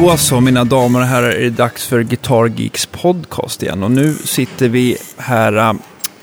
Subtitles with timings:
[0.00, 3.82] Då så, mina damer och herrar, är det dags för Guitar Geeks podcast igen.
[3.82, 5.76] Och nu sitter vi här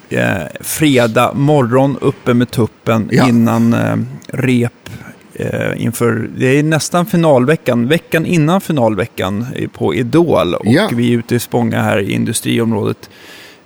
[0.10, 3.28] eh, fredag morgon uppe med tuppen Ja.
[3.30, 3.96] innan eh,
[4.28, 4.90] rep
[5.34, 10.54] eh, inför, det är nästan finalveckan, veckan innan finalveckan på Idol.
[10.54, 10.90] Och Ja.
[10.94, 13.10] vi är ute i Spånga här i industriområdet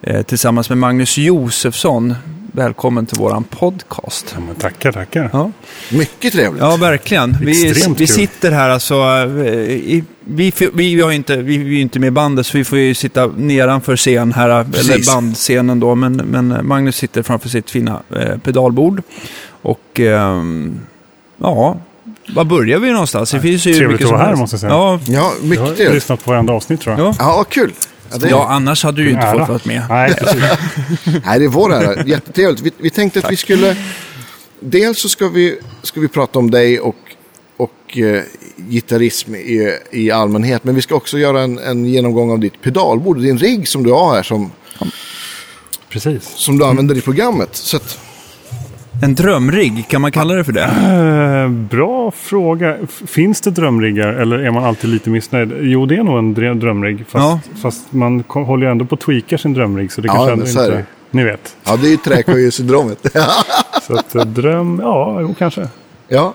[0.01, 2.15] eh, tillsammans med Magnus Josefsson.
[2.53, 4.31] Välkommen till våran podcast.
[4.35, 5.29] Ja, men tackar, tackar.
[5.33, 5.51] Ja.
[5.91, 6.61] Mycket trevligt.
[6.61, 7.37] Ja, verkligen.
[7.41, 8.95] Vi, vi sitter här alltså.
[8.95, 12.57] eh, vi, vi, vi, har inte, vi, vi är ju inte med i bandet, så
[12.57, 15.07] vi får ju sitta nedanför scen här, eller Precis.
[15.13, 15.95] bandscenen då.
[15.95, 19.01] Men, men Magnus sitter framför sitt fina eh, pedalbord.
[19.61, 20.79] Och ehm,
[21.37, 21.77] ja,
[22.35, 23.31] var börjar vi någonstans?
[23.31, 24.39] Det finns ju Trevligt mycket att vara här, helst.
[24.41, 24.71] måste jag säga.
[24.73, 25.93] Ja, Ja, Jag mycket har trevligt.
[25.93, 27.07] lyssnat på varenda avsnitt tror jag.
[27.07, 27.15] ja.
[27.19, 27.71] Ja, kul.
[28.11, 29.39] Ja, det, ja, annars hade du ju inte Ära.
[29.39, 29.83] fått vara med.
[29.89, 30.15] Nej,
[31.25, 32.05] nej, det är vår ära.
[32.05, 32.61] Jättetrevligt.
[32.61, 33.75] Vi, vi tänkte att vi skulle...
[34.59, 36.95] Dels så ska vi, ska vi prata om dig och,
[37.57, 38.23] och eh,
[38.57, 40.63] gitarrism i, i allmänhet.
[40.63, 43.21] Men vi ska också göra en, en genomgång av ditt pedalbord.
[43.21, 44.51] Din rigg som du har här som,
[45.89, 46.23] precis.
[46.35, 47.55] som du använder i programmet.
[47.55, 47.99] Så att,
[49.03, 50.63] En drömrigg, kan man kalla det för det?
[51.43, 52.77] Eh, bra fråga.
[53.07, 55.53] Finns det drömriggar eller är man alltid lite missnöjd?
[55.61, 57.05] Jo, det är nog en drömrigg.
[57.07, 57.39] Fast, Ja.
[57.61, 59.91] fast man håller ju ändå på att tweaka sin drömrigg.
[59.91, 60.75] Så det Ja, kanske men ändå inte...
[60.77, 60.85] det.
[61.11, 61.55] Ni vet.
[61.65, 63.05] ja, det är ju träkojesyndromet.
[63.87, 65.67] Så att eh, dröm, ja, jo, kanske.
[66.07, 66.33] ja,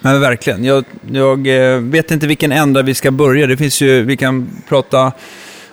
[0.00, 0.64] Men verkligen.
[0.64, 3.46] Jag, jag eh, vet inte vilken ända vi ska börja.
[3.46, 5.12] Det finns ju, vi kan prata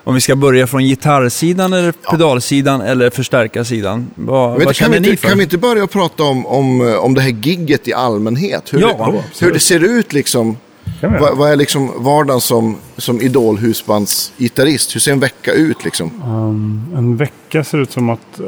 [0.10, 4.12] om vi ska börja från gitarrsidan eller pedalsidan eller förstärkarsidan.
[4.16, 5.28] Vad, vad inte, kan, vi känner ni inte, för?
[5.28, 8.74] kan vi inte börja prata om, om, eh, om det här gigget i allmänhet?
[8.74, 10.58] Hur, Ja, det, hur det ser ut liksom.
[11.02, 14.96] Vad, vad är liksom vardagen som, som idolhusbandsgitarrist?
[14.96, 16.12] Hur ser en vecka ut liksom?
[16.26, 18.40] Um, en vecka ser ut som att...
[18.40, 18.46] eh,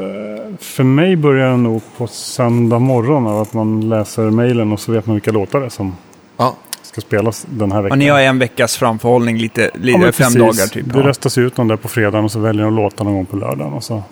[0.60, 4.92] för mig börjar den nog på söndag morgon av att man läser mejlen och så
[4.92, 5.96] vet man vilka låtar det är som
[6.38, 6.56] Ja,
[6.92, 7.92] ska spelas den här veckan.
[7.92, 10.86] Och ni har en veckas framförhållning, lite, lite Ja, fem dagar typ.
[10.94, 11.06] Det Ja.
[11.08, 13.74] röstas ut någon där på fredagen och så väljer de låtar någon gång på lördagen.
[13.74, 14.04] Och så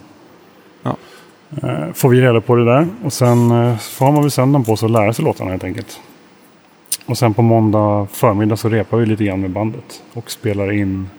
[0.84, 0.95] Ja.
[1.63, 2.88] eh, får vi reda på det där.
[3.03, 6.00] Och sen eh, får man väl söndagen på sig att lära sig låtarna helt enkelt.
[7.06, 10.01] Och sen på måndag förmiddag så repar vi lite grann med bandet.
[10.13, 11.09] Och spelar in...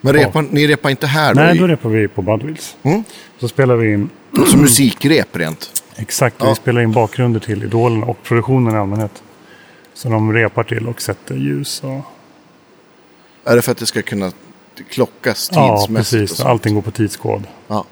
[0.00, 1.40] men repar, ni repar inte här då?
[1.40, 2.76] Nej, då repar vi på Budwills.
[2.82, 3.04] Mm.
[3.40, 4.10] Så spelar vi in...
[4.46, 5.82] Som musikrep rent?
[5.96, 6.48] Exakt, Ja.
[6.48, 9.22] vi spelar in bakgrunder till idolerna och produktionen i allmänhet.
[9.98, 12.00] Så de repar till och sätter ljus och...
[13.44, 14.32] Är det för att det ska kunna
[14.90, 16.22] klockas Ja, tidsmässigt?
[16.22, 16.44] och precis.
[16.44, 17.42] Allting går på tidskod.
[17.68, 17.84] Ja.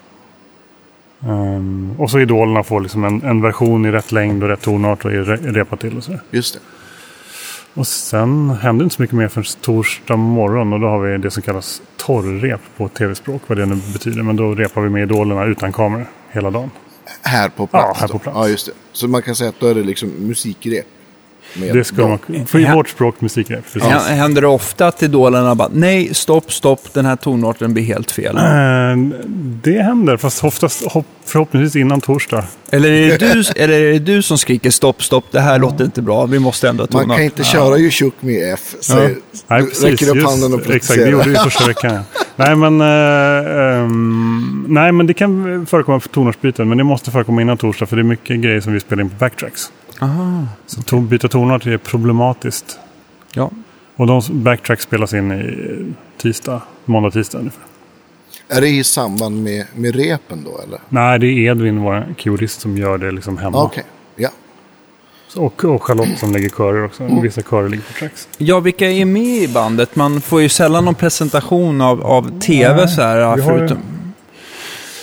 [1.23, 5.05] Ehm, och så idolerna får liksom en, en version i rätt längd och rätt tonart
[5.05, 6.19] och re, repa till och så.
[6.31, 6.61] Just det.
[7.75, 11.31] Och sen händer inte så mycket mer förrän torsdag morgon och då har vi det
[11.31, 14.23] som kallas torrrep på tv-språk, vad det nu betyder.
[14.23, 16.71] Men då repar vi med idolerna utan kameror hela dagen.
[17.23, 18.01] Här på plats?
[18.01, 18.37] här på plats.
[18.39, 18.73] Ja, just det.
[18.93, 20.87] Så man kan säga att då är det liksom musikrep?
[21.61, 22.19] Med Det ska dem.
[22.29, 23.65] man, för i vårt språk musikrep.
[23.73, 23.89] Precis.
[23.91, 28.11] Hä- Händer det ofta att idolerna bara, nej, stopp, stopp, den här tonarten blir helt
[28.11, 28.37] fel?
[28.39, 29.15] Ehm,
[29.63, 32.45] det händer, fast oftast hopp, förhoppningsvis innan torsdag.
[32.71, 35.85] Eller, är det du, eller är det du som skriker stopp, stopp, det här låter
[35.85, 37.07] inte bra, vi måste ändra tonart?
[37.07, 38.75] Man kan inte köra ju Shook Me F.
[38.81, 39.17] Säger,
[39.49, 39.85] Nej, du precis.
[39.85, 41.95] räcker upp Just- handen och Exakt, det gjorde vi första veckan.
[41.95, 42.01] ja.
[42.37, 46.69] nej, men, eh, ehm, nej, men det kan förekomma för tonartsbyten.
[46.69, 47.87] Men det måste förekomma innan torsdag.
[47.87, 49.63] För det är mycket grejer som vi spelar in på backtracks.
[50.01, 50.47] Aha.
[50.67, 52.79] Så to- byta tonart är problematiskt.
[53.35, 53.51] Ja.
[53.97, 57.63] Och de backtracks spelas in i tisdag, måndag, tisdag ungefär.
[58.49, 60.81] Är det i samband med, med repen då eller?
[60.89, 63.63] Nej, det är Edvin, vår keyboardist, som gör det liksom hemma.
[63.63, 63.85] Okej,
[64.17, 64.29] ja.
[65.29, 67.09] Så- Och, och Charlotte som lägger körer också.
[67.23, 68.29] Vissa körer ligger på tracks.
[68.39, 69.97] ja, vilka är med i bandet?
[69.97, 73.43] Man får ju sällan någon presentation av, av tv Nej, så här, vi har ju-
[73.43, 73.79] förutom...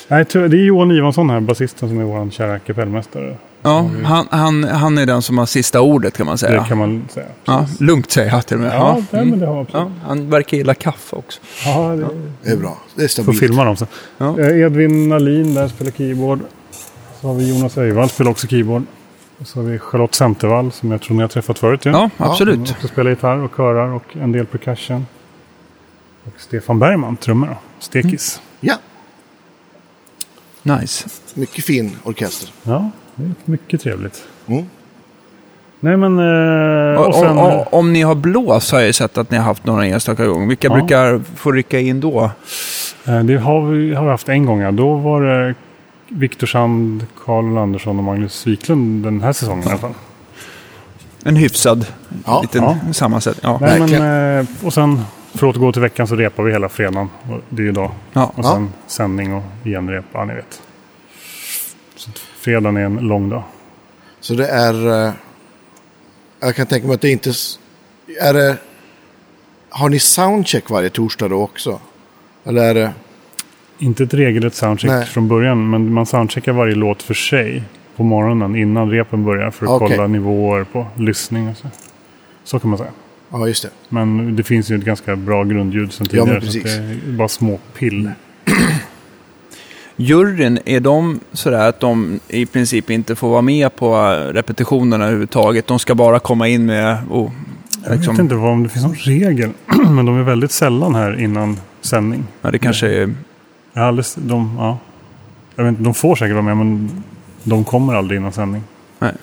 [0.07, 3.37] Nej, det är Johan Ivansson här, basisten, som är vår kära kapellmästare.
[3.63, 6.62] Ja, han, han, han är den som har sista ordet kan man säga.
[6.62, 7.25] Det kan man säga.
[7.46, 8.74] Ja, lugnt säger jag till och med.
[8.74, 9.03] Ja, Ja.
[9.12, 9.88] nej, men det har absolut.
[10.01, 11.42] Ja, han verkar gilla kaffe också.
[11.65, 12.07] Ja, det,
[12.44, 12.77] Det är bra.
[12.95, 13.39] Det är Får stabilt.
[13.39, 13.88] filma dem sen.
[14.18, 14.39] Ja.
[14.39, 16.39] Eh, Edvin Nalin där spelar keyboard.
[17.21, 18.83] Så har vi Jonas Öjvall spelar också keyboard.
[19.39, 21.86] Och så har vi Charlotte Centervall som jag tror ni har träffat förut.
[21.86, 21.89] ju.
[21.92, 22.25] Ja, Ja.
[22.25, 22.68] absolut.
[22.68, 25.06] Som också spelar gitarr och körar och en del percussion.
[26.24, 27.56] Och Stefan Bergman, trummor då.
[27.80, 28.42] Stekis.
[28.59, 28.75] Ja,
[30.63, 31.09] Nice.
[31.33, 32.50] mycket fin orkester.
[32.63, 32.89] Ja,
[33.45, 34.24] mycket trevligt.
[34.48, 34.65] Mm.
[35.80, 36.19] Nej men...
[36.19, 39.31] Eh, Och, och sen, och, och, om ni har blås har jag ju sett att
[39.31, 40.48] ni har haft några enstaka gånger.
[40.48, 40.74] Vilka Ja.
[40.74, 42.31] brukar få rycka in då?
[43.07, 44.60] eh, det har vi, har vi haft en gång.
[44.62, 44.71] Ja.
[44.71, 45.56] Då var det
[46.07, 49.94] Viktor Sand, Karl Andersson och Magnus Wiklund den här säsongen i alla fall.
[51.25, 51.86] En hyfsad
[52.25, 52.77] Ja, liten ja.
[52.94, 53.51] sammansättning.
[53.51, 53.57] Ja.
[53.62, 55.01] Nej, men, eh, och sen
[55.33, 57.09] för att återgå till veckan så repar vi hela fredagen.
[57.31, 57.92] Och det är ju idag.
[58.13, 58.31] Ja.
[58.36, 60.06] Och sen sändning och genrep.
[60.13, 60.62] Ja, ni vet.
[62.44, 63.44] Så fredagen är en lång dag.
[64.19, 65.06] Så det är...
[65.07, 65.13] eh,
[66.40, 67.30] Jag kan tänka mig att det inte...
[68.22, 68.57] Är det
[69.69, 71.80] har ni soundcheck varje torsdag då också?
[72.45, 72.94] Eller är det...
[73.80, 75.06] Inte ett regelrätt soundcheck Nej.
[75.06, 77.63] från början, men man soundcheckar varje låt för sig
[77.95, 79.88] på morgonen innan repen börjar för att Okej.
[79.98, 81.68] kolla nivåer på lyssning och så.
[82.44, 82.92] Så kan man säga.
[83.31, 83.69] Ja, just det.
[83.90, 86.42] Men det finns ju ett ganska bra grundljud sen Ja, tidigare.
[86.42, 86.63] så att precis.
[86.63, 88.12] det är bara små pill.
[89.95, 93.95] Juryn, är de sådär att de i princip inte får vara med på
[94.34, 95.68] repetitionerna överhuvudtaget?
[95.68, 96.98] De ska bara komma in med...
[97.10, 97.31] Oh,
[97.84, 99.51] Jag vet inte vad, om det finns någon regel.
[99.90, 102.24] men de är väldigt sällan här innan sändning.
[102.42, 103.16] ja, det kanske är...
[103.74, 104.78] Har aldrig, de, ja.
[105.56, 107.04] jag vet inte, de får säkert vara med men
[107.44, 108.63] de kommer aldrig innan sändning.
[109.00, 109.13] Nej.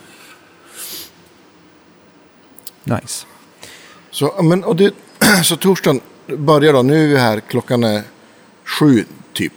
[2.85, 3.27] Nice.
[4.11, 4.95] Så, men, och det,
[5.45, 6.01] så torsdagen
[6.39, 8.03] börjar då, nu är vi här, klockan är
[8.65, 9.53] sju typ.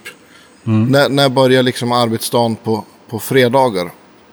[0.64, 3.90] När, när börjar liksom arbetsdagen på, på fredagar?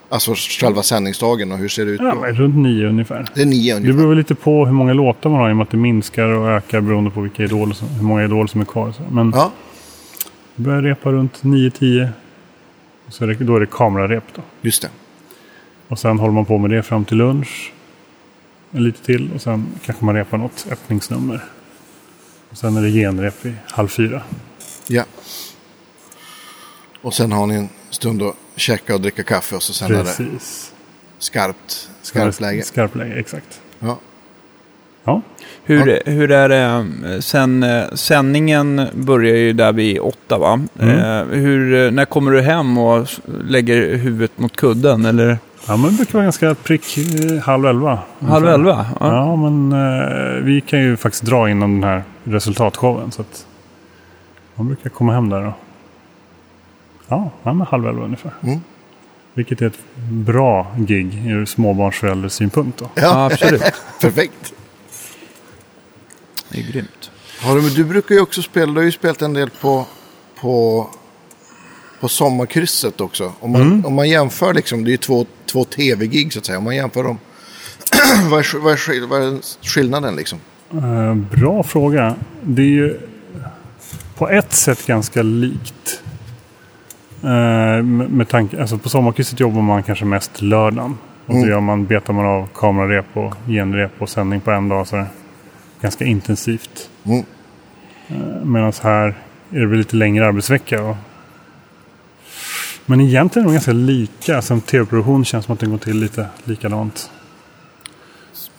[0.09, 3.27] Alltså själva sändningsdagen och hur ser det ut Ja, men runt nio ungefär.
[3.35, 3.97] Det är nio Det ungefär.
[3.97, 6.23] beror väl lite på hur många låtar man har i och med att det minskar
[6.27, 8.91] och ökar beroende på vilka idol, som- hur många idol som är kvar.
[8.91, 9.03] Så.
[9.11, 9.51] Men Ja,
[10.55, 12.09] vi börjar repa runt 9-10.
[13.09, 14.41] Så är det, då är det kamerarep då.
[14.61, 14.89] just det.
[15.87, 17.73] Och sen håller man på med det fram till lunch.
[18.71, 21.43] Lite till och sen kanske man repar något öppningsnummer.
[22.51, 24.21] Och sen är det genrep vid halv fyra.
[24.87, 25.03] Ja.
[27.01, 29.97] Och sen har ni en stund att käka och dricka kaffe och så sen är
[29.97, 30.73] det Precis.
[31.19, 32.63] skarpt, skarpt läge.
[32.63, 33.61] Skarpt läge, exakt.
[33.79, 33.97] Ja.
[35.03, 35.21] Ja,
[35.63, 37.63] Hur, hur är det sen?
[37.63, 40.61] eh, Sändningen börjar ju där vid åtta va?
[40.79, 43.07] Eh, hur, eh, när kommer du hem och
[43.43, 45.05] lägger huvudet mot kudden?
[45.05, 45.37] Eller
[45.67, 47.99] ja men det brukar vara ganska prick eh, halv elva.
[48.19, 48.85] halv elva?
[48.99, 49.07] Ja.
[49.15, 53.11] Ja, men eh, vi kan ju faktiskt dra innan den här resultatshowen.
[53.11, 53.45] Så att
[54.55, 55.53] man brukar komma hem där då.
[57.11, 58.31] Ja, ja men halv elva ungefär.
[58.43, 58.59] Mm.
[59.33, 59.79] Vilket är ett
[60.09, 62.89] bra gig ur småbarnsförälders synpunkt då.
[62.95, 63.61] ja, Ja, absolut.
[64.01, 64.53] perfekt.
[66.49, 67.11] Det är grymt.
[67.41, 69.85] Har du, men du brukar ju också spela, du har ju spelat en del på,
[70.41, 70.87] på,
[71.99, 73.33] på sommarkrysset också.
[73.39, 76.57] Om man, om man jämför liksom, det är ju två, två tv-gig så att säga.
[76.57, 77.17] Om man jämför dem.
[78.29, 80.39] vad, är, vad, är, vad är skillnaden liksom?
[80.73, 82.15] Eh, bra fråga.
[82.41, 82.99] Det är ju
[84.17, 86.01] på ett sätt ganska likt.
[87.23, 90.97] Eh, med, tanke, alltså på sommarkrysset jobbar man kanske mest lördagen.
[91.25, 94.87] Och så gör man, betar man av kamerarep och genrep och sändning på en dag.
[94.87, 95.05] Så det
[95.81, 96.89] ganska intensivt.
[97.03, 97.23] Mm.
[98.43, 99.15] Medan här
[99.51, 100.83] är det väl lite längre arbetsvecka.
[100.83, 100.95] Och...
[102.85, 104.41] Men egentligen är de ganska lika.
[104.41, 107.11] Som tv-produktion känns som att den går till lite likadant.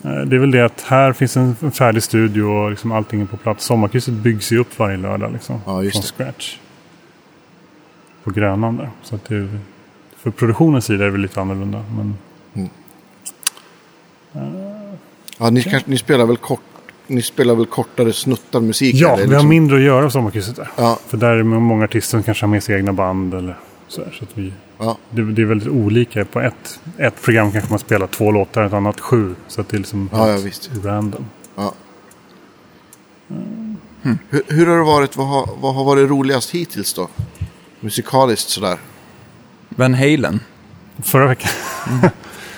[0.04, 3.20] Eh, Det är väl det att här finns en en färdig studio och liksom allting
[3.20, 3.64] är på plats.
[3.64, 6.24] Sommarkrysset byggs ju upp varje lördag liksom, Ja, just från det.
[6.24, 6.56] scratch.
[8.24, 8.90] På Grönan där.
[9.02, 9.48] Så att det
[10.16, 11.84] för produktionens sida är det väl lite annorlunda.
[11.96, 12.14] Men
[15.38, 16.60] Ja, ni, kanske, ni, spelar väl kort,
[17.06, 18.94] ni spelar väl kortare snuttar musik?
[18.94, 20.70] ja, eller vi har liksom- mindre att göra på Sommarkrysset där.
[20.76, 23.56] Ja, För där är många artister som kanske har med sig egna band eller
[23.88, 26.24] så, här, så att vi ja, Det, det är väldigt olika.
[26.24, 29.34] På ett, ett program kanske man spelar två låtar, ett annat sju.
[29.48, 30.70] Så att det är liksom Ja, ja, visst.
[30.84, 31.24] random.
[31.56, 31.74] ja.
[34.30, 35.16] Hur, hur har det varit?
[35.16, 37.08] Vad har, vad har varit roligast hittills då?
[37.82, 38.76] Musikaliskt sådär.
[39.68, 40.40] Van Halen.
[41.02, 41.50] Förra veckan.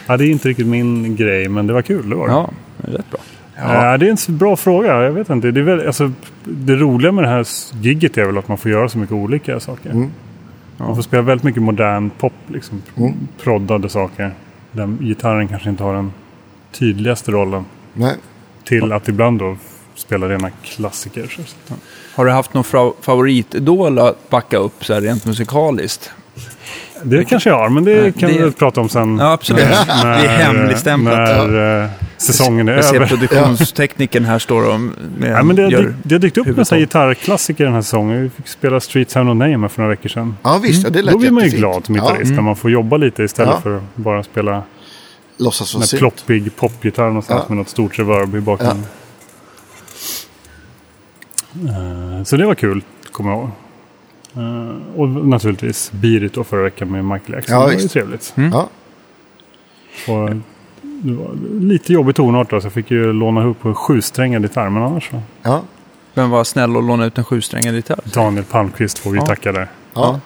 [0.07, 2.11] ja, det är inte riktigt min grej, men det var kul.
[2.11, 2.33] Det var det.
[2.33, 3.21] Ja, det är rätt bra.
[3.57, 3.99] Ja.
[3.99, 5.03] det är en bra fråga.
[5.03, 5.51] Jag vet inte.
[5.51, 6.13] Det, är väl, alltså,
[6.45, 7.47] det roliga med det här
[7.81, 9.91] gigget är väl att man får göra så mycket olika saker.
[9.91, 10.11] Mm.
[10.77, 12.33] Man får spela väldigt mycket modern pop.
[12.47, 13.15] Liksom, Mm.
[13.43, 14.35] Proddade saker.
[14.73, 16.13] Där gitarren kanske inte har den
[16.73, 17.65] tydligaste rollen.
[17.95, 18.17] Nej.
[18.65, 19.57] Till att ibland då
[19.95, 21.27] spela rena klassiker.
[21.29, 21.75] Så.
[22.15, 22.65] Har du haft någon
[23.01, 26.11] favoritidol att backa upp så här rent musikaliskt?
[27.03, 29.19] Det kanske jag har, men det Nej, kan det- vi prata om sen.
[29.19, 29.65] Ja, absolut.
[30.03, 31.17] Det är hemligstämplat.
[31.17, 33.07] När eh, säsongen är Jag ser över.
[33.07, 36.51] produktionstekniken här står och med, Ja, men det, gör, det, det har dykt upp en
[36.51, 36.67] huvudtal.
[36.67, 38.23] sån här gitarrklassiker den här säsongen.
[38.23, 40.37] Vi fick spela Streets Have No Name för några veckor sedan.
[40.43, 40.85] Ja, visst.
[40.85, 42.97] Ja, det lät Då blir man ju glad som Ja, gitarrist när man får jobba
[42.97, 43.61] lite istället Ja.
[43.61, 44.63] för att bara spela
[45.39, 45.99] låtsas synt.
[46.01, 47.49] ploppig popgitarr någonstans Ja.
[47.49, 48.79] med något stort reverb i bakgrunden.
[48.79, 48.85] Eh,
[52.25, 52.83] Så det var kul,
[53.13, 53.51] kommer jag ihåg.
[54.37, 57.55] Eh, Och naturligtvis Beat It då förra veckan med Michael Jackson.
[57.57, 58.35] Ja, det var ju trevligt.
[58.53, 58.69] Ja.
[60.09, 60.31] Och
[60.83, 61.31] det var
[61.61, 64.69] lite jobbig tonart då, så jag fick ju låna ihop en sjusträngad gitarr.
[64.71, 65.21] Men annars så.
[65.43, 65.63] Ja.
[66.15, 68.01] Men var snäll och låna ut en sjusträngad gitarr.
[68.15, 69.27] Daniel Palmqvist får vi Ja.
[69.27, 69.69] tacka där.
[69.95, 70.21] Ja.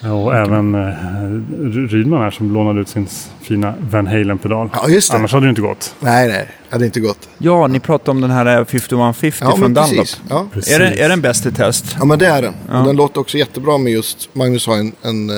[0.00, 3.08] Och även eh, Rydman här som lånade ut sin
[3.42, 4.70] fina Van Halen-pedal.
[4.72, 5.18] ja, just det.
[5.18, 5.94] Annars hade det inte gått.
[6.00, 6.48] Nej, nej.
[6.68, 7.28] Det hade inte gått.
[7.38, 10.06] Ja, ni pratade om den här 5150 Ja, från Dunlop.
[10.28, 10.46] Ja.
[10.52, 10.74] Precis.
[10.74, 11.96] Är den, är den bäst i test?
[11.98, 12.54] ja, men det är den.
[12.68, 12.80] Ja.
[12.80, 15.36] Och den låter också jättebra med just, Magnus har en, en eh,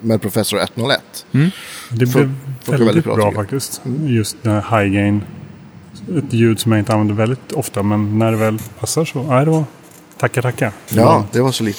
[0.00, 1.00] med Professor 101.
[1.90, 2.30] Det Funkar blev
[2.66, 3.80] väldigt väldigt bra, bra, faktiskt.
[4.06, 5.22] Just den här high gain
[6.16, 7.82] ett ljud som jag inte använder väldigt ofta.
[7.82, 9.64] Men när det väl passar så, nej då
[10.18, 10.72] tackar tackar.
[10.88, 11.78] Ja, det var så lite.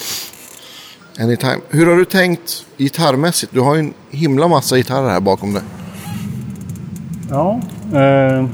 [1.19, 1.61] Anytime.
[1.69, 3.53] Hur har du tänkt gitarrmässigt?
[3.53, 5.63] Du har ju en himla massa gitarrer här bakom dig.
[7.29, 7.59] Ja,
[7.93, 8.45] eh,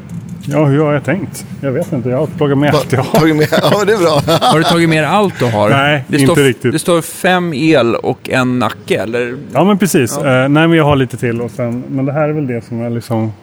[0.45, 1.45] ja hur har jag tänkt?
[1.61, 3.19] Jag vet inte, jag har plockat med allt jag har.
[3.19, 3.47] Tagit med.
[3.51, 4.37] Ja, det är bra.
[4.41, 5.69] Har du tagit med allt du har?
[5.69, 6.71] Nej, det inte står, riktigt.
[6.71, 9.37] Det står fem el och en nacke, eller?
[9.53, 10.17] Ja men precis.
[10.17, 11.41] Eh, nej men jag har lite till.
[11.41, 13.33] Och sen, men det här är väl det som jag liksom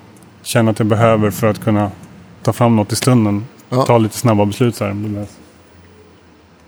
[0.42, 1.90] känner att jag behöver för att kunna
[2.42, 3.44] ta fram något i stunden.
[3.68, 3.82] Ja.
[3.82, 4.90] Ta lite snabba beslut så här.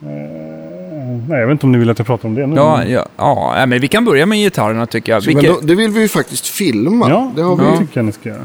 [0.03, 0.54] Eh,
[1.29, 2.57] nej, jag vet inte om ni vill att jag pratar om det nu.
[2.57, 5.27] Ja, ja, ja, men vi kan börja med gitarrerna tycker jag.
[5.27, 7.11] Men Vilket, då, det vill vi ju faktiskt filma.
[7.11, 7.77] ja, det har vi det ju.
[7.79, 8.45] tycker jag ni ska göra.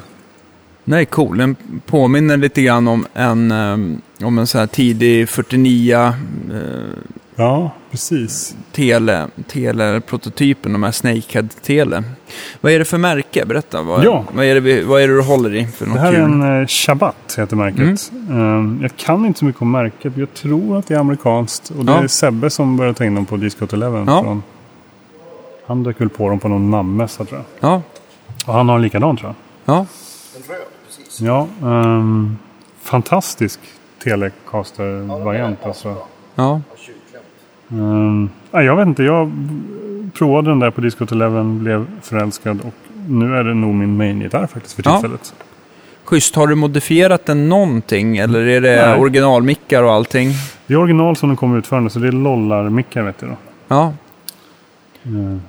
[0.84, 1.38] Nej, cool.
[1.38, 6.14] Den påminner lite grann om en, um, om en sån här tidig 49 uh,
[7.36, 8.56] Ja, precis.
[8.72, 12.04] tele, tele-prototypen, de här Snakehead-tele.
[12.62, 13.46] Vad är det för märke?
[13.46, 13.82] Berätta.
[13.82, 14.24] Vad, Ja.
[14.34, 16.16] vad, är, det, vi- vad är det du håller i för något Det här är
[16.16, 16.24] kul?
[16.24, 18.12] en eh, Shabbat, heter märket.
[18.30, 20.18] Eh, jag kan inte så mycket om märket.
[20.18, 21.70] Jag tror att det är amerikanskt.
[21.70, 22.04] Och det Ja.
[22.04, 24.04] är Sebbe som började ta in dem på Disco 11.
[24.08, 24.24] Ja.
[24.24, 24.44] Från,
[25.68, 27.70] han dök väl på dem på någon namnmässa tror jag.
[27.72, 27.82] Ja,
[28.46, 29.34] Och han har en likadan tror
[29.66, 29.76] jag.
[29.76, 29.86] ja.
[31.22, 32.38] Ja, ehm,
[32.82, 33.60] fantastisk
[34.04, 35.96] Telecaster-variant alltså.
[36.36, 36.62] ja.
[38.52, 39.32] Nej, jag vet inte, jag
[40.14, 42.74] provade den där på Disco 11, blev förälskad och
[43.08, 44.92] nu är det nog min main-gitarr faktiskt för Ja.
[45.00, 45.34] tillfället.
[46.04, 46.36] Schysst.
[46.36, 48.18] Har du modifierat den någonting?
[48.18, 49.00] Eller är det Nej.
[49.00, 50.30] originalmickar och allting?
[50.68, 53.36] Det är original som den kommer utförande så det är lollar-mickar vet du då.
[53.68, 53.94] Ja.
[55.06, 55.42] Ehm,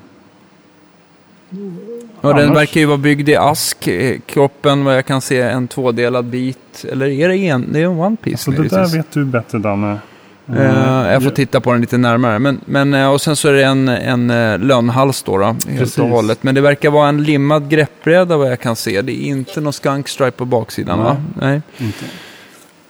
[2.20, 3.86] Och den Annars- verkar ju vara byggd i ask.
[3.88, 6.84] eh, Kroppen, vad jag kan se, en tvådelad bit.
[6.92, 7.72] Eller är det en?
[7.72, 8.44] Det är en one piece.
[8.44, 9.98] så det där vet du bättre Danne.
[10.56, 12.38] Eh, jag får titta på den lite närmare.
[12.38, 15.98] Men, men, eh, och sen så är det en, en eh, lönnhals då, då helt
[15.98, 16.42] och hållet.
[16.42, 19.02] Men det verkar vara en limmad greppbräda vad jag kan se.
[19.02, 21.16] Det är inte någon skunk stripe på baksidan va?
[21.40, 21.62] Nej.
[21.78, 22.04] Inte.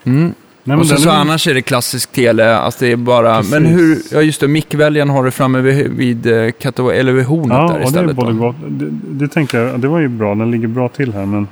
[0.03, 0.33] Mm.
[0.63, 2.55] Nej, och så, den så är- annars är det klassisk tele.
[2.55, 3.37] Alltså det är bara...
[3.37, 3.51] Precis.
[3.53, 3.97] Men hur...
[4.11, 7.77] Ja just det, mickväljaren har du framme vid, vid, eller vid hornet Ja, där och
[7.79, 8.15] det är istället.
[8.15, 8.55] både gott.
[8.67, 10.35] Det, det tänkte jag, det var ju bra.
[10.35, 11.47] Den ligger bra till här men...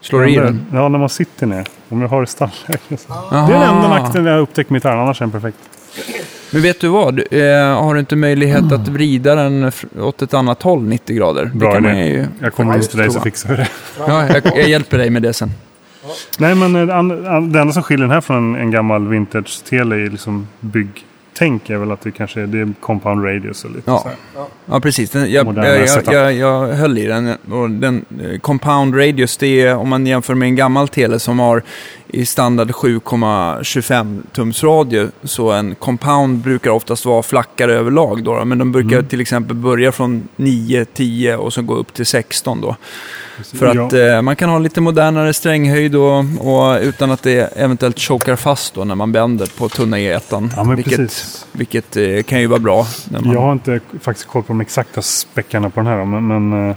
[0.00, 0.66] Slår du i den?
[0.72, 1.66] Ja, när man sitter ner.
[1.88, 2.78] Om jag har det stallläge.
[3.08, 3.46] Jaha.
[3.46, 4.98] Det är den enda nackdelen jag har upptäckt med gitarren.
[4.98, 5.58] Annars är den perfekt.
[6.50, 7.18] Men vet du vad?
[7.18, 11.42] Eh, har du inte möjlighet att vrida den åt ett annat håll 90 grader?
[11.42, 11.58] Mm.
[11.58, 12.08] Bra det kan idé.
[12.08, 13.68] ju Jag kommer hit till dig så fixar vi det.
[13.98, 15.50] Ja, jag, jag hjälper dig med det sen.
[16.38, 16.86] Nej, men eh,
[17.40, 20.48] det enda som skiljer den här från en, en gammal vintage-tele i liksom
[21.38, 23.98] byggtänk är väl att det kanske är, det är compound radius och lite Ja.
[24.34, 24.46] så.
[24.66, 25.10] Ja, precis.
[25.10, 25.66] Den, jag, jag,
[26.06, 27.28] jag, jag, jag höll i den.
[27.50, 31.38] Och den eh, compound radius, det är om man jämför med en gammal tele som
[31.38, 31.62] har
[32.08, 35.08] i standard 7,25 tums radio.
[35.22, 38.24] Så en compound brukar oftast vara flackare överlag.
[38.24, 39.06] Då, men de brukar Mm.
[39.08, 42.76] till exempel börja från 9, 10 och så gå upp till 16 då.
[43.54, 43.86] För Ja.
[43.86, 48.36] att eh, man kan ha lite modernare stränghöjd och, och utan att det eventuellt chokar
[48.36, 50.50] fast då när man bänder på tunna E1.
[50.56, 51.46] Ja, vilket precis.
[51.52, 52.86] vilket eh, kan ju vara bra.
[53.10, 56.04] Man, Jag har inte faktiskt koll på de exakta späckarna på den här.
[56.04, 56.76] Men, men eh,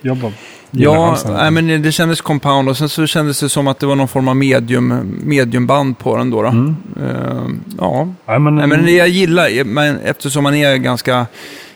[0.00, 0.32] jag bara
[0.70, 3.96] Ja, nej, men det kändes compound och sen så kändes det som att det var
[3.96, 6.42] någon form av medium, mediumband på den då.
[6.42, 6.48] då.
[6.48, 6.76] Mm.
[7.02, 7.46] Eh,
[7.78, 11.26] ja, Nej, men, nej, men det jag gillar, men eftersom man är ganska,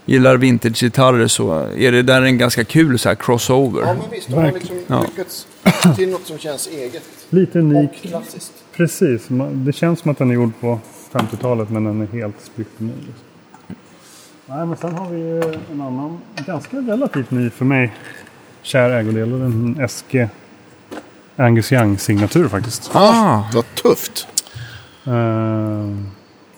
[0.05, 3.81] gillar vintage-gitarrer så är det där en ganska kul så här crossover.
[3.83, 4.29] Ja, men visst.
[4.29, 5.01] De har liksom Ja.
[5.03, 5.47] lyckats
[5.97, 7.03] till något som känns eget.
[7.31, 7.91] lite unik.
[8.03, 8.53] Klassiskt.
[8.77, 9.23] Precis.
[9.53, 10.79] Det känns som att den är gjord på
[11.13, 12.93] 50-talet men den är helt splitterny.
[12.97, 13.15] Liksom.
[14.47, 15.21] Nej, men sen har vi
[15.73, 17.93] en annan, ganska relativt ny för mig,
[18.63, 19.33] kär ägodel.
[19.33, 20.29] och En SG
[21.37, 22.91] Angus Young-signatur faktiskt.
[22.95, 24.27] Ah, Vad tufft.
[25.07, 25.13] Eh,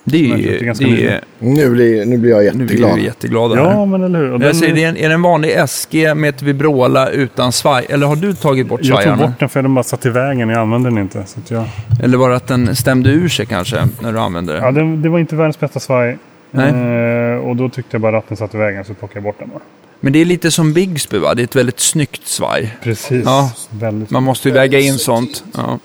[0.06, 0.36] det är,
[0.78, 2.96] det är Nu blir, nu blir jag nu är jätteglad.
[2.96, 3.56] vi jätteglada.
[3.56, 3.86] ja, här.
[3.86, 4.24] men eller hur.
[4.30, 7.08] Men jag den- säger, det är, en, är det en vanlig SG med ett Vibrola
[7.10, 7.86] utan svaj?
[7.88, 9.26] Eller har du tagit bort jag tog svajarna?
[9.26, 10.48] bort den för den bara satt i vägen.
[10.48, 11.24] Jag använde den inte.
[11.26, 11.64] Så att jag,
[12.02, 14.58] Eller var det att den stämde ur sig kanske när du använde det?
[14.58, 16.18] ja, det, det var inte världens bästa svaj.
[16.50, 16.68] Nej.
[16.70, 19.36] Eh, och då tyckte jag bara att den satt i vägen så plockade jag bort
[19.38, 19.60] den bara.
[20.04, 21.34] Men det är lite som Bigsby va?
[21.34, 22.76] Det är ett väldigt snyggt svaj.
[22.82, 23.22] Precis.
[23.24, 23.52] Ja.
[23.70, 24.10] Väldigt.
[24.10, 25.44] Man måste ju väga in sånt.
[25.54, 25.78] Ja.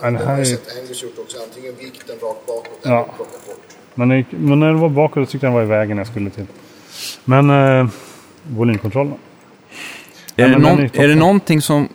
[0.00, 0.46] Den här är,
[2.82, 3.06] Ja.
[3.94, 6.00] men, när- men när den var bakåt så tyckte jag den var i vägen när
[6.00, 6.46] jag skulle till.
[7.24, 7.86] Men eh,
[8.42, 9.12] volymkontrollen.
[9.12, 11.88] Är, Ja, det någon, är är, det någonting som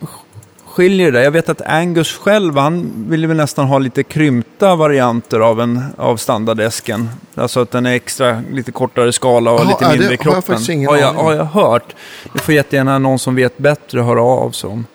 [0.72, 1.22] skiljer det?
[1.24, 5.82] Jag vet att Angus själv, han ville väl nästan ha lite krympta varianter av, en,
[5.96, 7.08] av standardesken.
[7.34, 10.12] Alltså att den är extra, lite kortare skala och Jaha, lite är det- mindre har
[10.12, 10.42] i jag kroppen.
[10.42, 11.94] faktiskt ingen har, jag, har jag hört.
[12.32, 14.86] Det får jättegärna någon som vet bättre höra av sig om.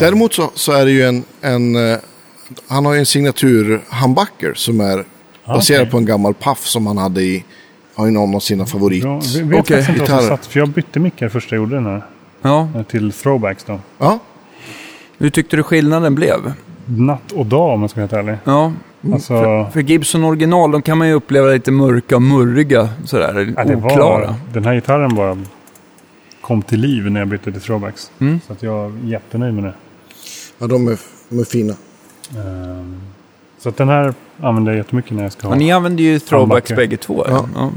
[0.00, 1.98] Däremot så, så är det ju en, en eh,
[2.68, 5.04] han har ju en signatur humbucker som är
[5.46, 5.90] baserad okej.
[5.90, 7.44] på en gammal Puff som han hade i,
[7.94, 9.04] har ju någon av sina favorit.
[9.04, 10.46] Ja, vi vet Okej, faktiskt inte vad som satt.
[10.46, 12.04] För jag bytte mickar första jag gjorde den här.
[12.42, 13.80] Ja, Till throwbacks då.
[13.98, 14.18] Ja,
[15.18, 16.52] Hur tyckte du skillnaden blev?
[16.86, 18.38] Natt och dag om jag ska vara helt ärlig.
[18.44, 18.72] Ja,
[19.12, 23.54] Alltså, för, för Gibson original, de kan man ju uppleva lite mörka och murriga, sådär,
[23.56, 23.98] ja, det oklara.
[24.26, 25.38] var, den här gitarren bara
[26.40, 28.10] kom till liv när jag bytte till throwbacks.
[28.18, 28.40] Mm.
[28.46, 29.74] Så att jag är jättenöjd med det.
[30.58, 31.74] Ja, de är, de är fina.
[32.36, 33.00] Ehm,
[33.58, 35.54] så att den här använder jag jättemycket när jag ska ha.
[35.54, 36.76] Ni använder ju throwbacks Handbacker.
[36.76, 37.24] bägge två.
[37.28, 37.48] Ja.
[37.54, 37.70] Ja.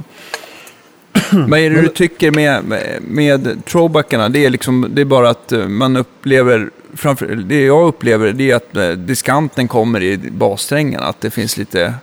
[1.50, 4.30] Vad är det du tycker med, med, med throwbackarna?
[4.30, 8.52] Det är, liksom, det är bara att eh, man upplever, framför, det jag upplever det
[8.52, 11.02] är att eh, diskanten kommer i bassträngen.
[11.04, 11.94] Att det finns lite,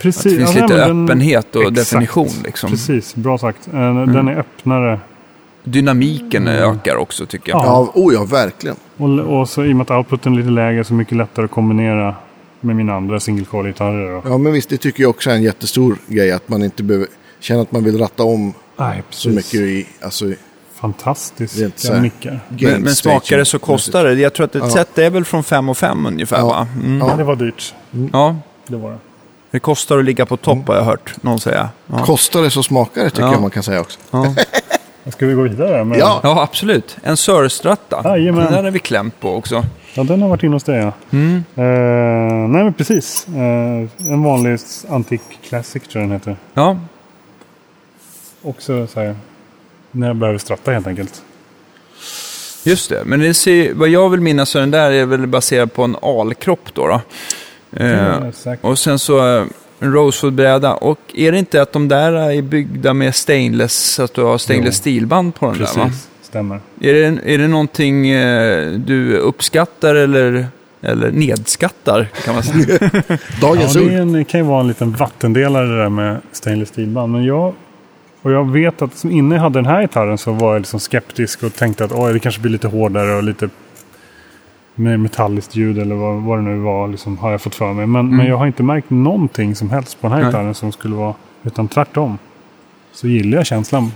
[0.00, 1.76] Precis, att det finns ja, lite den- öppenhet och exakt.
[1.76, 2.28] definition.
[2.44, 2.70] Liksom.
[2.70, 3.68] Precis, bra sagt.
[3.72, 4.12] Eh, Mm.
[4.12, 5.00] Den är öppnare.
[5.64, 6.70] Dynamiken Mm.
[6.74, 7.64] ökar också tycker jag.
[7.64, 7.92] Ja.
[7.94, 8.76] Oh ja, verkligen.
[8.96, 11.50] Och, och så i och med att outputen är lite lägre så mycket lättare att
[11.50, 12.14] kombinera
[12.60, 14.10] med mina andra single coil-gitarrer.
[14.12, 14.22] då.
[14.30, 16.32] Ja, men visst, det tycker jag också är en jättestor grej.
[16.32, 17.08] Att man inte behöver
[17.40, 18.54] känna att man vill ratta om
[18.86, 24.04] Nej, så mycket i, alltså, i Rent så Fantastiska gain Men, men det så kostar
[24.04, 24.14] det.
[24.14, 24.70] Jag tror att ett Ja.
[24.70, 26.46] set är väl från 5 och 5 ungefär Ja.
[26.46, 26.66] va?
[26.84, 26.98] Mm.
[26.98, 27.16] Ja.
[27.16, 27.74] Det var dyrt.
[28.12, 28.36] ja.
[28.66, 28.98] Det var det.
[29.50, 31.68] Det kostar att ligga på topp har jag hört någon säga.
[31.86, 33.32] Ja, Kostar det så smakar det tycker Ja.
[33.32, 33.98] jag man kan säga också.
[34.10, 34.34] ja.
[35.12, 35.84] Ska vi gå vidare?
[35.84, 36.20] Med, Ja.
[36.22, 36.96] ja absolut.
[37.02, 38.02] En Sörstratta.
[38.04, 38.44] Jajamän.
[38.44, 39.64] Den där har vi klämt på också.
[39.94, 40.92] Ja, den har varit inne hos dig ja.
[41.10, 41.44] Mm.
[41.54, 43.26] Eh, nej, men precis.
[43.28, 44.58] Eh, en vanlig
[44.90, 46.36] Antik Classic tror jag den heter.
[46.54, 46.76] Ja,
[48.42, 49.16] Också så här,
[49.90, 51.22] när jag behöver stratta helt enkelt.
[52.64, 53.02] just det.
[53.04, 55.96] Men det ser, vad jag vill minnas så den där är väl baserad på en
[56.02, 56.86] alkropp då.
[56.86, 57.00] då.
[57.84, 58.64] Eh, Ja, säkert.
[58.64, 59.44] och sen så eh,
[59.80, 60.74] en Rosewood-bräda.
[60.74, 64.38] Och är det inte att de där är byggda med stainless, så att du har
[64.38, 65.90] stainless stilband på den Precis, där va?
[66.22, 66.60] stämmer.
[66.80, 70.46] Är det, är det någonting eh, du uppskattar eller,
[70.82, 72.78] eller nedskattar kan man säga?
[73.08, 73.90] Ja, Dagens det, ord.
[73.92, 77.12] är en, det kan ju vara en liten vattendelare det där med stainless steel-band.
[77.12, 77.54] Men jag,
[78.22, 80.80] och jag vet att som innan jag hade den här gitarren så var jag liksom
[80.80, 83.48] skeptisk och tänkte att Oj, det kanske blir lite hårdare och lite
[84.74, 87.86] mer metalliskt ljud eller vad, vad det nu var, liksom, har jag fått för mig.
[87.86, 90.28] Men, men jag har inte märkt någonting som helst på den här Nej.
[90.28, 92.18] gitarren som skulle vara, utan tvärtom.
[92.92, 93.92] Så gillar jag känslan.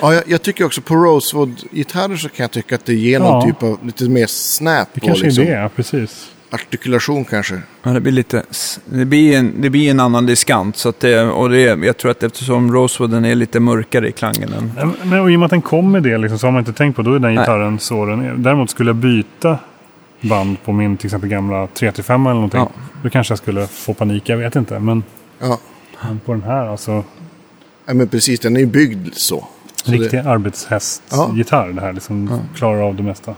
[0.00, 3.28] Ja, jag, jag tycker också på Rosewood-gitarrer så kan jag tycka att det ger någon
[3.28, 3.42] Ja.
[3.42, 6.31] typ av lite mer snap Det kanske liksom är det, precis.
[6.52, 7.60] Artikulation kanske.
[7.82, 8.42] Ja, det blir lite...
[8.84, 10.76] Det blir en, det blir en annan diskant.
[10.76, 14.52] Så att det, och det, jag tror att eftersom Rosewooden är lite mörkare i klangen
[14.52, 14.72] än...
[15.04, 16.72] Men, och i och med att den kom med det liksom, så har man inte
[16.72, 17.44] tänkt på då är den Nej.
[17.44, 18.34] gitarren så den är.
[18.34, 19.58] Däremot skulle jag byta
[20.20, 22.60] band på min till exempel gamla 335 eller någonting.
[22.60, 22.70] Ja.
[23.02, 24.78] Då kanske jag skulle få panik, jag vet inte.
[24.78, 25.02] Men,
[25.40, 25.58] Ja,
[26.02, 27.04] men på den här alltså.
[27.86, 28.40] ja men precis.
[28.40, 29.46] Den är ju byggd så.
[29.84, 31.92] så Riktig det, arbetshästgitarr det här.
[31.92, 33.34] Liksom, Klarar av det mesta.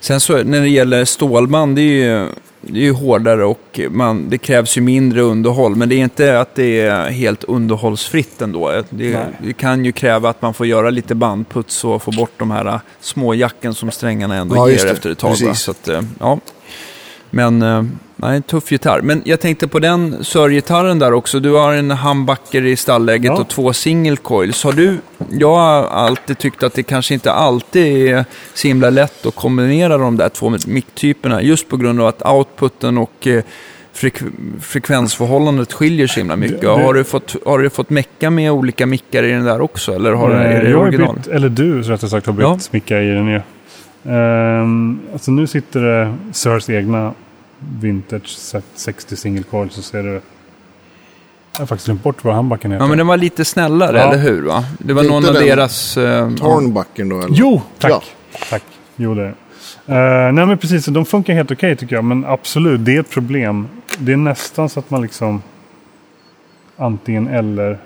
[0.00, 2.28] Sen så när det gäller stålband, det är ju,
[2.60, 5.76] det är ju hårdare och man, det krävs ju mindre underhåll.
[5.76, 8.82] Men det är inte att det är helt underhållsfritt ändå.
[8.90, 12.50] Det, det kan ju kräva att man får göra lite bandputs och få bort de
[12.50, 15.56] här små jacken som strängarna ändå Ja, ger efter ett tag.
[15.56, 16.38] Så att, eh, ja.
[17.30, 17.84] Men eh,
[18.16, 19.00] nej, tuff gitarr.
[19.02, 21.40] Men jag tänkte på den Sör-gitarren där också.
[21.40, 23.40] Du har en humbucker i stallläget Ja.
[23.40, 24.64] och två single coils.
[24.64, 24.96] Har du,
[25.30, 29.98] jag har alltid tyckt att det kanske inte alltid är så himla lätt att kombinera
[29.98, 31.42] de där två micktyperna.
[31.42, 33.42] Just på grund av att outputen och eh,
[33.94, 36.60] frekv- frekvensförhållandet skiljer sig himla mycket.
[36.60, 39.60] Det- det- Har, du fått, har du fått mecka med olika mickar i den där
[39.60, 39.92] också?
[39.94, 41.16] Eller har, är det jag har original?
[41.16, 42.58] bytt, eller du rättare sagt har bytt Ja.
[42.58, 43.40] smicka i den ju.
[44.08, 47.12] Ehm, alltså nu sitter det Sirs egna
[47.80, 50.20] Vintage set 60 single coil så ser det
[51.52, 52.84] jag har faktiskt glömt bort vad handbacken heter.
[52.84, 54.02] Ja, men den var lite snällare, Ja.
[54.12, 54.42] eller hur?
[54.42, 54.64] Va?
[54.78, 55.96] Det var Det någon av den deras...
[55.96, 57.28] eh, Tornbacken då eller?
[57.36, 57.90] Jo, tack!
[57.90, 58.02] Ja.
[58.50, 58.62] Tack.
[58.96, 59.26] Jo, det.
[59.86, 60.84] Eh, nej, men precis.
[60.86, 62.04] De funkar helt okej tycker jag.
[62.04, 63.68] Men absolut, det är ett problem.
[63.98, 65.42] Det är nästan så att man liksom
[66.76, 67.78] antingen eller.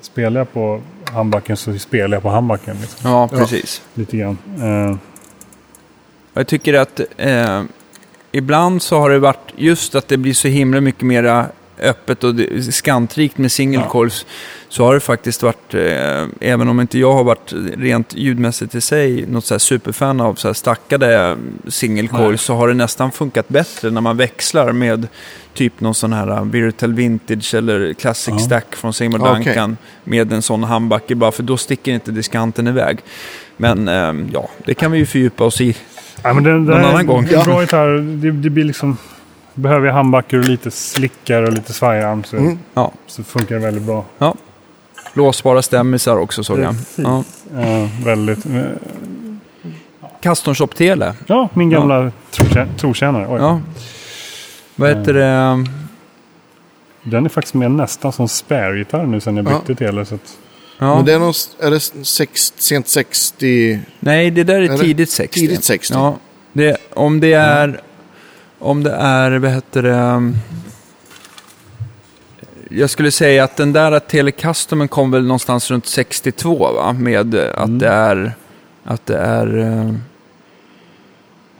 [0.00, 0.80] Spelar jag på
[1.12, 2.76] handbacken så spelar jag på handbacken.
[2.80, 3.82] Liksom, ja, precis.
[3.94, 4.38] lite grann.
[4.62, 4.96] Eh,
[6.34, 7.62] Jag tycker att eh,
[8.32, 11.46] ibland så har det varit just att det blir så himla mycket mera
[11.80, 12.34] öppet och
[12.72, 13.88] skantrikt med single Ja.
[13.88, 14.26] coils.
[14.68, 18.80] Så har det faktiskt varit, eh, även om inte jag har varit rent ljudmässigt i
[18.80, 21.36] sig något så superfan av så här stackade
[21.68, 22.20] single Nej.
[22.22, 25.08] coils så har det nästan funkat bättre när man växlar med
[25.54, 28.38] typ någon sån här uh, Virtual Vintage eller Classic Ja.
[28.38, 29.34] Stack från Seymour Ja.
[29.34, 32.98] Duncan med en sån handbacke bara för då sticker inte diskanten iväg.
[33.56, 35.76] Men eh, ja, det kan vi ju fördjupa oss i
[36.24, 37.24] ja, men det, det Någon är annan gång.
[37.24, 37.98] En bra gitarr.
[38.22, 38.96] Det, det blir liksom...
[39.54, 42.58] Behöver jag handbacker och lite slickar och lite svajarm så, Mm.
[42.74, 44.04] Ja, så funkar det väldigt bra.
[45.14, 46.74] låsbara stämmisar också såg jag.
[46.96, 47.24] Ja.
[47.60, 48.46] Eh, väldigt...
[48.46, 48.62] eh,
[50.22, 51.14] Custom Shop Tele.
[51.26, 53.26] ja, min gamla trotjä- trotjänare.
[53.28, 53.38] Oj.
[53.40, 53.60] Ja.
[54.76, 55.64] Vad heter det?
[57.02, 59.60] Den är faktiskt med nästan som spare-gitarr nu sen jag Ja.
[59.66, 60.06] bytte till.
[60.06, 60.38] Så att,
[60.78, 60.96] Ja.
[60.96, 63.80] Men det är, någon, är det sex, sent 60?
[64.00, 64.78] Nej, det där är Eller?
[64.78, 65.40] tidigt 60.
[65.40, 65.94] Tidigt 60?
[65.94, 66.16] Ja.
[66.52, 67.80] Det, om det är,
[68.58, 70.36] om det är, vad heter det, um,
[72.70, 76.92] jag skulle säga att den där Telecustomen kom väl någonstans runt 62 va?
[76.92, 77.78] Med eh, att Mm.
[77.78, 78.32] det är,
[78.84, 80.00] att det är, eh, Det Eh, låter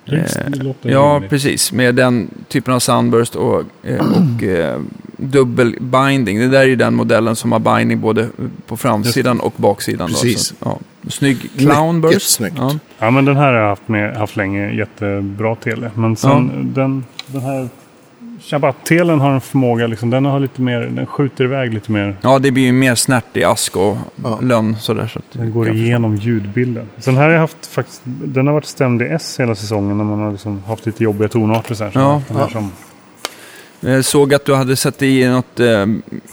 [0.05, 1.31] ja rimligt.
[1.31, 4.81] precis, med den typen av sunburst och, eh, och eh,
[5.17, 6.39] dubbel binding.
[6.39, 8.29] Det där är ju den modellen som har binding både
[8.67, 10.09] på framsidan och baksidan.
[10.09, 10.47] Då, Precis.
[10.47, 10.79] så, ja.
[11.09, 12.31] Snygg Mycket clownburst.
[12.31, 12.55] snyggt.
[12.59, 12.79] Ja.
[12.99, 14.73] Ja, men den här har jag haft, med, haft länge.
[14.75, 15.91] Jättebra tele.
[15.95, 17.69] Men sen den, den här
[18.51, 22.17] Shabbat-telen har en förmåga, liksom, den har lite mer, den skjuter iväg lite mer.
[22.23, 24.39] ja, det blir ju mer snärt i ask och Ja.
[24.43, 25.07] lönn sådär.
[25.07, 26.87] Så att, Den går igenom ljudbilden.
[26.99, 30.05] Sen här har jag haft faktiskt, den har varit stämd i S hela säsongen när
[30.05, 31.75] man har liksom haft lite jobbiga tonarter.
[31.75, 32.23] Så här, så Ja.
[32.29, 32.51] den här Ja.
[32.51, 32.71] som,
[33.87, 35.87] Jag såg att du hade satt i något eh,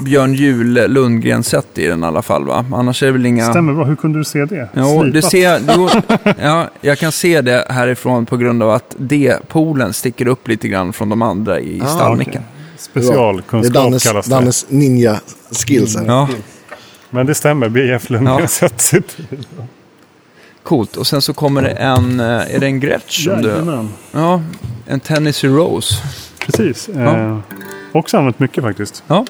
[0.06, 2.66] Björn Juhl Lundgren-set i den i alla fall va?
[2.74, 3.50] Annars är det väl inga...
[3.50, 3.86] Stämmer bra.
[3.86, 4.70] Hur kunde du se det?
[4.76, 5.32] Jo, det Slipat.
[5.32, 5.90] ser, jo,
[6.42, 10.94] ja, jag kan se det härifrån på grund av att D-polen sticker upp lite grann
[10.94, 12.42] från de andra i Ah, stallmicken.
[12.94, 14.36] Det är Specialkunskap Dannes, kallas det.
[14.36, 16.06] Dannes ninja-skills här.
[16.06, 16.30] Ja,
[17.10, 17.70] Men det stämmer.
[17.70, 18.68] BF Lundgren Ja.
[20.64, 20.98] coolt.
[20.98, 23.26] Och sen så kommer det en, eh, är det en Gretsch?
[23.26, 23.90] Du, Jajamän.
[24.12, 24.42] ja,
[24.88, 25.96] en Tennessee Rose.
[26.46, 26.90] Precis.
[26.96, 27.18] Ja.
[27.18, 27.38] Eh,
[27.92, 29.04] också använt mycket faktiskt.
[29.08, 29.26] Ja,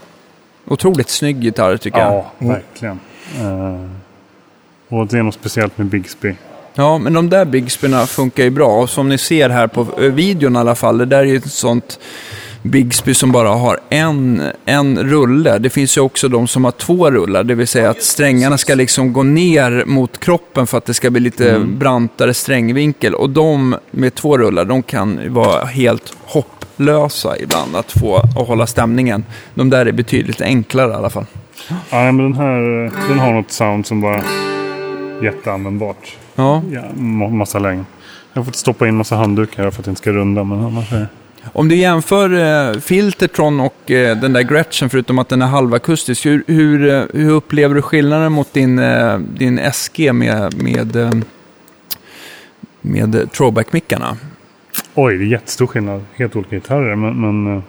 [0.65, 2.13] otroligt snygg gitarr tycker jag.
[2.13, 2.99] Ja, verkligen.
[3.39, 3.89] Eh,
[4.87, 6.35] och det är något speciellt med Bigsby.
[6.73, 8.81] Ja, men de där Bigspyna funkar ju bra.
[8.81, 11.51] Och som ni ser här på videon i alla fall, det där är ju ett
[11.51, 11.99] sånt
[12.63, 15.57] Bigsby som bara har en, en rulle.
[15.57, 18.75] Det finns ju också de som har två rullar, det vill säga att strängarna ska
[18.75, 23.13] liksom gå ner mot kroppen för att det ska bli lite brantare strängvinkel.
[23.15, 28.67] Och de med två rullar, de kan vara helt hopplösa ibland att få att hålla
[28.67, 29.25] stämningen.
[29.53, 31.25] De där är betydligt enklare i alla fall.
[31.89, 32.59] Ja, men den här
[33.09, 34.23] den har något sound som bara
[35.23, 36.17] jätteanvändbart.
[36.35, 36.61] Ja.
[36.71, 37.85] Ja, ma- massa längd.
[38.33, 40.43] Jag har fått stoppa in massa handdukar här för att det inte ska runda.
[40.43, 41.07] Men annars är
[41.53, 42.33] Om du jämför
[42.69, 47.03] eh, Filtertron och eh, den där Gretchen, förutom att den är halvakustisk, hur, hur, eh,
[47.13, 51.11] hur upplever du skillnaden mot din, eh, din SG med, med, eh,
[52.81, 54.17] med throwback-mickarna?
[54.95, 56.03] Oj, det är jättestor skillnad.
[56.15, 56.95] Helt olika gitarrer.
[56.95, 57.63] Men, men eh,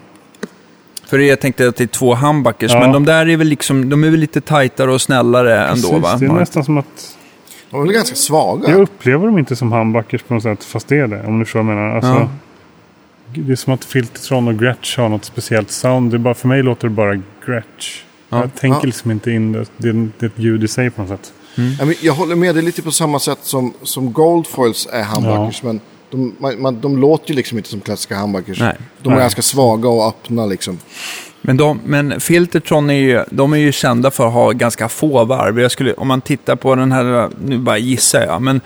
[1.07, 2.81] För jag tänkte att det är två humbuckers, Ja.
[2.81, 6.03] men de där är väl, liksom, de är väl lite tajtare och snällare ändå precis,
[6.03, 6.17] va?
[6.21, 7.17] det är nästan som att...
[7.71, 8.71] De är väl ganska svaga.
[8.71, 10.65] Jag upplever dem inte som humbuckers på något sätt.
[10.65, 11.23] Fast det är det.
[11.27, 11.95] Om du förstår vad jag menar.
[11.97, 12.29] Alltså, Ja.
[13.35, 16.11] Det är som att Filtertron och Gretsch har något speciellt sound.
[16.11, 17.15] Det är bara, för mig låter det bara
[17.47, 18.03] Gretsch.
[18.29, 18.41] Ja.
[18.41, 18.87] Jag tänker Ja.
[18.87, 19.65] liksom inte in det.
[19.77, 21.33] Det är, det är ett ljud i sig på något sätt.
[21.79, 25.63] Ja, men Jag håller med dig lite på samma sätt som, som Goldfoils är humbuckers.
[25.63, 28.61] Men de, man, man, de låter ju liksom inte som klassiska humbuckers.
[28.61, 28.77] Nej.
[29.03, 29.23] De är Nej.
[29.25, 30.79] ganska svaga och öppna liksom.
[31.43, 35.25] Men, de, men Filtertron är ju, de är ju kända för att ha ganska få
[35.25, 35.61] varv.
[35.61, 38.61] Jag skulle, om man tittar på den här, nu bara gissar jag, men,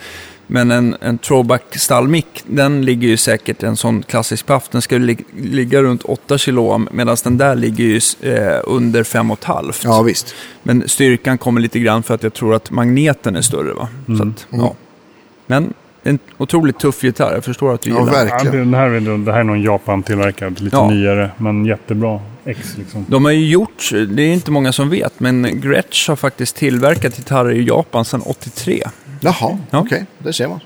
[0.46, 5.06] men en, en throwback stallmick, den ligger ju säkert, en sån klassisk paff, den skulle
[5.06, 8.00] lig, ligga runt 8 kilo medan den där ligger ju
[8.32, 9.72] eh, under 5,5.
[9.84, 10.34] Ja visst.
[10.62, 13.74] Men styrkan kommer lite grann för att jag tror att magneten är större.
[13.74, 13.88] Va?
[14.16, 14.74] Så att, ja.
[15.46, 18.28] Men en otroligt tuff gitarr, jag förstår att du Ja, gillar den.
[18.28, 18.70] Ja, verkligen.
[18.70, 20.60] det, det, här är, det här är någon Japan-tillverkad.
[20.60, 20.90] Lite Ja.
[20.90, 21.30] nyare.
[21.36, 23.04] Men jättebra X liksom.
[23.08, 27.16] De har ju gjort, det är inte många som vet, men Gretsch har faktiskt tillverkat
[27.16, 28.82] gitarrer i Japan sedan 83.
[29.20, 29.78] Jaha, Ja.
[29.78, 30.06] okej.
[30.18, 30.60] Där ser man.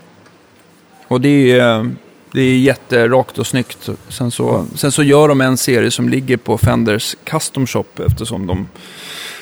[1.09, 1.91] Och det är,
[2.33, 3.89] det är jätterakt och snyggt.
[4.09, 8.47] Sen så, sen så gör de en serie som ligger på Fenders Custom Shop eftersom
[8.47, 8.69] de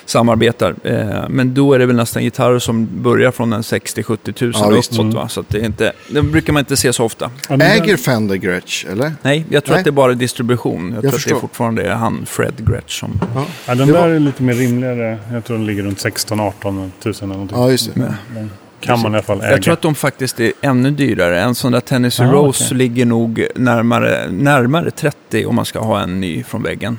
[0.05, 0.75] samarbetar.
[0.85, 4.67] Eh, men då är det väl nästan gitarrer som börjar från en 60-70 tusen Ja,
[4.79, 5.15] och uppåt.
[5.15, 5.29] Va?
[5.29, 7.31] Så att det, är inte, det brukar man inte se så ofta.
[7.49, 9.13] Äger Fender Gretsch, eller?
[9.23, 9.81] Nej, jag tror Nej.
[9.81, 10.83] att det är bara distribution.
[10.83, 11.37] Jag, tror att det förstår.
[11.37, 13.21] är fortfarande han Fred Gretsch som...
[13.35, 15.19] Ja, den Det där var- är lite mer rimligare.
[15.33, 17.59] Jag tror den ligger runt 16-18 tusen eller någonting.
[17.59, 18.15] Ja, just det.
[18.35, 19.51] Den kan man i alla fall äga.
[19.51, 21.41] Jag tror att de faktiskt är ännu dyrare.
[21.41, 22.77] En sån där Tennessee Ah, Rose okej.
[22.79, 26.99] ligger nog närmare, närmare 30 om man ska ha en ny från väggen.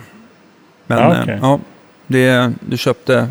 [0.88, 1.40] Men Ah, eh, okej.
[1.42, 1.60] ja,
[2.08, 3.28] det, du köpte...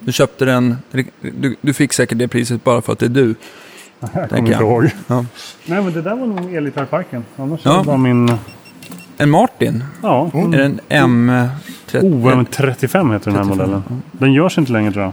[0.00, 0.76] Du köpte den,
[1.20, 3.34] du, du fick säkert det priset bara för att det är du.
[4.00, 4.90] jag kommer inte ihåg.
[5.06, 5.24] Ja.
[5.66, 7.24] Nej, men det där var nog elgitarrparken.
[7.36, 7.82] Annars Ja.
[7.86, 8.32] bara min...
[9.18, 10.80] En Martin, Ja, är det en
[11.30, 11.50] M30?
[11.90, 13.82] OM35 heter den här 35, modellen.
[14.12, 15.12] Den görs inte längre tror jag.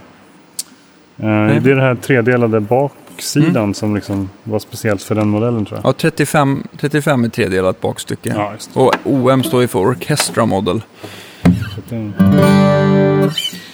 [1.17, 1.59] Eh, Nej.
[1.59, 5.89] det är det här tredelade baksidan som liksom var speciellt för den modellen tror jag.
[5.89, 8.33] Ja, 35, 35 är tredelat bakstycke.
[8.35, 8.79] Ja, just det.
[8.79, 10.81] Och OM står ju för Orchestra Model.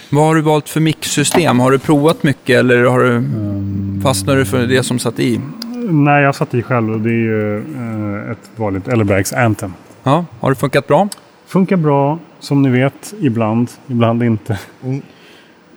[0.10, 1.60] Vad har du valt för mixsystem?
[1.60, 3.24] Har du provat mycket eller har du,
[4.04, 5.42] fastnar du för det som satt i?
[5.90, 9.74] Nej, jag satt i själv och det är ju eh, ett vanligt Ellerbergs Anthem.
[10.04, 11.10] Ja, har det funkat bra?
[11.48, 13.70] Funkar bra, som ni vet, ibland.
[13.88, 14.60] Ibland inte.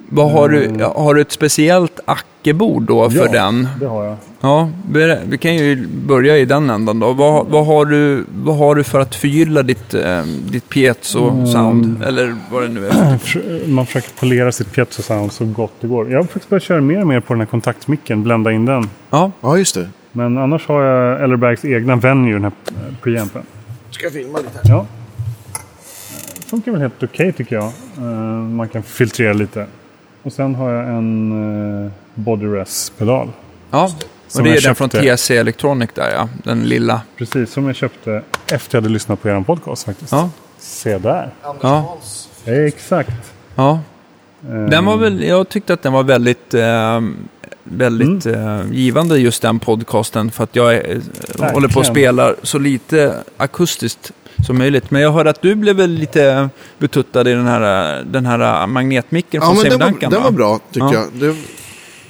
[0.09, 3.35] Vad har, du, har du ett speciellt ackebord då för Mm.
[3.35, 3.43] Ja.
[3.45, 3.69] den?
[3.81, 4.17] Det har jag.
[4.41, 4.71] Ja,
[5.29, 7.13] vi kan ju börja i den ändan då.
[7.13, 11.85] Vad, vad, har, du, vad har du för att förgylla ditt, eh, ditt piezo-sound?
[11.85, 12.03] Mm.
[12.03, 13.19] Eller vad det nu är.
[13.19, 13.37] Förs-
[13.67, 16.11] Man försöker polera sitt piezo sound så gott det går.
[16.11, 18.91] Jag har faktiskt börjat köra mer och mer på den här kontaktmicken, blända in den.
[19.11, 19.89] Ja, Ja, just det.
[20.13, 23.43] Men annars har jag Ellerbergs egna venue, den här eh, preampen.
[23.91, 24.61] Ska jag filma lite?
[24.65, 24.87] Ja.
[26.37, 27.65] Det funkar väl helt okej tycker jag.
[27.99, 28.03] Eh,
[28.39, 29.67] Man kan filtrera lite.
[30.25, 31.33] Och sen har jag en
[31.85, 33.29] uh, Body Res-pedal.
[33.71, 33.91] ja.
[34.37, 34.89] Och det är den från.
[34.89, 36.29] TC Electronic där ja.
[36.45, 37.01] Den lilla.
[37.17, 40.13] Precis, som jag köpte efter jag hade lyssnat på er podcast faktiskt.
[40.13, 41.31] Ja, Se där.
[41.43, 41.69] Anders Ja.
[41.69, 42.29] Hans.
[42.45, 43.33] Exakt.
[43.55, 43.81] ja.
[44.49, 47.01] Eh, Den var väl, jag tyckte att den var väldigt, eh,
[47.65, 48.61] väldigt Mm.
[48.61, 50.31] eh, givande just den podcasten.
[50.31, 50.99] För att jag eh,
[51.53, 54.13] håller på att spela så lite akustiskt
[54.47, 54.91] som möjligt.
[54.91, 59.41] Men jag hörde att du blev väl lite betuttad i den här, den här magnetmicken
[59.43, 60.11] Ja, från men Save den var, Duncan.
[60.11, 60.25] den va?
[60.25, 60.93] var bra tycker Ja.
[60.95, 61.05] jag.
[61.35, 61.37] Det,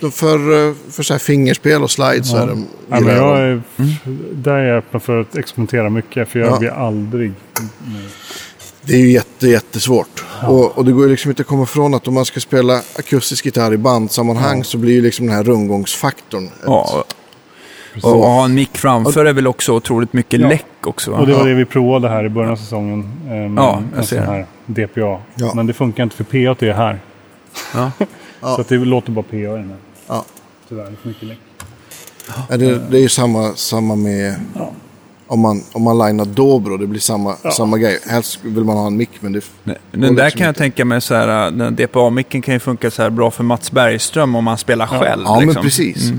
[0.00, 2.42] de för, för så här fingerspel och slides så Ja.
[2.42, 3.62] är de, Ja, men jag är,
[4.34, 6.28] Där är jag öppen för att experimentera mycket.
[6.28, 6.58] För jag Ja.
[6.58, 7.32] blir aldrig...
[8.86, 10.24] Det är ju jätte, jättesvårt.
[10.42, 12.80] Och, och det går ju liksom inte att komma ifrån att om man ska spela
[12.98, 16.44] akustisk gitarr i bandsammanhang så blir ju liksom den här rundgångsfaktorn.
[16.46, 17.04] ett- Ja,
[18.02, 20.48] och, och ha en mick framför är väl också otroligt mycket Ja.
[20.48, 21.10] läck också.
[21.10, 21.18] Va?
[21.18, 21.46] Och det var Ja.
[21.46, 23.00] det vi provade här i början av säsongen.
[23.26, 25.18] eh, Med Ja, jag ser här DPA.
[25.34, 25.52] Ja.
[25.54, 26.98] Men det funkar inte för PA är här.
[27.74, 27.90] Ja.
[27.98, 28.54] Ja.
[28.54, 29.76] Så att det låter bara PA i den här.
[30.08, 30.24] Ja.
[30.68, 31.38] Tyvärr, det är för mycket läck.
[32.48, 34.34] Ja, det, det är ju samma, samma med
[35.26, 36.76] om man, om man linar dobro.
[36.76, 37.98] Det blir samma, samma grej.
[38.10, 39.40] Helst vill man ha en mick men det...
[39.64, 40.58] Nej, Den där liksom kan jag inte.
[40.60, 44.34] tänka mig så här, den DPA-micken kan ju funka så här bra för Mats Bergström
[44.34, 45.22] om man spelar själv.
[45.26, 45.54] Ja, liksom.
[45.54, 46.12] men precis.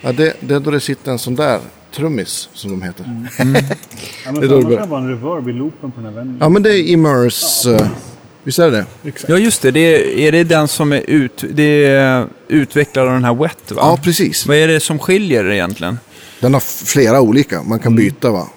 [0.00, 1.60] Ja, det, det är då det sitter en sån där
[1.96, 3.04] trummis som de heter.
[3.38, 6.36] Ja, men Det är då det bara en reverb i loopen på den här vännen.
[6.40, 7.74] Ja, men det är Immerse.
[7.74, 7.86] eh,
[8.42, 8.84] visst är det?
[9.04, 9.28] Exakt.
[9.28, 9.70] Ja, just det.
[9.70, 13.70] det är, är det den som är, ut, det är utvecklad av den här Wet,
[13.70, 13.76] va?
[13.82, 14.46] Ja, precis.
[14.46, 15.98] Vad är det som skiljer egentligen?
[16.40, 17.62] Den har flera olika.
[17.62, 18.48] Man kan byta va?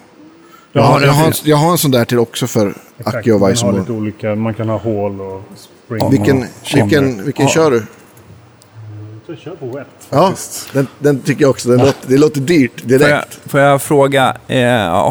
[0.72, 2.74] Jag, Ja, har, jag, har, en, jag har en sån där till också för.
[3.04, 3.78] Aki och Weissmore.
[3.78, 4.34] lite olika.
[4.34, 6.10] Man kan ha hål och spring.
[6.10, 6.84] Vilken, och chamber.
[6.86, 7.82] vilken, vilken kör du?
[9.26, 10.34] Så kör på wet Ja,
[10.72, 11.68] den, den tycker jag också.
[11.68, 13.38] Den låter, det låter dyrt Får jag, direkt.
[13.46, 14.60] får jag fråga, eh,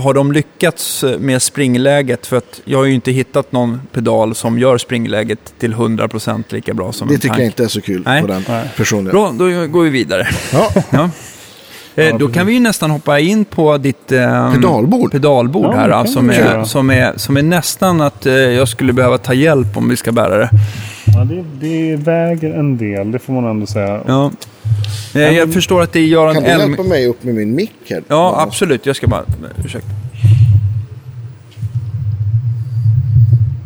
[0.02, 2.28] har de lyckats med springläget?
[2.28, 6.74] För att jag har ju inte hittat någon pedal som gör springläget till 100% lika
[6.74, 7.40] bra som Det en tycker tank.
[7.40, 8.22] jag inte är så kul Nej.
[8.22, 8.70] på den Nej.
[8.78, 9.12] personen.
[9.12, 10.28] Bra, då går vi vidare.
[10.54, 11.10] Ja, Ja.
[11.96, 15.12] Eh, då kan vi ju nästan hoppa in på ditt eh, Pedalbord.
[15.12, 16.04] pedalbord Ja, här.
[16.04, 19.78] det som, är, som, är, som är nästan att eh, jag skulle behöva ta hjälp
[19.78, 20.50] om vi ska bära det.
[21.16, 24.02] Ja, det, det väger en del, det får man ändå säga.
[24.08, 24.32] Ja.
[25.16, 26.70] Eh, jag förstår att det är Göran kan du Elm...
[26.70, 28.04] hjälpa mig upp med min mick här?
[28.08, 28.86] Ja, absolut.
[28.86, 29.24] Jag ska bara...
[29.66, 29.90] Ursäkta.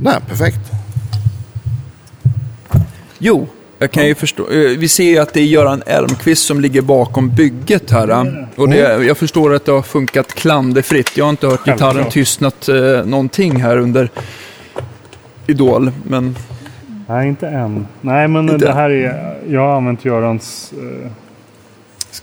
[0.01, 0.59] Nej, perfekt.
[3.19, 3.47] Jo,
[3.79, 4.43] jag kan ju förstå.
[4.51, 8.09] eh, Vi ser ju att det är Göran Elmqvist som ligger bakom bygget här.
[8.09, 8.23] eh.
[8.55, 11.17] Och det, jag förstår att det har funkat klanderfritt.
[11.17, 14.09] Jag har inte hört gitarren tystnat eh, någonting här under
[15.47, 15.91] Idol.
[16.03, 16.35] Men
[17.07, 17.87] Nej, inte än.
[18.01, 19.37] Nej, men Inte det här är...
[19.49, 21.11] Jag har använt Görans eh,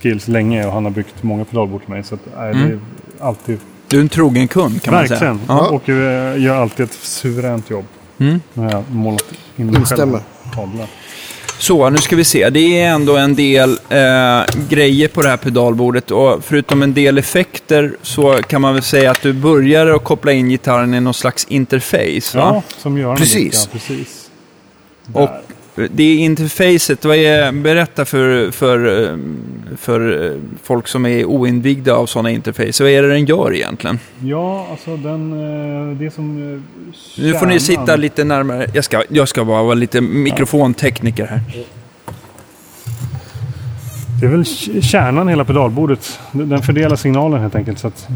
[0.01, 2.03] skills länge och han har byggt många pedalbord till mig.
[2.03, 2.79] Så att, nej, det är
[3.19, 3.59] alltid...
[3.87, 5.37] du är en trogen kund kan man Verkligen.
[5.37, 5.47] säga.
[5.47, 5.67] Ja.
[5.69, 7.85] Och eh, gör alltid ett suveränt jobb.
[8.17, 8.39] Mm.
[8.55, 9.25] Har jag målat
[9.57, 10.17] in mig själv.
[10.55, 10.87] Kablar.
[11.59, 12.49] Så, nu ska vi se.
[12.49, 16.11] Det är ändå en del eh, grejer på det här pedalbordet.
[16.11, 20.31] Och förutom en del effekter så kan man väl säga att du börjar att koppla
[20.31, 22.37] in gitarren i någon slags interface.
[22.37, 22.51] Va?
[22.53, 23.33] Ja, som har Precis.
[23.43, 24.22] byggt, Ja, precis.
[25.13, 25.29] Och
[25.91, 29.17] det interfacet, vad är, berätta för, för, eh,
[29.77, 32.83] för eh, folk som är oinvigda av sådana interface.
[32.83, 33.99] Vad är det den gör egentligen?
[34.23, 35.31] Ja, alltså den...
[35.91, 36.53] eh, Det som...
[36.53, 36.59] eh,
[37.23, 38.67] Nu får ni kärnan- sitta lite närmare.
[38.73, 41.41] Jag ska, jag ska bara vara lite mikrofontekniker här.
[44.19, 44.45] Det är väl
[44.83, 46.19] kärnan hela pedalbordet.
[46.31, 47.79] Den den fördelar signalen helt enkelt.
[47.79, 48.07] Så att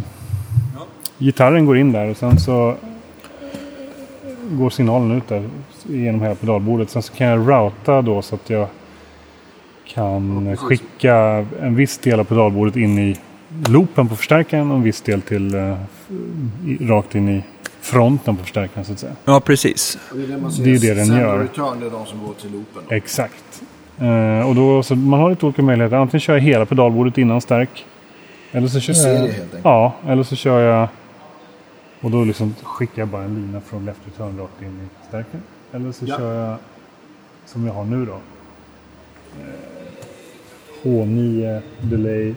[1.20, 2.76] Gitarren går in där och sen så
[4.52, 5.50] går signalen ut där
[5.88, 6.90] genom hela pedalbordet.
[6.90, 8.68] Sen så kan jag routa då så att jag
[9.88, 11.16] kan skicka
[11.62, 13.16] en viss del av pedalbordet in i
[13.68, 15.78] loopen på förstärkaren och en viss del till eh,
[16.66, 17.44] i- rakt in i
[17.82, 19.14] fronten på förstärkaren så att säga.
[19.26, 19.98] Ja, precis.
[20.14, 21.40] Det är det, man Det är det den gör.
[21.40, 22.98] return, det är de som går till loopen.
[22.98, 23.62] Exakt.
[24.00, 25.98] Eh, och då, så man har lite olika möjligheter.
[25.98, 27.86] Antingen kör jag hela pedalbordet innan stärk.
[28.52, 29.22] Eller så kör serie jag...
[29.22, 29.62] helt enkelt.
[29.64, 30.88] Ja, eller så kör jag...
[32.02, 35.42] Och då liksom skickar jag bara en lina från left return rakt in i stärken.
[35.72, 36.18] Eller så Ja.
[36.18, 36.58] kör jag,
[37.46, 38.14] som jag har nu då.
[39.42, 39.48] eh,
[40.84, 42.34] H9 delay.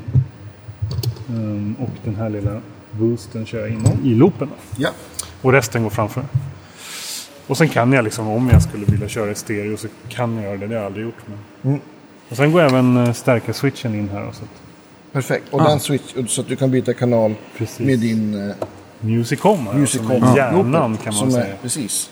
[1.28, 4.48] ehm, och den här lilla boosten kör jag in i loopen.
[4.76, 4.90] Ja.
[5.42, 6.24] Och resten går framför.
[7.46, 10.44] Och sen kan jag liksom, om jag skulle vilja köra i stereo så kan jag
[10.44, 10.66] göra det.
[10.66, 11.14] Det har jag aldrig gjort.
[11.26, 11.38] Men...
[11.72, 11.80] Mm.
[12.28, 14.22] Och sen går även eh, stärka switchen in här.
[14.32, 14.50] Så att,
[15.12, 15.44] Perfekt.
[15.50, 15.68] Och Ah.
[15.68, 17.86] den switch, så att du kan byta kanal Precis.
[17.86, 18.54] med din eh,
[19.00, 20.10] Musicom här, Musicom.
[20.10, 20.36] är Ja.
[20.36, 21.46] hjärnan kan man som säga.
[21.46, 22.10] Är, precis.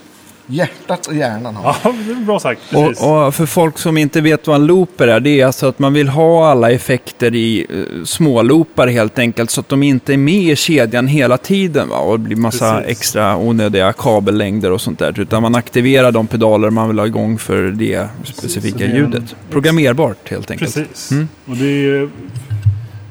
[0.50, 2.60] Hjärtat och hjärnan har Ja, det är bra sagt.
[2.70, 3.02] Precis.
[3.02, 5.78] Och, och för folk som inte vet vad en looper är, det är alltså att
[5.78, 10.16] man vill ha alla effekter i uh, småloopar helt enkelt, så att de inte är
[10.16, 11.88] med i kedjan hela tiden.
[11.88, 11.96] Va?
[11.98, 12.90] Och det blir massa Precis.
[12.90, 15.20] extra onödiga kabellängder och sånt där.
[15.20, 18.96] Utan man aktiverar de pedaler man vill ha igång för det specifika det är en-
[18.96, 19.36] ljudet.
[19.50, 20.74] Programmerbart helt enkelt.
[20.74, 21.10] Precis.
[21.10, 21.28] Mm.
[21.46, 22.10] Och det är ju,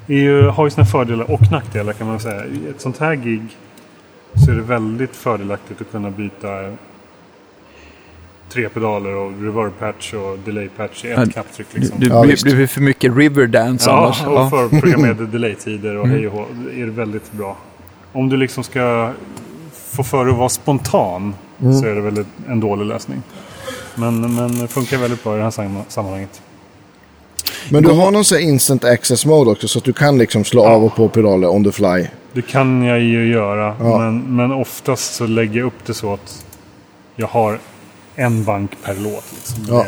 [0.08, 2.46] är ju, har ju sina fördelar och nackdelar kan man säga.
[2.46, 3.42] I ett sånt här gig
[4.46, 6.48] så är det väldigt fördelaktigt att kunna byta
[8.50, 11.68] tre pedaler och reverb patch och delay patch i Ja, ett knapptryck.
[11.74, 12.00] Du, Liksom.
[12.00, 12.46] du Ja, blir, visst.
[12.46, 14.24] det blir för mycket Riverdance Ja, annars.
[14.26, 16.46] och för programmerade delay-tider och hej och hå.
[16.76, 17.58] Det är väldigt bra.
[18.14, 19.12] Om du liksom ska
[19.74, 23.22] få för att vara spontan så är det väl en dålig lösning.
[23.96, 26.42] Men, men det funkar väldigt bra i det här samma- sammanhanget.
[27.72, 30.66] Men du har någon sån instant access mode också så att du kan liksom slå
[30.66, 32.08] av och på pedaler on the fly.
[32.34, 33.98] Det kan jag ju göra, Ja.
[34.00, 36.46] men, men oftast så lägger jag upp det så att
[37.16, 37.60] jag har
[38.20, 39.24] en bank per låt.
[39.36, 39.66] Liksom.
[39.70, 39.86] Ja.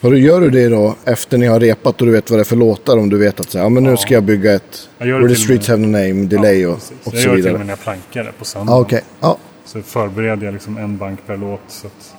[0.00, 2.42] Och då gör du det då efter ni har repat och du vet vad det
[2.42, 3.96] är för låtar om du vet att så ja, men nu Ja.
[3.96, 6.92] ska jag bygga ett Jag Where the och streets have no name, delay och, precis.
[7.04, 7.58] och jag så gör det till och vidare.
[7.58, 8.72] med när jag plankar det på söndag.
[8.72, 9.02] Ja, okej.
[9.20, 11.60] Ja, Så förbereder jag liksom en bank per låt.
[11.68, 12.14] Så att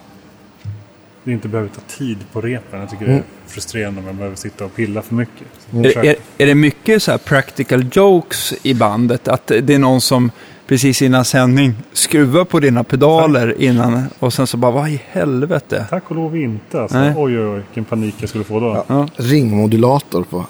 [1.24, 2.80] det inte behöver ta tid på repen.
[2.80, 5.48] Jag tycker det är frustrerande om jag behöver sitta och pilla för mycket.
[5.72, 9.28] Jag Är, är, är det mycket så här practical jokes i bandet?
[9.28, 10.32] Att det är någon som
[10.68, 15.86] precis innan sändning skruvar på dina pedaler innan och sen så bara, vad i helvete?
[15.90, 16.82] Tack och lov inte.
[16.82, 16.98] Alltså.
[16.98, 17.14] Nej.
[17.18, 18.86] Oj, oj, oj, vilken panik jag skulle få då.
[18.88, 19.08] Ja.
[19.16, 20.46] ringmodulator på.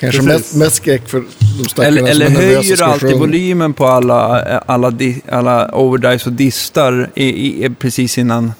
[0.00, 1.24] Kanske mest, mest skräck för
[1.58, 5.74] de stackarna Eller, som eller är nervösa höjer alltid volymen på alla, alla, di, alla
[5.74, 8.52] overdrives och distar i, i, precis innan,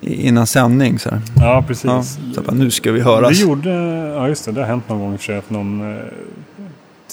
[0.00, 0.98] innan sändning.
[0.98, 1.20] Så här.
[1.36, 1.84] Ja, precis.
[1.84, 2.02] Ja,
[2.34, 3.38] så bara, nu ska vi höras.
[3.38, 3.70] Det gjorde,
[4.16, 5.98] ja just det, det har hänt någon gång i och för sig att någon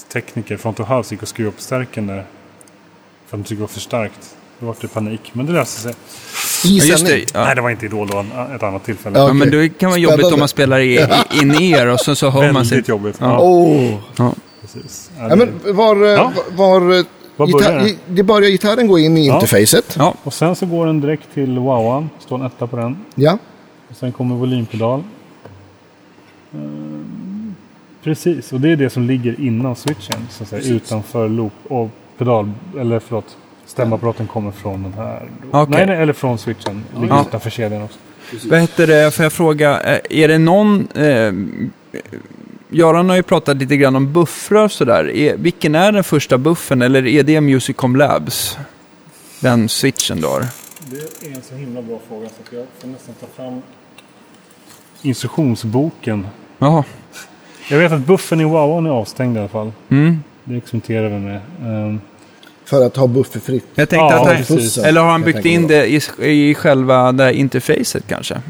[0.07, 2.15] eh, tekniker från House gick och skruvade upp stärken där.
[3.27, 4.35] För att de tyckte det var för starkt.
[4.59, 5.93] Då var det panik, men det löste sig.
[6.65, 7.17] I Ja, det.
[7.33, 7.45] Ja.
[7.45, 9.19] Nej, det var inte Idol, det var en- ett annat tillfälle.
[9.19, 11.07] Ja, Ja, men det kan vara jobbigt om man spelar i, i,
[11.41, 12.75] in er och så, så hör man sig.
[12.75, 13.17] Väldigt jobbigt.
[13.19, 13.39] Ja.
[13.39, 13.93] Åh!
[14.17, 14.33] Ja.
[14.61, 15.11] precis.
[15.19, 16.31] Ja, men var, eh, Ja.
[16.55, 17.05] var, var
[17.37, 19.33] Var gitarr, börjar det börjar gitarren gå in i Ja.
[19.35, 19.95] interfacet.
[19.99, 22.09] Ja, Och sen så går den direkt till wowan.
[22.19, 22.97] Står en etta på den.
[23.15, 23.37] Ja.
[23.89, 25.03] Och sen kommer volympedal.
[28.07, 30.27] Precis, och det är det som ligger innan switchen.
[30.29, 35.29] Så att säga, utanför loop och pedal, eller förlåt, stämapparaten kommer från den här.
[35.51, 35.75] Okej.
[35.77, 36.83] Nej, nej, eller från switchen.
[36.95, 37.25] Ligger Ja.
[37.27, 37.99] utanför kedjan också.
[38.49, 40.87] Vad heter det, får jag fråga, eh, är det någon...
[40.95, 41.33] Eh,
[42.69, 45.09] Göran har ju pratat lite grann om buffrar och sådär.
[45.15, 48.57] Är, vilken är den första buffen eller är det Musicom Labs?
[49.39, 50.41] Den switchen då?
[50.91, 53.61] Det är en så himla bra fråga så att jag får nästan ta fram
[55.01, 56.27] instruktionsboken.
[56.57, 56.83] Jaha.
[57.69, 59.71] Jag vet att buffen i wowan är avstängd i alla fall.
[59.89, 60.23] Mm.
[60.43, 61.41] Det experimenterar vi med.
[61.63, 62.01] Ehm,
[62.65, 63.65] För att ha bufferfritt.
[63.75, 64.77] Jag tänkte Ja, att han, precis.
[64.77, 66.01] Eller har han Jag byggt in det i,
[66.49, 68.41] i själva det interfacet kanske?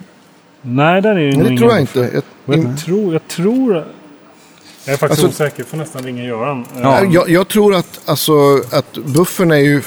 [0.61, 2.03] nej, där är nog det tror jag buffer.
[2.03, 2.21] inte.
[2.45, 3.73] Jag, Jag tror, jag tror...
[4.85, 6.65] Jag är faktiskt Alltså- osäker, får nästan ringa Göran.
[6.81, 6.97] Ja.
[6.99, 8.31] Ehm, jag, jag tror att, alltså,
[8.71, 9.81] att buffern är ju...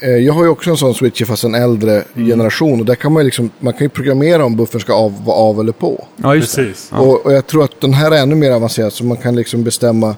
[0.00, 2.28] eh, Jag har ju också en sån switcher fast en äldre Mm.
[2.28, 2.80] generation.
[2.80, 5.60] Och där kan man, liksom, man kan ju programmera om buffern ska av, vara av
[5.60, 6.06] eller på.
[6.16, 6.32] Ja.
[6.32, 6.90] Precis.
[6.92, 8.92] Och, och jag tror att den här är ännu mer avancerad.
[8.92, 10.14] Så man kan liksom bestämma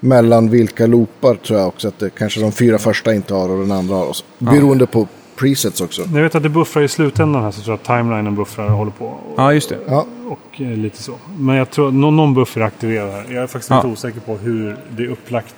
[0.00, 1.88] mellan vilka loopar tror jag också.
[1.88, 4.06] Att det kanske de fyra första inte har och den andra har.
[4.06, 6.02] Och så, beroende på presets också.
[6.14, 8.70] Jag vet att det buffrar i slutändan här så tror jag att timelinen buffrar och
[8.76, 9.04] håller på.
[9.06, 9.78] Och, Ja, just det.
[9.88, 11.12] Ja, och eh, lite så.
[11.38, 13.24] Men jag tror att någon, någon buffer är aktiverad här.
[13.28, 13.76] Jag är faktiskt Ja.
[13.76, 15.54] lite osäker på hur det är upplagt.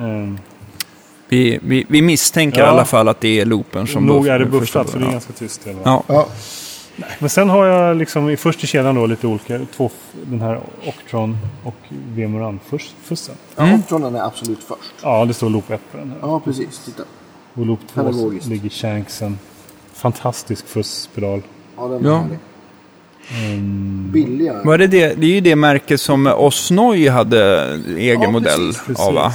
[0.00, 0.38] Ehm,
[1.32, 2.66] Vi, vi, vi misstänker Ja.
[2.66, 5.04] i alla fall att det är loopen som nog är det första buffrat för det
[5.04, 5.12] är ja.
[5.12, 5.66] ganska tyst.
[5.84, 6.02] Ja.
[6.06, 6.26] ja.
[7.18, 9.60] Men sen har jag liksom i först i kedjan då lite olika.
[9.76, 9.90] Två,
[10.24, 11.74] den här Octron och
[12.14, 13.34] Vemoran-fussen.
[13.56, 14.94] ja Octronen är absolut först.
[15.02, 16.18] Ja, det står loop 1 på den här.
[16.22, 16.78] Ja, precis.
[16.84, 17.02] Titta.
[17.54, 18.46] Och loop 2 Pedagogiskt.
[18.46, 19.38] ligger Shanksen.
[19.92, 21.42] Fantastisk fusspedal.
[21.76, 22.10] Ja, den Ja.
[22.16, 22.38] är härlig.
[24.12, 24.62] Billiga.
[24.64, 27.68] Var det, det, det är ju det märke som Osnoy hade
[27.98, 29.32] egen Ja, modell precis, av va?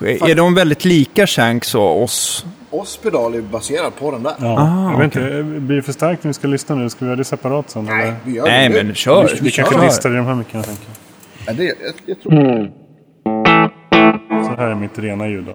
[0.00, 2.46] Det, Är de väldigt lika Shanks och oss?
[2.70, 4.32] Oss pedal är baserad på den där.
[4.40, 6.90] Ja, Ah, jag vet inte, blir det för starkt när vi ska lyssna nu?
[6.90, 7.84] Ska vi göra det separat sen?
[7.84, 8.14] Nej, eller?
[8.24, 8.84] vi gör Nej, det nu.
[8.84, 9.26] men kör.
[9.26, 9.84] Vi, vi Vi kanske kör.
[9.84, 10.94] distar i de här mickarna tänker jag.
[11.46, 11.74] Ja, det, jag,
[12.06, 12.70] jag tror...
[14.44, 15.54] Så här är mitt rena ljud då.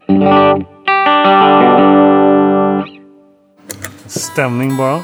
[4.07, 4.99] Stämning bara.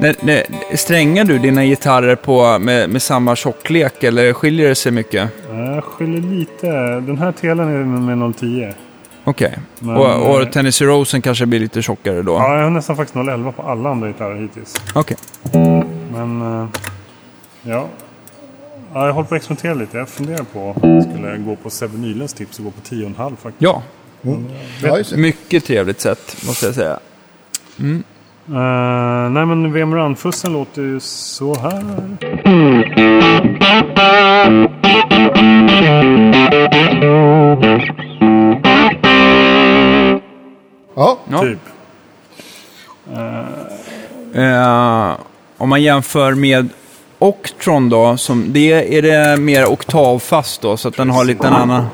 [0.00, 0.42] När, när,
[0.76, 5.30] strängar du dina gitarrer på med, med samma tjocklek eller skiljer det sig mycket?
[5.50, 6.66] Jag skiljer lite.
[7.00, 8.72] Den här telen är med 010.
[9.24, 9.58] Okej.
[9.78, 12.32] Men, Och, och eh, Tennessee Rosen kanske blir lite tjockare då?
[12.32, 14.74] Ja, jag har nästan faktiskt 011 på alla andra gitarrer hittills.
[14.94, 15.16] Okej.
[16.12, 16.68] Men eh,
[17.62, 17.86] ja.
[18.94, 19.98] ja, jag håller på att experimentera lite.
[19.98, 23.14] Jag funderar på om jag skulle gå på Sebbe Nylunds tips och gå på 10,5
[23.30, 23.54] faktiskt.
[23.58, 23.82] Ja,
[24.82, 25.16] Ja, just det.
[25.16, 26.98] mycket trevligt sätt måste jag säga.
[28.50, 31.82] Eh, nej men VM Run-fussen låter ju så här.
[40.96, 41.40] Ja, Ja.
[41.40, 41.58] Typ.
[44.34, 45.16] Eh,
[45.58, 46.68] om man jämför med
[47.18, 51.52] Octron då, som det är det mer oktavfast då, så att den har lite en
[51.52, 51.86] annan...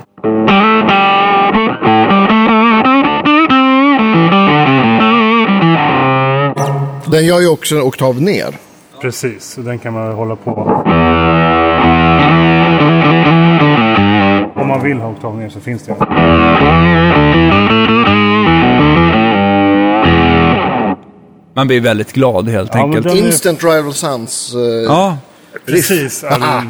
[7.14, 8.54] den gör ju också en oktav ner.
[9.02, 10.50] Precis, så den kan man hålla på.
[14.60, 15.94] Om man vill ha oktav ner så finns det.
[21.56, 23.06] Man blir väldigt glad helt Ja, enkelt.
[23.06, 24.54] den- Instant Rival Sons.
[24.54, 25.18] eh, Ja,
[25.66, 26.24] Precis.
[26.24, 26.62] Alltså, Aha.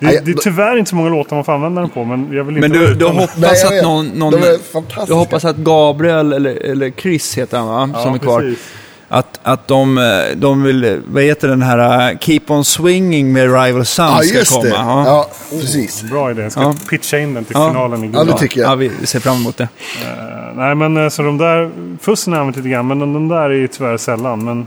[0.00, 2.04] det, det är tyvärr inte så många låtar man får använda den på.
[2.04, 4.06] Men jag vill inte men du, du hoppas Nej, att någon...
[4.08, 5.04] någon De är fantastiska.
[5.06, 7.90] du hoppas att Gabriel, eller, eller Chris heter han va?
[7.94, 8.40] Ja, som är kvar.
[8.40, 8.58] precis.
[9.14, 10.04] Att, att de, eh,
[10.36, 14.38] de vill, vad heter den här, uh, Keep On Swinging med Rival Sons Ja, ska
[14.38, 14.62] just komma.
[14.64, 14.68] det.
[14.70, 15.04] Ja.
[15.06, 16.02] Ja, precis.
[16.02, 16.42] Bra idé.
[16.42, 16.74] Jag ska Ja.
[16.90, 17.68] pitcha in den till Ja.
[17.68, 18.70] finalen i Ja, det tycker jag.
[18.70, 19.62] Ja, vi ser fram emot det.
[20.04, 20.08] Eh,
[20.56, 21.70] nej, men eh, så de där...
[22.00, 24.44] Fussen har använt lite grann, men de, de där är ju tyvärr sällan.
[24.44, 24.66] Men...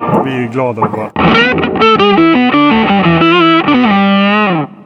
[0.00, 1.10] Jag blir ju glad av bara...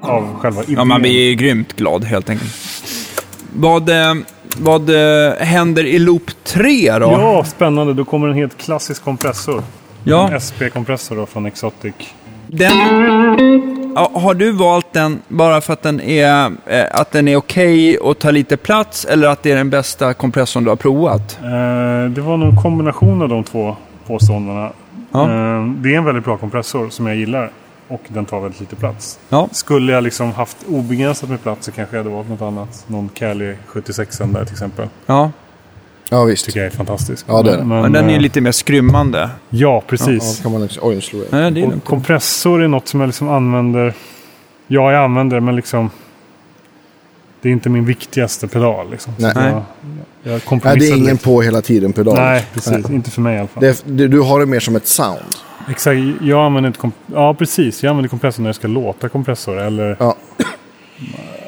[0.01, 0.75] Av själva idén.
[0.75, 2.53] Ja, man blir ju grymt glad helt enkelt.
[3.53, 4.15] Vad, eh,
[4.61, 7.07] vad eh, händer i loop 3 då?
[7.07, 7.95] Ja, spännande.
[7.95, 9.63] Då kommer en helt klassisk kompressor.
[10.05, 10.29] Ja.
[10.29, 11.95] En SP-kompressor då från Exotic.
[12.47, 12.73] Den,
[13.95, 17.99] ja, har du valt den bara för att den är, eh, att den är okej
[17.99, 21.39] och tar lite plats eller att det är den bästa kompressorn du har provat?
[21.43, 24.71] Eh, det var nog en kombination av de två påståendena.
[25.13, 25.23] Ja.
[25.23, 27.51] Eh, det är en väldigt bra kompressor som jag gillar.
[27.91, 29.19] Och den tar väldigt lite plats.
[29.29, 32.85] Ja, Skulle jag liksom haft obegränsat med plats så kanske jag hade valt något annat.
[32.87, 34.89] Någon Cali 76 där till exempel.
[35.07, 35.31] ja.
[36.13, 36.47] Ja, visst.
[36.47, 37.25] Tycker jag är fantastisk.
[37.29, 37.69] Ja, det är den.
[37.69, 39.19] Men den är ju eh, lite mer skrymmande.
[39.19, 40.41] Ja, Ja, precis.
[40.43, 41.33] kan man liksom, oj, slog jag.
[41.33, 43.95] Nej, det är och kompressor är något som jag liksom använder.
[44.67, 45.91] Ja, jag använder det, men liksom.
[47.43, 48.91] Det är inte min viktigaste pedal.
[48.91, 49.13] Liksom.
[49.19, 49.33] Nej.
[49.35, 49.63] Jag,
[50.23, 51.25] jag Nej, det är ingen lite.
[51.25, 52.15] på hela tiden pedal.
[52.15, 52.91] Nej, precis.
[52.91, 53.63] Inte för mig i alla fall.
[53.85, 55.19] Det du har det mer som ett sound.
[55.71, 56.01] Exakt.
[56.21, 57.83] Jag använder inte Ja, precis.
[57.83, 59.59] Jag använder kompressor när jag ska låta kompressor.
[59.61, 60.17] Eller Ja.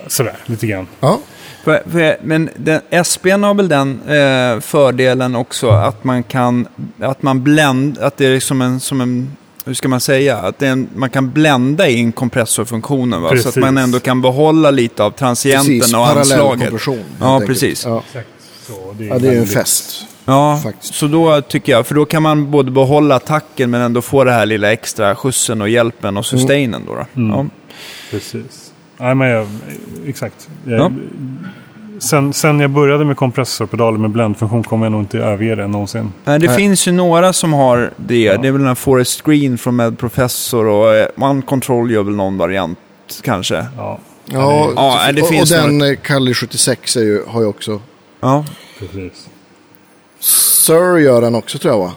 [0.06, 0.86] sådär, lite grann.
[1.00, 1.18] Ja,
[1.64, 6.66] För, för, men den, SPn har väl den eh, fördelen också att man kan,
[7.00, 10.36] att man bländ, att det är som en, som en hur ska man säga?
[10.38, 13.28] Att en, man kan blända in kompressorfunktionen va?
[13.28, 13.56] så att Precis.
[13.56, 15.94] man ändå kan behålla lite av transienten precis.
[15.94, 16.60] och anslaget.
[16.60, 17.04] kompression.
[17.20, 17.84] Ja, precis.
[17.84, 18.02] Ja.
[18.06, 18.28] Exakt.
[18.66, 20.06] Så, det är, ja, det är ju en fest.
[20.24, 20.94] Ja, Faktiskt.
[20.94, 24.32] så då tycker jag, för då kan man både behålla attacken men ändå få det
[24.32, 26.94] här lilla extra skjutsen och hjälpen och sustainen då.
[26.94, 27.06] då.
[27.22, 27.36] Mm.
[27.36, 27.46] Ja.
[28.10, 28.72] Precis.
[28.98, 29.46] Nej, men jag,
[30.06, 30.48] exakt.
[30.64, 30.90] Jag, Ja.
[31.98, 36.12] sen, sen jag började med kompressorpedaler med bländfunktion kommer jag nog inte överge det någonsin.
[36.24, 36.56] Nej, det Nej.
[36.56, 38.22] finns ju några som har det.
[38.22, 38.36] Ja.
[38.38, 42.02] Det är väl den här Forest Green från Med Professor och eh, One Control gör
[42.02, 42.78] väl någon variant
[43.22, 43.66] kanske.
[43.76, 47.46] Ja, Ja, Ja, det och, finns och den eh, Kali 76 är ju, har ju
[47.46, 47.80] också...
[48.20, 48.44] Ja,
[48.78, 49.28] precis.
[50.22, 51.92] Sir gör den också tror jag va?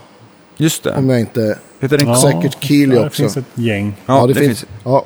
[0.57, 0.95] just det.
[0.95, 1.57] Om jag inte...
[1.79, 3.21] Heter den Ja, Säkert Keely det också.
[3.21, 3.93] finns ett gäng.
[4.05, 4.65] Ja, det, finns.
[4.83, 5.05] Ja,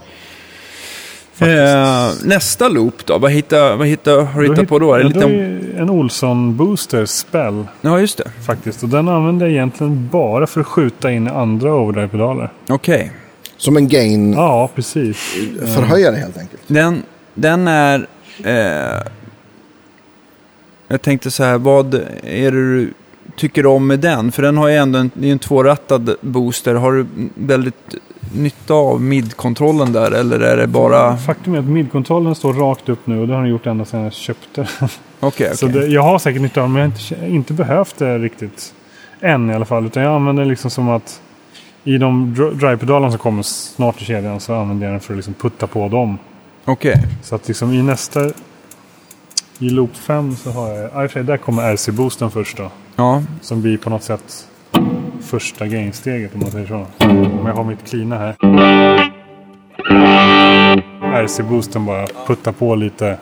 [1.42, 3.18] Eh, nästa loop då?
[3.18, 4.94] Vad, hittar, vad hittar, har du hittat på då?
[4.94, 8.30] Är det Ja, lite då är en Olsson Booster Spell Ja, just det.
[8.46, 8.84] faktiskt.
[8.84, 12.50] Och den använder jag egentligen bara för att skjuta in andra overdrive-pedaler.
[12.70, 13.12] Okej.
[13.58, 15.18] som en gain Ja, precis.
[15.76, 16.62] förhöjare helt enkelt.
[16.68, 17.04] Den,
[17.34, 18.08] den är...
[18.44, 19.02] Eh,
[20.88, 21.94] jag tänkte så här, vad
[22.24, 22.94] är det du
[23.36, 24.32] tycker om med den?
[24.32, 26.76] För den har ju ändå en, en tvårattad booster.
[26.76, 27.06] Har du
[27.36, 27.96] väldigt
[28.34, 31.18] nytta av mid-kontrollen där eller är det bara...
[31.18, 34.02] Faktum är att midkontrollen står rakt upp nu och det har den gjort ända sedan
[34.02, 34.90] jag köpte den.
[35.20, 35.82] Okej, Så okej.
[35.82, 38.74] det, jag har säkert nytta av den, men jag har inte, inte behövt det riktigt.
[39.22, 39.86] Än i alla fall.
[39.86, 41.22] Utan jag använder det liksom som att
[41.84, 45.18] i de dr- drivepedalerna som kommer snart i kedjan så använder jag den för att
[45.18, 46.18] liksom putta på dem.
[46.66, 47.04] Okej.
[47.24, 48.32] Så att liksom i nästa...
[49.60, 50.90] I loop 5 så har jag...
[50.94, 52.72] Ja, för där kommer RC-boosten först då.
[52.96, 54.48] Ja, Som blir på något sätt
[55.22, 56.86] första gainsteget om man säger så.
[57.06, 58.36] Om jag har mitt klina här.
[61.24, 63.18] RC-boosten bara puttar på lite.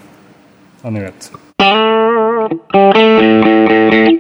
[0.82, 1.32] Ja, ni vet.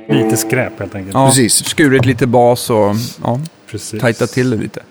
[0.09, 1.13] Lite skräp helt enkelt.
[1.13, 1.65] Ja, Precis.
[1.65, 3.39] Skurit lite bas och ja,
[3.71, 4.01] Precis.
[4.01, 4.81] tajtat till det lite.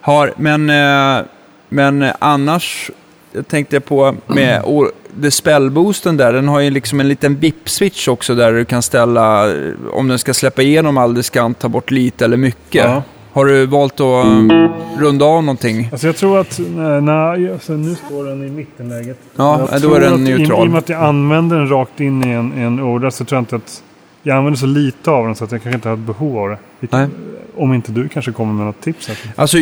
[0.00, 1.24] Har, men, eh,
[1.68, 2.90] men annars
[3.32, 4.90] jag tänkte på med or-
[5.22, 9.50] The Spell-boosten där, den har ju liksom en liten VIP-switch också där du kan ställa
[9.50, 9.54] eh,
[9.92, 12.84] om den ska släppa igenom all diskant, ta bort lite eller mycket.
[12.84, 13.02] Ja.
[13.32, 14.50] Har du valt att um,
[14.98, 15.88] runda av någonting?
[15.92, 19.18] Alltså jag tror att, nej, nej alltså nu står den i mittenläget.
[19.36, 20.60] Ja, jag då är den att I, I neutral.
[20.66, 23.42] och med att jag använder den rakt in i en, en order så tror jag
[23.42, 23.82] inte att
[24.22, 26.48] jag använder så lite av den så att jag kanske inte har ett behov av
[26.48, 26.58] det.
[26.80, 27.08] Vilket- Nej.
[27.56, 29.08] Om inte du kanske kommer med något tips.
[29.08, 29.16] Här.
[29.36, 29.56] Alltså,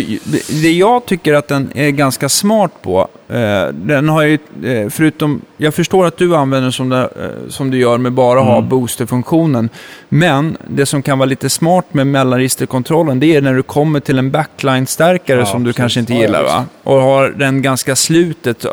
[0.62, 3.25] det- jag tycker att den är ganska smart på, eh,
[3.72, 7.78] den har ju, eh, förutom, jag förstår att du använder som, det, eh, som du
[7.78, 8.68] gör med bara ha Mm.
[8.68, 9.68] boosterfunktionen.
[10.08, 14.18] Men det som kan vara lite smart med mellanregisterkontrollen, det är när du kommer till
[14.18, 15.76] en backline-stärkare Ja, som du precis.
[15.76, 16.64] kanske inte gillar ja?
[16.82, 18.64] Och har den ganska slutet,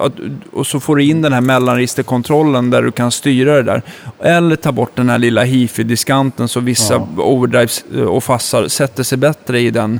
[0.51, 3.81] och så får du in den här mellanregisterkontrollen där du kan styra det där.
[4.19, 7.07] Eller ta bort den här lilla hifi-diskanten så vissa Ja.
[7.23, 9.99] overdrives eh, och fassar sätter sig bättre i den,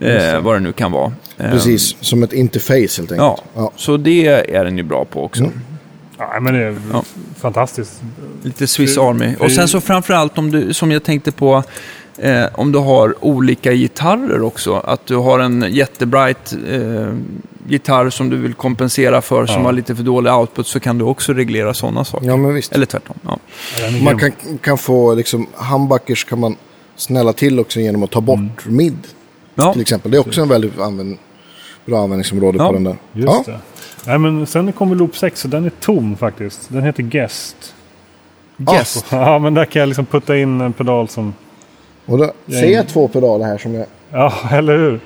[0.00, 1.12] eh, vad det nu kan vara.
[1.38, 3.16] Eh, Precis, som ett interface helt enkelt.
[3.18, 3.70] Ja, Ja.
[3.76, 5.42] så det är den ju bra på också.
[5.42, 5.60] Mm.
[6.18, 7.02] Ja, men det är Ja.
[7.40, 8.00] fantastiskt.
[8.42, 9.34] Lite Swiss Army.
[9.40, 11.62] Och sen så framförallt om du, som jag tänkte på,
[12.18, 14.74] eh, om du har olika gitarrer också.
[14.76, 17.08] Att du har en jättebright eh,
[17.68, 19.62] gitarr som du vill kompensera för som Ja.
[19.62, 22.26] har lite för dålig output så kan du också reglera sådana saker.
[22.26, 22.72] ja, men visst.
[22.72, 23.16] Eller tvärtom.
[23.22, 23.38] Ja.
[24.02, 24.32] Man kan,
[24.62, 26.56] kan få liksom, humbuckers kan man
[26.96, 28.76] snälla till också genom att ta bort Mm.
[28.76, 28.98] mid
[29.54, 29.72] Ja.
[29.72, 30.10] till exempel.
[30.10, 31.18] Det är också en väldigt använd,
[31.84, 32.96] bra användningsområde Ja, på den där.
[33.12, 33.42] Just ja.
[33.46, 33.58] det.
[34.06, 36.68] Nej, men sen kommer Loop 6 och den är tom faktiskt.
[36.68, 37.74] Den heter Guest.
[38.56, 39.06] Guest.
[39.10, 41.34] Ja, men där kan jag liksom putta in en pedal som...
[42.06, 43.86] Och då ser jag två pedaler här som jag...
[44.10, 45.00] Ja, eller hur?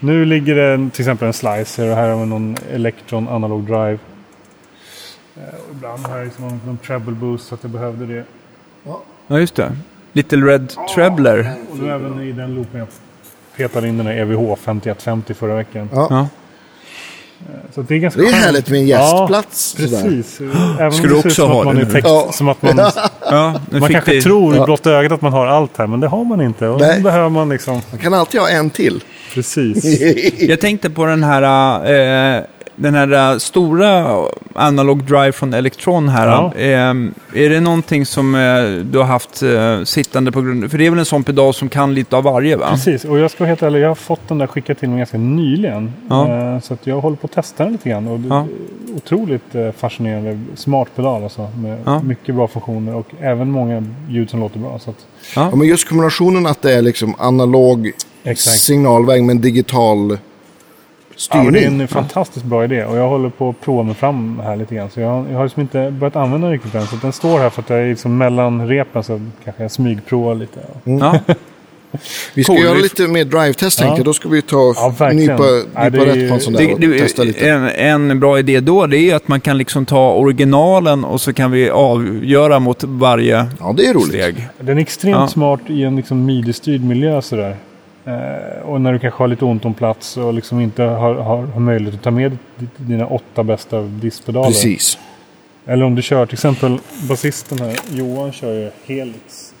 [0.00, 3.98] Nu ligger det till exempel en slicer och här har vi någon Electron Analog Drive.
[5.36, 8.24] Eh, och ibland har jag liksom någon, någon treble boost så att jag behövde det.
[9.26, 9.72] ja, just det.
[10.12, 11.52] Little Red Trebler.
[11.70, 12.88] Och nu även i den loopen jag
[13.68, 15.88] petade in den här EVH 5150 förra veckan.
[15.92, 16.06] Ja.
[16.10, 16.28] Ja.
[17.74, 18.44] Så det är ganska Det är skönt.
[18.44, 19.76] härligt med en gästplats.
[19.78, 20.40] Ja, precis.
[20.78, 22.28] Även Skulle om det du ser ut som att är text, Ja.
[22.32, 22.76] som att man,
[23.30, 26.00] Ja, nu man kanske det- tror i blotta ögat att man har allt här, men
[26.00, 26.68] det har man inte.
[26.68, 26.96] Och Nej.
[26.96, 27.80] då behöver man liksom...
[27.90, 29.02] Man kan alltid ha en till.
[29.34, 30.00] Precis.
[30.40, 31.42] Jag tänkte på den här,
[32.38, 32.42] eh,
[32.80, 34.16] den här eh, stora
[34.54, 36.26] analog drive från Electron här.
[36.26, 36.52] Ja.
[36.56, 36.90] Eh,
[37.44, 40.90] är det någonting som eh, du har haft eh, sittande på grund För det är
[40.90, 42.66] väl en sån pedal som kan lite av varje va?
[42.70, 44.98] Precis, och jag ska vara helt ärlig, jag har fått den där skickad till mig
[44.98, 45.92] ganska nyligen.
[46.08, 46.60] Ja.
[46.62, 48.08] Så att jag håller på att testa den lite grann.
[48.08, 48.40] Och det Ja.
[48.40, 48.46] är
[48.96, 51.48] otroligt fascinerande, smart pedal alltså.
[51.62, 52.02] Med Ja.
[52.02, 54.78] mycket bra funktioner och även många ljud som låter bra.
[54.78, 55.06] Så att,
[55.36, 57.92] Ja, men just kombinationen att det är liksom analog
[58.24, 58.58] Exakt.
[58.60, 60.18] signalväg med digital
[61.30, 61.80] ja, men det är styrning.
[61.80, 64.90] en fantastiskt bra idé och jag håller på att prova mig fram här lite grann.
[64.90, 66.86] Så jag, jag har liksom inte börjat använda den riktigt än.
[66.86, 69.70] Så att den står här för att jag är liksom mellan repen så kanske jag
[69.70, 70.60] smygprovar lite.
[70.84, 71.18] Ja.
[72.34, 72.62] Vi ska Cool.
[72.64, 73.86] göra lite mer drive-test Ja.
[73.86, 74.04] tänker.
[74.04, 75.44] Då ska vi ta Ja, nypa, nypa
[75.74, 77.50] Ja, rätt på en sån där och det, testa lite.
[77.50, 77.68] en,
[78.10, 81.50] en bra idé då det är att man kan liksom ta originalen och så kan
[81.50, 84.08] vi avgöra mot varje Ja, det är roligt.
[84.08, 84.48] steg.
[84.60, 85.28] Den är extremt Ja.
[85.28, 87.56] smart i en liksom midi-styrd miljö sådär.
[88.04, 91.42] Eh, och när du kanske har lite ont om plats och liksom inte har, har,
[91.46, 94.46] har möjlighet att ta med di- dina åtta bästa diskpedaler.
[94.46, 94.98] Precis.
[95.66, 96.78] Eller om du kör till exempel
[97.08, 99.52] basisten här, Johan kör ju Helix.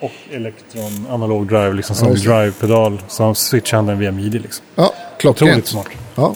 [0.00, 3.02] Och Electron analog drive liksom som Ja, drive-pedal.
[3.08, 4.64] Så han switchar han den via midi liksom.
[4.74, 5.66] Ja, Otroligt klockrent.
[5.66, 5.86] smart.
[6.14, 6.34] Ja.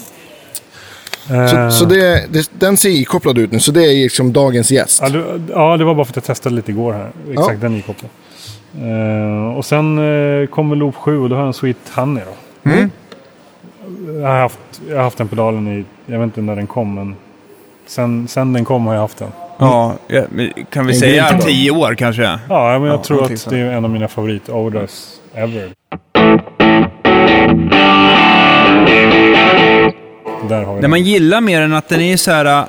[1.31, 4.71] Eh, Så, så det, det, den ser ikopplad ut nu, så det är liksom dagens
[4.71, 4.99] gäst.
[5.01, 7.11] Ja, du, ja, det var bara för att jag testade lite igår här.
[7.31, 7.57] Exakt Ja.
[7.69, 8.11] den ikopplad.
[8.81, 12.69] Uh, och sen uh, kommer Loop 7 och då har jag en Sweet Honey då.
[12.69, 12.91] Mm.
[14.21, 14.59] Jag har, haft,
[14.89, 17.15] jag har haft den pedalen i, jag vet inte när den kom men
[17.87, 19.29] sen, sen den kom har jag haft den.
[19.57, 19.93] Ja,
[20.69, 22.23] kan vi En säga tio år kanske?
[22.49, 24.91] Ja, men jag Ja, tror att det är en av mina favorit odors
[25.33, 25.69] ever.
[30.49, 30.89] Där har vi Det den.
[30.89, 32.65] man gillar med den att den är så här...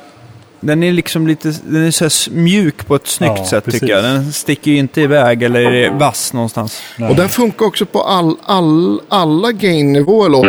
[0.59, 3.79] Den är liksom lite den är så mjuk på ett snyggt Ja, sätt precis.
[3.81, 4.03] tycker jag.
[4.03, 6.81] Den sticker ju inte iväg eller är vass någonstans.
[6.97, 7.09] Nej.
[7.09, 10.47] Och den funkar också på all, all, alla gain-nivåer.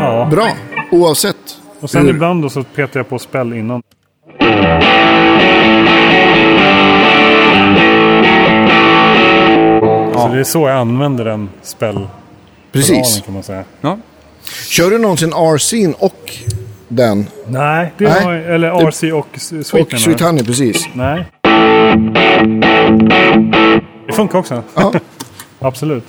[0.00, 0.28] ja.
[0.30, 0.48] Bra,
[0.90, 1.36] oavsett.
[1.80, 3.82] Och sen hur- ibland då så petar jag på spel innan.
[10.14, 12.06] Så det är så jag använder den spel
[12.72, 13.22] Precis.
[13.24, 13.64] kan man säga.
[13.80, 13.98] Ja.
[14.68, 16.32] Kör du någonsin RC'n och
[16.90, 17.26] den?
[17.46, 18.24] Nej, det Nej.
[18.24, 20.00] Har eller RC och Sweet och?
[20.00, 20.88] Sweet Honey, precis.
[20.94, 21.26] Nej.
[24.06, 24.62] Det funkar också.
[24.74, 24.92] Ja.
[25.58, 26.04] Absolut.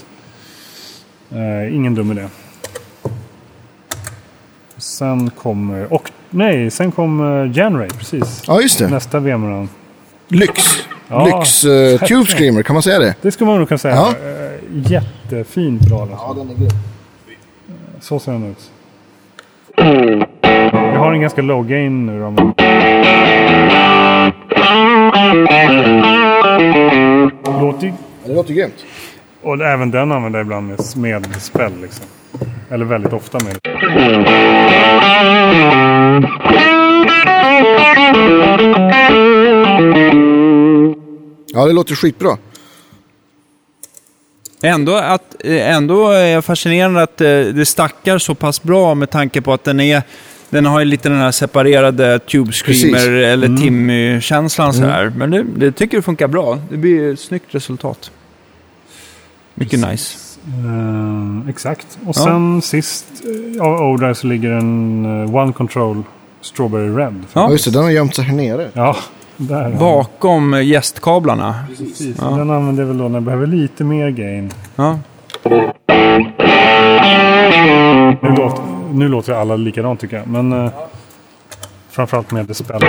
[1.32, 2.27] Eh, ingen dum idé.
[4.77, 5.93] Sen kommer...
[5.93, 8.43] Och nej, sen kommer Janray, precis.
[8.47, 8.88] ja, just det.
[8.88, 9.69] Nästa VM-run.
[10.27, 10.63] lyx.
[11.07, 13.15] Ja, lyx uh, Tube Screamer, kan man säga det?
[13.21, 13.95] Det ska man nog kunna säga.
[13.95, 14.09] Ja.
[14.09, 16.34] Eh, Jättefin pedal alltså.
[16.34, 16.69] den är grym.
[18.01, 18.71] Så ser den ut.
[20.93, 22.31] Jag har en ganska low gain nu då.
[22.31, 22.47] Men...
[27.61, 27.93] Låter.
[28.25, 28.85] Det låter grymt.
[29.41, 32.05] Och även den använder jag ibland med, med spel liksom.
[32.69, 33.59] Eller väldigt ofta med.
[41.53, 42.37] Ja, det låter skitbra.
[44.63, 49.53] Ändå, att, ändå är fascinerande att eh, det stackar så pass bra med tanke på
[49.53, 50.03] att den är
[50.52, 53.08] den har ju lite den här separerade Tube Screamer Precis.
[53.08, 53.62] eller Mm.
[53.62, 55.12] Timmy-känslan så här.
[55.18, 56.58] Men det, det tycker jag funkar bra.
[56.70, 58.12] Det blir ett snyggt resultat.
[59.56, 60.18] Mycket nice.
[60.45, 61.88] Eh, exakt.
[62.06, 62.24] Och Ja.
[62.24, 63.06] sen sist
[63.56, 66.04] uh, av Odai så ligger en eh, One Control
[66.41, 67.24] Strawberry Red.
[67.34, 67.72] Ja, Ja, just det.
[67.72, 68.70] Den har gömt sig här nere.
[68.74, 68.95] Ja,
[69.38, 69.70] där.
[69.80, 71.56] bakom eh, gästkablarna.
[71.78, 72.16] Precis.
[72.22, 72.26] Ja.
[72.30, 74.52] Den använder jag väl då när jag behöver lite mer gain.
[74.76, 74.99] Ja.
[78.22, 80.27] Nu låter, nu låter alla likadant tycker jag.
[80.27, 80.71] Men uh,
[81.89, 82.81] framförallt med Dispel.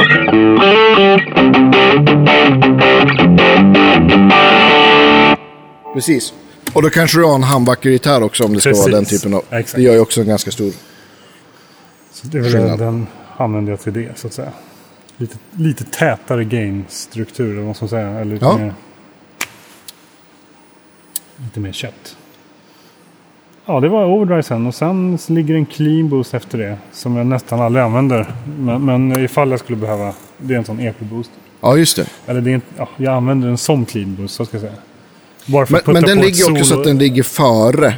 [5.95, 6.33] Precis.
[6.73, 8.85] Och då kanske du har en handbackergitarr också om det ska Precis.
[8.85, 9.43] vara den typen av...
[9.51, 9.77] Exakt.
[9.77, 10.73] Det gör ju också en ganska stor...
[12.13, 14.53] Så det är väl den använder jag till det så att säga.
[15.17, 18.09] Lite, lite tätare gain-struktur eller vad man ska säga.
[18.09, 18.59] Eller lite Ja.
[18.59, 18.75] mer...
[21.37, 22.17] Lite mer kött.
[23.67, 24.67] Ja, det var overdrive sen.
[24.67, 26.77] Och sen ligger en clean boost efter det.
[26.93, 28.27] Som jag nästan aldrig använder.
[28.59, 30.13] Men, men ifall jag skulle behöva.
[30.39, 31.31] Det är en sån eco-boost.
[31.61, 32.07] Ja, just det.
[32.27, 34.73] Eller det är inte, ja, jag använder den som clean boost, så ska jag säga.
[35.47, 37.95] Bara för Men, att putta men den på ligger också så att den ligger före.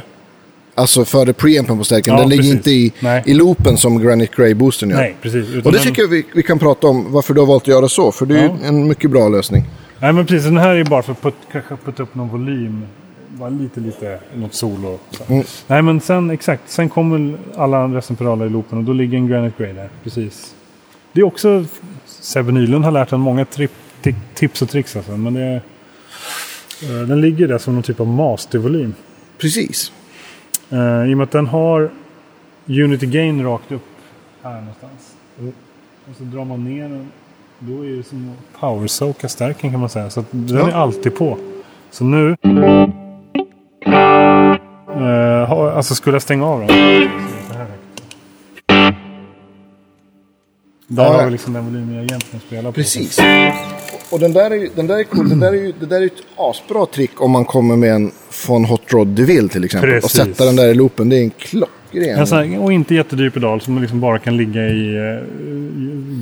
[0.77, 2.13] Alltså före preampen på stärken.
[2.13, 2.55] Ja, den ligger precis.
[2.55, 3.23] inte i, Nej.
[3.25, 4.97] i loopen som Granite Grey Boostern gör.
[4.97, 5.49] Nej, precis.
[5.49, 7.67] Utan Och det tycker jag vi, vi kan prata om varför du har valt att
[7.67, 8.11] göra så.
[8.11, 8.55] För det är Ja.
[8.61, 9.63] ju en mycket bra lösning.
[9.99, 10.45] Nej, men precis.
[10.45, 12.85] Den här är bara för att put, kanske putta upp någon volym.
[13.39, 14.99] Bara lite, lite, något solo.
[15.11, 15.33] Så.
[15.33, 15.43] Mm.
[15.67, 16.69] Nej, men sen exakt.
[16.69, 19.89] Sen kommer alla resten pedaler i loopen och då ligger en Granite Grey där.
[20.03, 20.55] Precis.
[21.11, 21.65] Det är också...
[22.05, 23.71] Sebbe Nylund har lärt en många trip,
[24.33, 25.17] tips och tricks alltså.
[25.17, 25.61] Men det
[26.83, 28.93] eh, den ligger där som någon typ av mastervolym.
[29.37, 29.91] Precis.
[30.73, 31.89] Uh, I och med att den har
[32.67, 33.85] Unity Gain rakt upp
[34.43, 35.15] här någonstans.
[36.09, 37.11] Och så drar man ner den.
[37.59, 40.09] Då är det som att powersoaka stärken kan man säga.
[40.09, 40.67] Så den Ja.
[40.69, 41.37] är alltid på.
[41.91, 42.35] Så nu...
[45.75, 46.69] alltså skulle jag stänga av den.
[46.69, 47.11] är.
[50.87, 52.75] Där Ja, har vi liksom den volymen jag egentligen spelar på.
[52.75, 53.19] Precis.
[54.11, 55.29] Och den där är, ju- den där är cool.
[55.29, 57.93] Den där är ju, det där är ju ett asbra trick om man kommer med
[57.95, 59.89] en från Hot Rod DeVille till exempel.
[59.95, 60.21] Och Precis.
[60.21, 61.09] sätta den där i loopen.
[61.09, 62.27] Det är en klockren.
[62.27, 65.23] Här, och inte jättedyr pedal som liksom bara kan ligga i uh,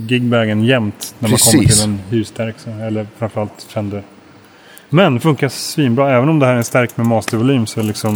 [0.08, 1.82] gigbagen jämt när man kommer Precis.
[1.82, 2.56] till en hyrstärk.
[2.82, 4.04] Eller framförallt Fender.
[4.90, 6.16] Men funkar svinbra.
[6.18, 8.16] Även om det här är en stärk med mastervolym så liksom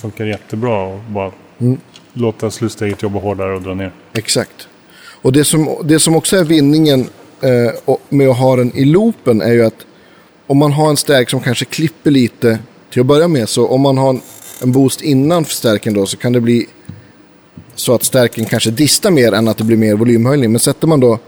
[0.00, 1.78] funkar jättebra att bara Mm.
[2.12, 3.92] låta slutsteget jobba hårdare och dra ner.
[4.12, 4.68] Exakt.
[5.22, 7.08] Och det som, det som också är vinningen
[7.40, 9.86] eh, med att ha den i loopen är ju att
[10.46, 12.58] om man har en stärk som kanske klipper lite
[12.90, 14.20] till att börja med så om man har en,
[14.62, 16.66] en boost innan stärken då så kan det bli
[17.74, 20.52] så att stärken kanske distar mer än att det blir mer volymhöjning.
[20.52, 21.18] Men sätter man då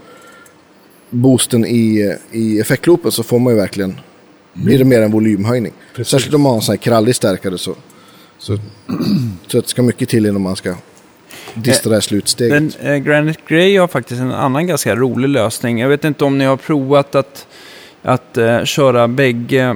[1.09, 3.99] boosten i, i effektloopen så får man ju verkligen
[4.53, 5.73] blir det mer en volymhöjning.
[5.95, 6.11] Precis.
[6.11, 7.75] Särskilt om man har en sån här krallig stärkare så,
[8.43, 8.57] så,
[9.47, 10.75] så det ska mycket till innan man ska
[11.53, 12.77] dista det här slutsteget.
[12.81, 15.79] Den, eh, Granite Grey har faktiskt en annan ganska rolig lösning.
[15.79, 17.47] Jag vet inte om ni har provat att,
[18.03, 19.75] att eh, köra bägge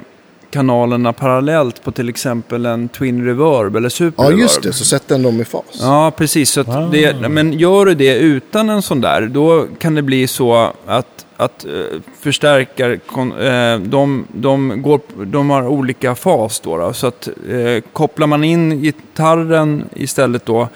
[0.51, 4.39] kanalerna parallellt på till exempel en Twin Reverb eller Super Ja, Reverb.
[4.41, 4.73] just det.
[4.73, 5.63] Så sätt den dem i fas.
[5.81, 6.49] Ja, precis.
[6.49, 6.89] Så att Ah.
[6.91, 11.25] det, men gör du det utan en sån där, då kan det bli så att,
[11.37, 16.77] att uh, förstärkar, kon, eh, de, de, går, de har olika fas då.
[16.77, 20.69] då så att eh, kopplar man in gitarren istället då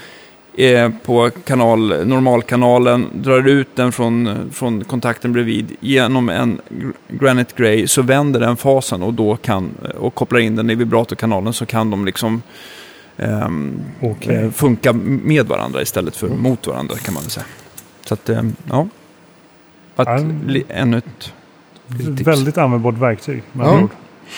[0.57, 7.53] eh, på kanal, normalkanalen, drar ut den från, från kontakten bredvid genom en gr- Granite
[7.55, 11.65] Grey så vänder den fasen och då kan, och kopplar in den i vibratokanalen så
[11.65, 12.41] kan de liksom
[13.17, 14.35] ehm, Okej.
[14.35, 17.45] eh, funka med varandra istället för mot varandra kan man väl säga.
[18.05, 18.87] Så att, eh, ja.
[20.01, 20.27] Att, Ja.
[20.47, 21.33] li, ännu ett
[22.17, 22.27] tips.
[22.27, 23.43] Väldigt användbart verktyg.
[23.51, 23.87] Med Ja.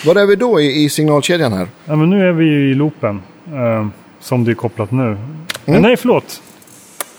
[0.05, 1.67] Var är vi då i, i signalkedjan här?
[1.85, 3.21] Ja, men nu är vi ju i loopen.
[3.53, 3.87] eh,
[4.19, 5.17] som det är kopplat nu.
[5.65, 5.81] Mm.
[5.81, 6.41] Nej, förlåt.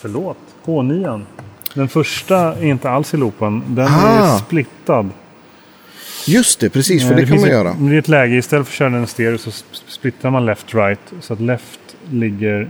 [0.01, 0.37] Förlåt.
[0.65, 1.23] H9.
[1.75, 3.63] Den första är inte alls i loopen.
[3.67, 4.35] Den Ah.
[4.35, 5.11] är splittad.
[6.27, 7.03] Just det, precis.
[7.03, 7.75] För Eh, det, kan finns man ett- göra.
[7.79, 10.99] Det är ett läge, istället för att köra den stereo så sp- splittrar man left-right.
[11.21, 11.81] Så att left
[12.11, 12.69] ligger...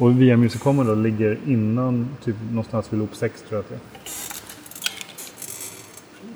[0.00, 3.74] Och via Musicommen då ligger innan, typ någonstans vid loop 6 tror jag att det
[3.74, 3.80] är.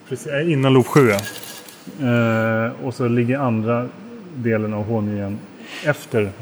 [0.09, 1.09] precis, eh, innan loop 7.
[1.11, 1.21] ja.
[2.01, 3.89] Eh, och så ligger andra
[4.35, 5.37] delen av H9
[5.85, 6.33] efter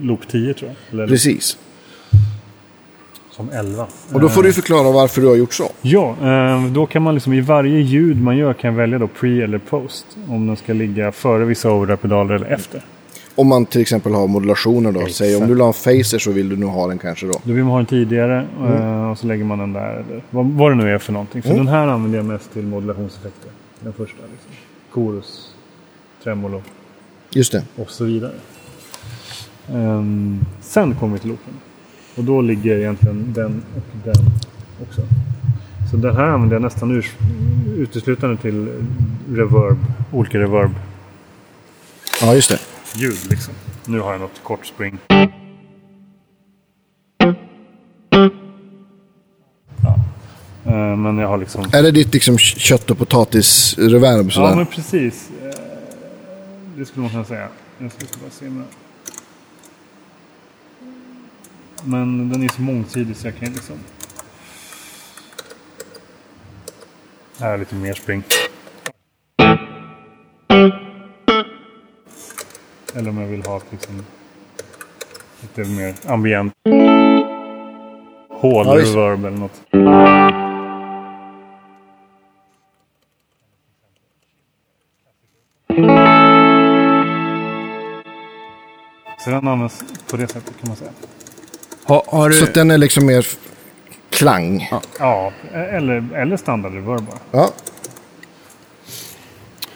[0.00, 0.94] loop 10 tror jag.
[0.94, 1.58] Eller Precis.
[3.30, 3.86] som 11.
[4.12, 5.70] Och då får du förklara varför du har gjort så.
[5.82, 9.42] Ja, eh, då kan man liksom i varje ljud man gör kan välja då pre
[9.42, 10.06] eller post.
[10.28, 12.82] Om den ska ligga före vissa overdrive-pedaler eller efter.
[13.34, 15.06] Om man till exempel har modulationer då.
[15.06, 17.32] Säg om du vill ha en phaser så vill du nog ha den kanske då.
[17.44, 19.92] Då vill man ha den tidigare eh, och så lägger man den där.
[20.08, 21.42] Eller vad, vad det nu är för någonting.
[21.42, 21.64] För Mm.
[21.64, 23.50] den här använder jag mest till modulationseffekter.
[23.80, 24.16] Den första.
[24.32, 24.50] Liksom.
[24.90, 25.54] Chorus,
[26.24, 26.62] tremolo
[27.30, 27.64] Just det.
[27.76, 28.32] och så vidare.
[29.72, 31.52] Ehm, sen kommer vi till loopen.
[32.16, 34.24] Och då ligger egentligen den och den
[34.88, 35.00] också.
[35.90, 37.06] Så den här använder jag nästan ur,
[37.76, 38.68] uteslutande till
[39.30, 39.78] reverb,
[40.12, 40.76] olika reverb-ljud.
[42.22, 42.58] Ja, just det.
[42.96, 43.54] Liksom.
[43.86, 44.98] Nu har jag något kort spring.
[49.82, 49.94] Ja.
[50.66, 51.64] Eh, Men jag har liksom...
[51.72, 54.30] Är det ditt liksom kött och potatis-reverb?
[54.34, 55.30] Ja, men precis.
[55.42, 55.50] Eh,
[56.76, 57.48] Det skulle man kunna säga.
[57.78, 58.64] Jag ska bara se med.
[61.84, 63.76] Men den är så mångsidig så jag kan liksom...
[67.38, 68.22] Här är lite mer spring.
[72.96, 74.04] Eller om jag vill ha liksom...
[75.40, 76.52] Lite mer ambient.
[78.28, 79.60] Hål Ja, reverb eller något.
[89.24, 90.90] Så den används på det sättet kan man säga.
[91.84, 92.34] Ha, har du...
[92.34, 93.26] Så att den är liksom mer
[94.10, 94.68] klang.
[94.70, 94.82] Ja.
[94.98, 97.48] Ja, eller, eller standard reverb bara.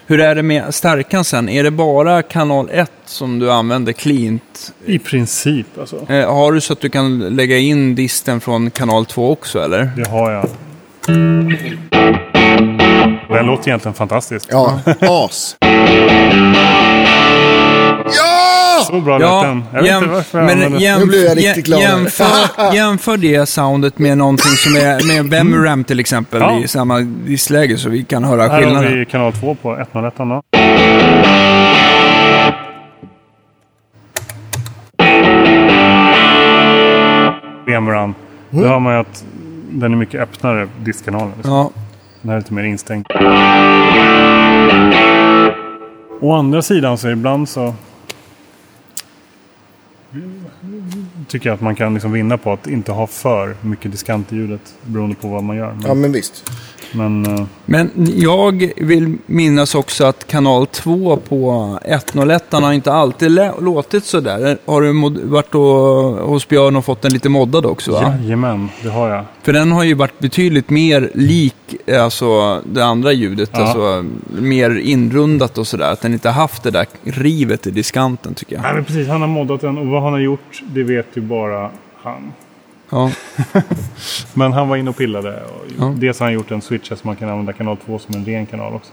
[0.07, 1.49] Hur är det med stärkan sen?
[1.49, 4.73] Är det bara kanal 1 som du använder cleant?
[4.85, 6.05] I princip alltså.
[6.09, 9.91] Eh, har du så att du kan lägga in disten från kanal 2 också eller?
[9.95, 10.49] Det har jag.
[13.29, 14.47] Den låter egentligen fantastiskt.
[14.51, 15.57] Ja, as.
[18.91, 18.95] Ja!
[18.99, 19.63] Så bra lät den.
[19.73, 21.79] Jag vet inte varför jag men jämf- Nu blev jag riktigt glad.
[21.81, 22.25] jämför,
[22.75, 26.59] jämför det soundet med någonting som är med Vemram till exempel Ja.
[26.63, 28.99] i samma distläge så vi kan höra Här har skillnaden.
[28.99, 30.41] vi kanal 2 på 101 då.
[37.65, 38.13] BMW-ran.
[38.49, 39.25] Då hör man ju att
[39.71, 41.31] den är mycket öppnare, diskkanalen.
[41.35, 41.53] Liksom.
[41.53, 41.71] Ja,
[42.21, 43.05] Den här är lite mer instängd.
[46.21, 47.73] Å andra sidan så ibland så
[51.27, 54.35] tycker jag att man kan liksom vinna på att inte ha för mycket diskant i
[54.35, 55.77] ljudet beroende på vad man gör.
[55.83, 56.51] Ja, men visst
[56.91, 63.31] men eh, men jag vill minnas också att kanal 2 på 101 har inte alltid
[63.59, 64.57] låtit sådär.
[64.65, 65.61] Har du varit och,
[66.29, 68.15] hos Björn och fått den lite moddad också va?
[68.21, 69.25] jajamän, det har jag.
[69.43, 71.55] För den har ju varit betydligt mer lik
[71.85, 73.49] eh, alltså, det andra ljudet.
[73.53, 73.59] Ja.
[73.59, 74.05] Alltså,
[74.41, 75.91] mer inrundat och sådär.
[75.91, 78.61] Att den inte haft det där rivet i diskanten tycker jag.
[78.61, 81.21] Nej, men precis, han har moddat den och vad han har gjort det vet ju
[81.21, 81.71] bara
[82.01, 82.33] han.
[82.89, 83.11] Ja,
[84.33, 85.29] Men han var inne och pillade.
[85.43, 85.93] Och Ja.
[85.97, 88.45] Dels har han gjort en switch så man kan använda kanal 2 som en ren
[88.45, 88.91] kanal också.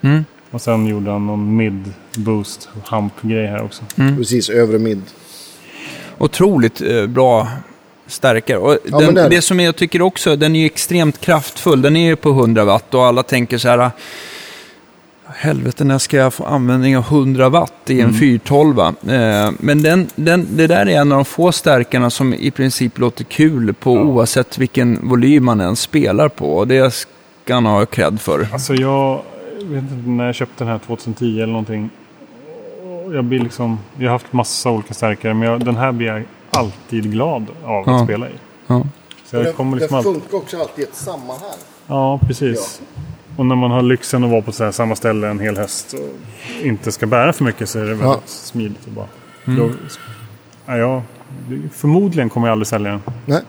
[0.00, 0.24] Mm.
[0.50, 3.82] Och sen gjorde han någon mid-boost hump-grej här också.
[3.96, 5.02] Precis, övre mid.
[6.18, 7.48] otroligt eh, bra
[8.06, 8.58] stärkare.
[8.58, 9.42] Och Ja, den, det.
[9.42, 11.82] som jag tycker också, den är ju extremt kraftfull.
[11.82, 13.90] Den är ju på 100 watt och alla tänker så här.
[15.40, 18.78] Helvete, när ska jag få användning av 100 watt i en 412?
[18.80, 22.98] Eh, men den, den, det där är en av de få stärkarna som i princip
[22.98, 26.56] låter kul på oavsett vilken volym man än spelar på.
[26.56, 26.94] Och det
[27.44, 28.48] ska han ha cred för.
[28.52, 29.22] Alltså jag
[29.62, 31.90] vet inte när jag köpte den här 2010 eller någonting.
[33.12, 36.22] Jag blir liksom, jag har haft massa olika stärkare men jag, den här blir jag
[36.50, 37.96] alltid glad av Ja.
[37.96, 38.32] att spela i.
[38.66, 38.82] Ja.
[39.24, 41.58] Så jag kommer liksom alltid, funkar också alltid i ett sammanhang.
[41.86, 42.80] Ja, precis.
[43.38, 45.92] Och när man har lyxen att vara på så här samma ställe en hel höst
[45.94, 48.20] och inte ska bära för mycket så är det väldigt Ja.
[48.26, 49.06] smidigt att bara...
[49.44, 49.70] Då,
[50.66, 51.02] ja, jag,
[51.72, 53.00] förmodligen kommer jag aldrig sälja den.
[53.26, 53.42] Nej.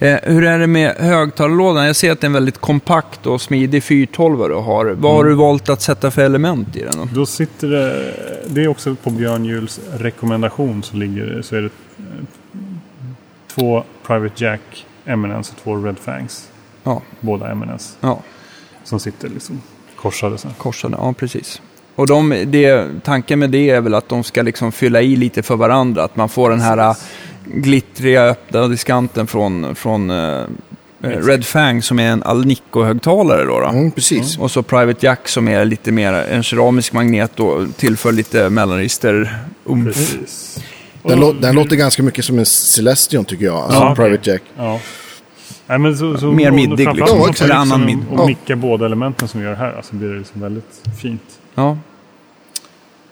[0.00, 1.86] Eh, hur är det med högtalarlådan?
[1.86, 4.86] Jag ser att det är en väldigt kompakt och smidig 412 du har.
[4.86, 6.96] Vad har du valt att sätta för element i den?
[6.96, 7.08] Då?
[7.14, 8.14] Då sitter det...
[8.46, 12.04] Det är också på Björn Juhls rekommendation så ligger det, så är det eh,
[13.54, 16.48] två Private Jack Eminence och två Red Fangs.
[16.82, 17.94] Ja, Båda Eminence.
[18.00, 18.22] ja
[18.84, 19.60] Som sitter liksom
[19.96, 20.48] korsade så.
[20.58, 20.96] korsade.
[20.98, 21.62] Ja, precis.
[21.94, 25.42] Och de, det, tanken med det är väl att de ska liksom fylla i lite
[25.42, 26.04] för varandra.
[26.04, 26.96] Att man får den här äh,
[27.44, 30.40] glittriga öppna diskanten från, från eh,
[31.02, 33.44] Red Fang som är en Alnico-högtalare.
[33.44, 33.66] Då, då.
[33.66, 34.38] Mm, precis.
[34.38, 39.38] Och så Private Jack som är lite mer en keramisk magnet och tillför lite mellanregister.
[39.64, 39.84] Um.
[39.84, 40.58] Precis.
[41.02, 43.56] Den, lå- den låter ganska mycket som en Celestion tycker jag.
[43.56, 44.42] Alltså Ja, Private Jack.
[44.56, 44.80] Ja.
[45.70, 46.96] Nej, men så, så, Mer middig, liksom.
[46.98, 47.40] Ja, exakt.
[47.40, 47.98] liksom annan mid.
[48.10, 49.72] Och micka båda elementen som vi gör här.
[49.76, 51.22] Alltså blir det liksom väldigt fint.
[51.54, 51.78] Ja.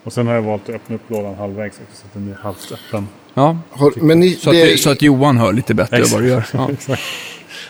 [0.04, 2.42] Och sen har jag valt att öppna upp lådan halvvägs också, så att den är
[2.42, 3.08] halvt öppen.
[3.34, 3.58] ja.
[3.70, 6.44] Har, men ni, Så, att, det, så att Johan hör lite bättre vad du gör.
[6.52, 6.70] Ja.
[6.72, 7.02] Exakt.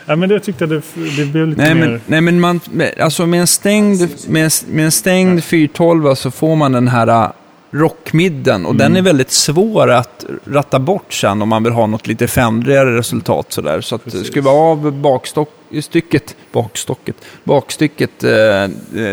[0.07, 0.83] Ja, men det tyckte jag det,
[1.17, 1.89] det blev lite Nej, mer...
[1.89, 6.31] men, nej, men man, med- alltså med en stängd, med, med en stängd 412 så
[6.31, 7.33] får man den här
[7.71, 8.79] rockmidden och Mm.
[8.79, 12.97] den är väldigt svår att ratta bort sen om man vill ha något lite fändrigare
[12.99, 13.81] resultat sådär.
[13.81, 14.27] Så att Precis.
[14.27, 18.63] skruva av bakstycket, bakstocket, bakstycket eh,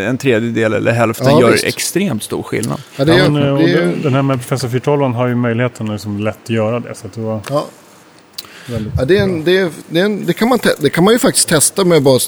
[0.08, 1.64] en tredjedel eller hälften Ja, gör visst.
[1.64, 2.80] extremt stor skillnad.
[2.96, 5.14] ja, det, Ja, gör- men, eh, och det, den, är- den här med Professor 412
[5.14, 6.94] har ju möjligheten att liksom lätt göra det.
[6.94, 7.66] Så att det var ja,
[8.66, 11.04] väldigt ja, det, är en, det, är, det, är en, det, kan man det kan
[11.04, 12.18] man ju faktiskt testa med bara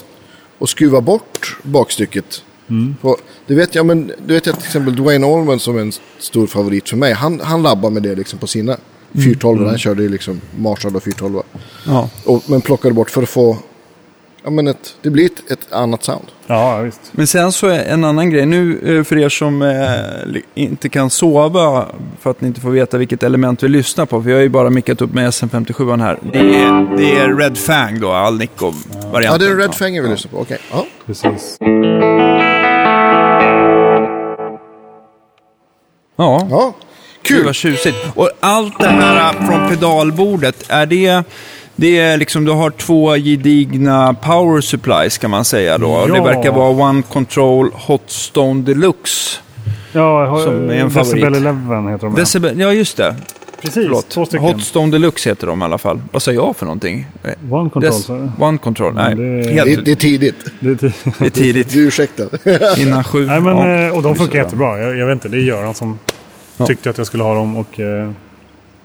[0.59, 2.43] att skruva bort bakstycket.
[2.69, 2.95] Mm.
[3.01, 3.17] På,
[3.47, 6.47] det vet jag, men du vet jag till exempel Dwayne Allman som är en stor
[6.47, 7.13] favorit för mig.
[7.13, 8.77] Han, han labbar med det liksom på sina
[9.13, 9.67] 412.
[9.67, 11.41] Han körde ju liksom Marshall och 412.
[11.85, 12.09] Ja.
[12.25, 13.57] Och, men plockade bort för att få...
[14.43, 16.25] Ja, men ett, det blir ett, ett annat sound.
[16.47, 17.01] Ja, ja, visst.
[17.11, 21.09] Men sen så är en annan grej, nu eh, för er som eh, inte kan
[21.09, 21.85] sova
[22.19, 24.49] för att ni inte får veta vilket element vi lyssnar på, för jag har ju
[24.49, 26.19] bara mickat upp med SM57 här.
[26.33, 29.23] Det är, det är Red Fang då, Alnico-varianten.
[29.23, 30.37] Ja, det är Red Fanger vi lyssnar på.
[30.37, 30.57] Okej.
[30.71, 30.85] Ja.
[31.05, 31.57] Precis.
[36.19, 36.73] Ja, ja.
[37.23, 37.45] Gud Kul!
[37.45, 37.97] vad tjusigt.
[38.15, 41.23] Och allt det här äh, från pedalbordet, är det...
[41.75, 46.05] Det är liksom, du har två gedigna power supplies kan man säga då.
[46.07, 46.13] Ja.
[46.13, 49.39] Det verkar vara One Control Hot Stone Deluxe.
[49.91, 51.47] Ja, jag har, Som är en Decibel favorit.
[51.47, 52.15] 11 heter de.
[52.15, 53.15] Decibel, ja just det.
[53.61, 54.09] Precis, Förlåt.
[54.09, 54.45] två stycken.
[54.47, 56.01] Hot Stone Deluxe heter de i alla fall.
[56.11, 57.07] Vad sa jag för någonting?
[57.51, 58.09] One control, Des-?
[58.39, 59.15] One Control, nej.
[59.15, 59.23] det
[59.59, 60.35] är- Det, det är tidigt.
[60.59, 61.69] Det är t- det är tidigt.
[61.73, 62.27] Du är ursäktad.
[62.77, 63.25] Innan sju.
[63.25, 63.85] Nej, men, ja.
[63.87, 64.43] eh, och de funkar bra.
[64.43, 64.79] jättebra.
[64.79, 65.99] Jag, jag vet inte, det är Göran som
[66.57, 66.65] Ja.
[66.65, 67.57] tyckte att jag skulle ha dem.
[67.57, 68.11] Och, eh,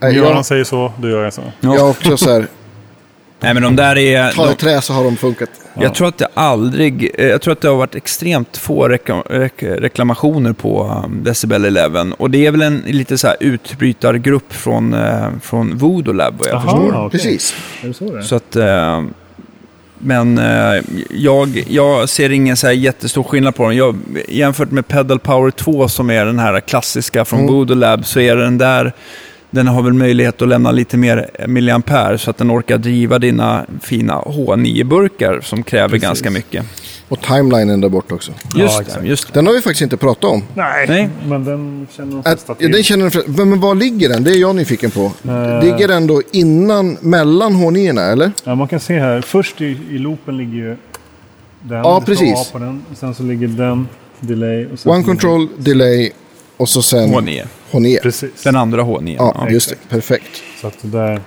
[0.01, 1.43] Nej, Göran jag, säger så, då gör jag så.
[1.61, 1.75] Ja.
[1.77, 2.47] jag också så här,
[3.41, 4.33] Nej men de där är...
[4.33, 5.51] ta i De, trä så har de funkat.
[5.81, 7.11] Jag tror att det aldrig...
[7.19, 11.77] eh, Jag tror att det har varit extremt få reklam, rek, reklamationer på um, Decibel
[11.77, 12.07] 11.
[12.19, 16.49] Och det är väl en lite så här utbrytargrupp från, uh, från Voodoo Lab vad
[16.49, 16.61] jag Jaha.
[16.63, 17.07] förstår.
[17.07, 17.11] okej.
[17.11, 17.55] Precis.
[17.83, 18.23] Är det så?
[18.23, 18.57] Så att...
[18.57, 19.03] eh,
[19.99, 23.77] men eh, jag, jag ser ingen så här jättestor skillnad på dem.
[23.77, 23.97] Jag,
[24.29, 27.55] jämfört med Pedal Power 2 som är den här klassiska från Mm.
[27.55, 28.93] Voodoo Lab så är den där
[29.55, 33.67] den har väl möjlighet att lämna lite mer milliampere så att den orkar driva dina
[33.83, 36.03] fina H9-burkar som kräver Precis.
[36.03, 36.67] ganska mycket.
[37.09, 38.33] Och timelinen där borta också.
[38.57, 39.01] Just exakt.
[39.03, 39.33] det, just det.
[39.39, 40.43] Den har vi faktiskt inte pratat om.
[40.55, 41.09] Nej, Nej.
[41.27, 42.73] men den känner de Att, flesta ja, till.
[42.73, 44.25] den känner den flesta- men, var ligger den?
[44.25, 45.13] Det är jag nyfiken på.
[45.29, 45.63] Eh.
[45.65, 48.33] Ligger den då innan, mellan H9 eller?
[48.45, 49.21] Ja, man kan se här.
[49.21, 50.77] Först i, i loopen ligger ju
[51.63, 51.79] den.
[51.79, 52.51] Ja, precis.
[52.53, 52.85] På den.
[52.95, 53.89] Sen så ligger den,
[54.21, 54.67] delay.
[54.67, 56.11] Och sen One så ligger- control, delay
[56.57, 57.43] och så sen H9.
[57.79, 58.03] H9.
[58.03, 58.43] Precis.
[58.43, 59.15] Den andra H9.
[59.19, 59.51] Ja, Ja.
[59.51, 59.77] just det.
[59.89, 60.43] Perfekt.
[60.61, 61.21] Så att det där...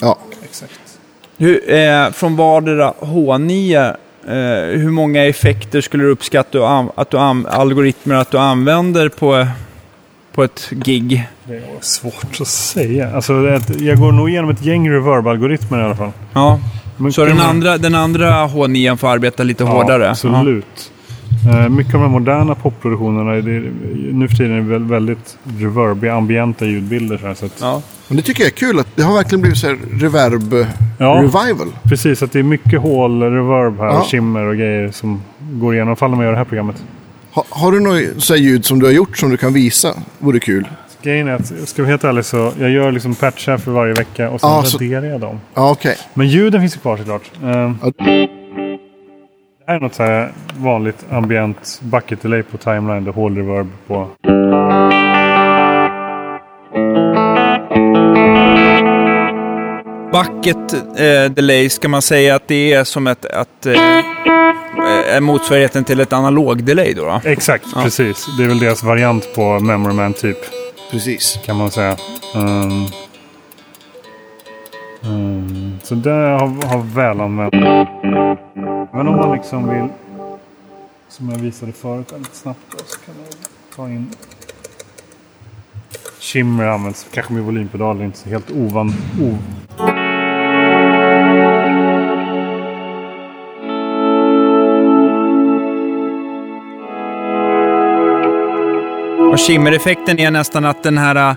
[0.00, 0.18] Ja.
[0.44, 0.80] Exakt.
[1.38, 3.86] Hur, eh, från vardera H9,
[4.26, 8.38] eh, hur många effekter skulle du uppskatta att, an- att du an- algoritmer att du
[8.38, 9.46] använder på,
[10.32, 11.28] på ett gig?
[11.44, 13.10] Det är svårt att säga.
[13.14, 13.32] Alltså,
[13.78, 16.12] jag går nog igenom ett gäng reverb-algoritmer i alla fall.
[16.32, 16.60] Ja.
[16.96, 20.10] Men Så den andra, den andra H9 får arbeta lite Ja, hårdare?
[20.10, 20.64] Absolut.
[20.76, 20.95] Eh,
[21.70, 23.72] mycket av de moderna popproduktionerna, det är,
[24.12, 27.18] nu för tiden är det väl väldigt reverbiga, ambienta ljudbilder.
[27.18, 27.82] Så, här, så att, Ja.
[28.08, 30.66] Men det tycker jag är kul att det har verkligen blivit så här reverb
[30.98, 31.06] Ja.
[31.14, 31.68] revival.
[31.82, 33.98] Precis, att det är mycket hål, reverb här, Ja.
[34.00, 35.92] och shimmer och grejer som går igenom.
[35.92, 36.84] Ifall de gör det här programmet.
[37.32, 39.88] Ha, har du något så ljud som du har gjort som du kan visa?
[40.18, 40.68] Vore kul.
[41.02, 44.30] Grejen är att, ska vi vara helt så, jag gör liksom patchar för varje vecka
[44.30, 45.40] och sen så- raderar jag dem.
[45.54, 45.96] Ja, okej.
[46.14, 47.22] Men ljuden finns ju kvar såklart.
[47.42, 48.28] Eh, Ja.
[49.66, 53.68] Det här är något så här vanligt ambient bucket delay på timeline, det hål reverb
[53.86, 54.08] på.
[60.12, 63.72] Bucket eh, delay ska man säga att det är som ett, att, eh,
[65.16, 67.04] är motsvarigheten till ett analog delay då?
[67.04, 67.20] då?
[67.24, 68.26] Exakt, precis.
[68.38, 70.38] Det är väl deras variant på Memory Man typ.
[70.90, 71.38] Precis.
[71.46, 71.96] kan man säga.
[72.34, 72.86] Um,
[75.02, 77.95] um, så det har, har väl använt.
[78.96, 79.88] Men om man liksom vill,
[81.08, 83.26] som jag visade förut lite snabbt, då, så kan man
[83.76, 84.10] ta in
[86.20, 88.88] Shimmer används kanske med volympedaler, inte så helt ovan.
[89.20, 89.38] O,
[99.32, 101.36] Och shimmer-effekten är nästan att den här,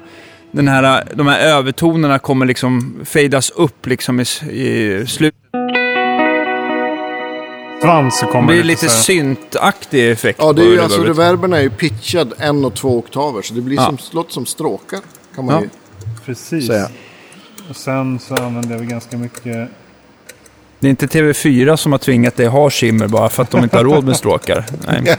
[0.51, 5.78] den här, de här övertonerna kommer liksom fejdas upp liksom i, i slutet
[7.81, 10.39] svans så Det kommer blir lite så här- syntaktig effekt.
[10.41, 11.17] Ja, det är på ju alltså reverbet.
[11.19, 13.41] reverberna är ju pitchad en och två oktaver.
[13.41, 13.85] Så det blir Ja.
[13.85, 14.99] som, låter som stråkar.
[15.35, 15.61] Kan man Ja.
[15.61, 15.69] ju
[16.25, 16.67] Precis.
[16.67, 16.87] säga.
[17.69, 19.43] Och sen så använder vi ganska mycket
[20.79, 23.77] Det är inte TV4 som har tvingat dig ha skimmer bara för att de inte
[23.77, 24.65] har råd med stråkar.
[24.87, 25.15] Nej.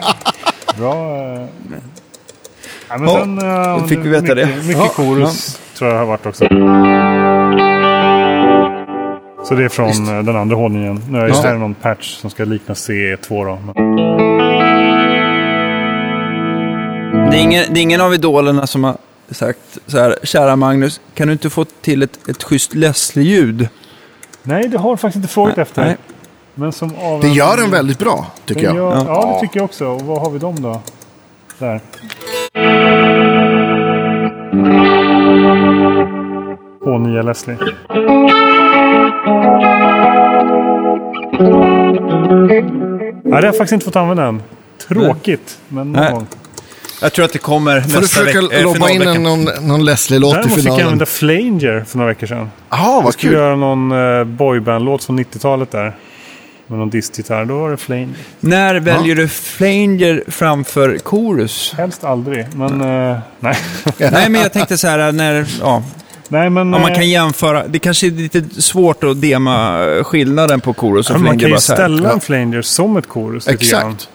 [0.78, 0.94] Bra.
[1.34, 1.46] eh.
[2.88, 4.46] Ja, men Ja, sen, eh, då fick vi veta mycket, det.
[4.66, 5.30] Mycket Ja,
[5.78, 6.44] tror jag har varit också.
[9.50, 10.00] Så det är från Visst.
[10.00, 11.02] eh, den andra hållningen.
[11.10, 13.58] Nu är Just det här någon patch som ska likna CE2 då.
[17.30, 18.96] Det, är ingen, det är ingen av idolerna som har
[19.30, 23.68] sagt så här, kära Magnus, kan du inte få till ett, ett schysst Leslie-ljud?
[24.42, 25.84] nej, det har faktiskt inte frågat Nej, efter.
[25.84, 25.96] nej.
[26.54, 28.76] Men som av Det gör den väldigt bra, tycker jag.
[28.76, 29.04] Gör, ja.
[29.06, 29.32] Ja.
[29.34, 29.86] det tycker jag också.
[29.86, 30.80] Och vad har vi dem då?
[31.58, 31.80] Där.
[36.84, 37.56] H9 Leslie.
[42.44, 42.62] Nej,
[43.24, 44.42] det har jag faktiskt inte fått använda än.
[44.88, 46.12] Tråkigt, men någon Nej.
[46.12, 46.26] gång.
[47.02, 49.44] Jag tror att det kommer Får du nästa försöka veck- eh, lobba in en, någon,
[49.60, 50.86] någon Leslie-låt i Däremot fick jag finalen?
[50.86, 52.50] använda Flanger för några veckor sedan.
[52.70, 53.40] Jaha, Jag vad skulle kul.
[53.40, 55.96] göra någon uh, boyband-låt från 90-talet där.
[56.66, 57.44] Med någon distgitarr.
[57.44, 58.08] Då var det Flanger.
[58.40, 61.74] När väljer du flanger framför chorus?
[61.76, 63.56] Helst aldrig, men eh, nej.
[63.98, 65.82] Nej, men jag tänkte så här när, ja,
[66.30, 67.66] nej men, om man eh, kan jämföra.
[67.68, 71.40] Det kanske är lite svårt att dema eh, skillnaden på chorus och Ja, man flanger.
[71.40, 71.76] kan ju bara så här.
[71.76, 72.12] ställa Ja.
[72.14, 73.48] en flanger som ett chorus.
[73.48, 74.08] Exakt.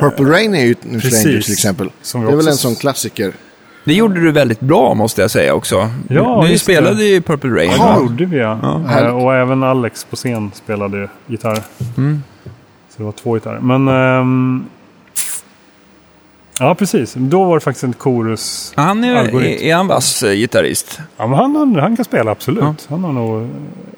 [0.00, 1.00] Purple Rain är ju en.
[1.00, 1.90] Flanger till exempel.
[2.12, 3.32] Det är väl en sån klassiker.
[3.84, 5.90] Det gjorde du väldigt bra måste jag säga också.
[6.08, 7.04] Ja, Ni spelade det.
[7.04, 7.70] ju Purple Rain.
[7.78, 7.94] Ja, va?
[7.94, 8.52] det gjorde vi ja.
[8.52, 9.12] Eh, Härligt.
[9.24, 11.62] och även Alex på scen spelade gitarr.
[11.96, 12.22] Mm.
[12.90, 13.60] Så det var två gitarrer.
[13.60, 13.88] Men...
[13.88, 14.64] ehm,
[16.58, 17.14] ja, precis.
[17.16, 18.72] Då var det faktiskt en chorus.
[18.76, 21.00] Han är, är, är han vass eh, gitarrist?
[21.16, 22.62] Ja, men han, han, han kan spela absolut.
[22.64, 22.74] Ja.
[22.88, 23.48] Han, har nog,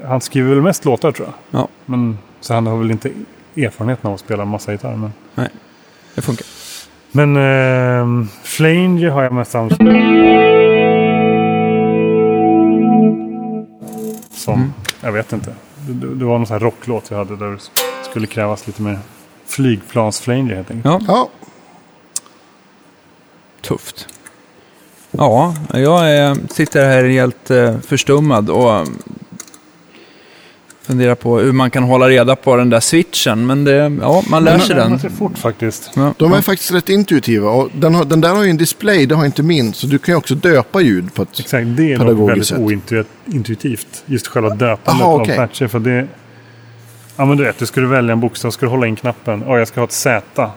[0.06, 1.60] han skriver väl mest låtar tror jag.
[1.60, 1.68] Ja.
[1.86, 3.10] Men, så han har väl inte
[3.56, 4.96] erfarenheten av att spela en massa gitarr.
[4.96, 5.12] Men,
[6.14, 6.46] Det funkar.
[7.12, 9.80] men ehm, Flanger har jag mest använt.
[14.30, 14.72] Som, Mm.
[15.00, 15.54] jag vet inte.
[15.88, 17.58] Det, det var någon sån här rocklåt jag hade där det
[18.10, 18.98] skulle krävas lite mer
[19.46, 20.84] flygplans-Flanger helt enkelt.
[20.84, 21.28] Ja, Ja,
[23.62, 24.08] tufft.
[25.10, 28.84] Ja, jag sitter här helt eh, förstummad och eh,
[30.82, 33.46] funderar på hur man kan hålla reda på den där switchen.
[33.46, 34.98] Men det, ja, man lär sig den.
[34.98, 35.10] den.
[35.10, 35.90] fort faktiskt.
[35.94, 36.14] Ja.
[36.18, 37.50] de är faktiskt rätt intuitiva.
[37.50, 39.72] Och den, har, den där har ju en display, det har inte min.
[39.72, 41.40] Så du kan ju också döpa ljud på ett...
[41.40, 43.04] Exakt, det är Pedagogiskt väldigt sätt.
[43.32, 44.02] ointuitivt.
[44.06, 45.36] Just själva döpandet Aha, av okej.
[45.36, 45.66] patcher.
[45.66, 46.06] För det,
[47.16, 49.44] ja men du vet, du skulle välja en bokstav, skulle hålla in knappen.
[49.46, 50.50] Ja, jag ska ha ett Z.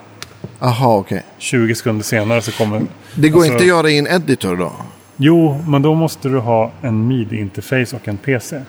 [0.58, 1.22] Aha, okej.
[1.38, 2.82] 20 sekunder senare så kommer...
[3.14, 4.72] Det går Alltså- inte att göra i en editor då?
[5.16, 8.60] Jo, men då måste du ha en MIDI-interface och en PC.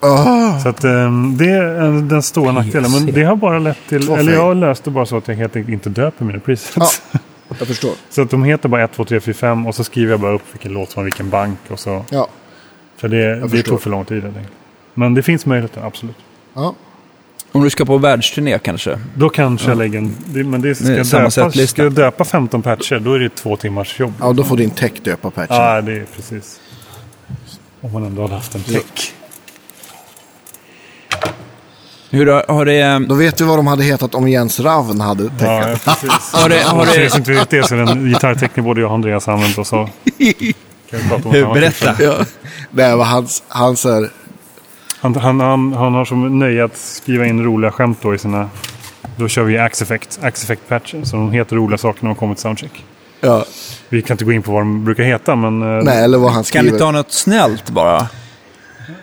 [0.00, 2.90] Ah, Så att, ehm, det är en- den stora nackdelen.
[2.92, 4.08] Men det har bara lett till...
[4.08, 6.38] Vad Eller jag har löst det bara så att jag helt enkelt inte döper mina
[6.38, 7.02] presets.
[7.12, 7.18] Ja.
[7.58, 7.90] jag förstår.
[8.10, 10.32] Så att de heter bara 1, 2, 3, 4, 5 och så skriver jag bara
[10.32, 11.58] upp vilken låt från vilken bank.
[11.68, 12.28] Och så, Ja.
[12.96, 13.62] för det, det förstår.
[13.70, 14.22] tog för lång tid.
[14.94, 16.16] Men det finns möjligheter, absolut.
[16.54, 16.74] ja.
[17.52, 18.98] Om du ska på världsturné kanske.
[19.14, 20.16] Då kanske jag lägger en...
[20.50, 21.66] Men det ska, samma setlista.
[21.72, 24.12] ska jag döpa 15 patcher då är det två timmars jobb.
[24.20, 25.56] Ja, då får din tech döpa patchen.
[25.56, 26.60] Ja, det är precis.
[27.80, 29.12] Om man ändå hade haft en tech.
[32.10, 32.80] Hur har, har det...
[32.80, 35.30] eh, Då vet du vad de hade hetat om Jens Ravn hade Ja,
[35.62, 35.80] tecknat.
[35.86, 36.32] ja, precis.
[36.32, 38.94] Har det- har det- inte vet det så är det en gitarrtekniker både jag och
[38.94, 39.58] Andreas använt.
[39.58, 39.76] Och så
[40.90, 41.96] kan vi prata om ett annat Berätta.
[42.02, 42.14] Ja.
[42.70, 44.10] Det var hans, hans här,
[45.00, 48.50] Han, han, han, han har som nöje att skriva in roliga skämt då i sina...
[49.16, 51.06] Då kör vi Axe Effect, Axe Effect patchen.
[51.06, 52.84] Så de heter roliga saker när de kommer till soundcheck.
[53.20, 53.44] ja,
[53.88, 55.62] Vi kan inte gå in på vad de brukar heta men...
[55.62, 56.72] eh, nej, eller vad han Kan skriver.
[56.72, 58.06] ni ta något snällt bara?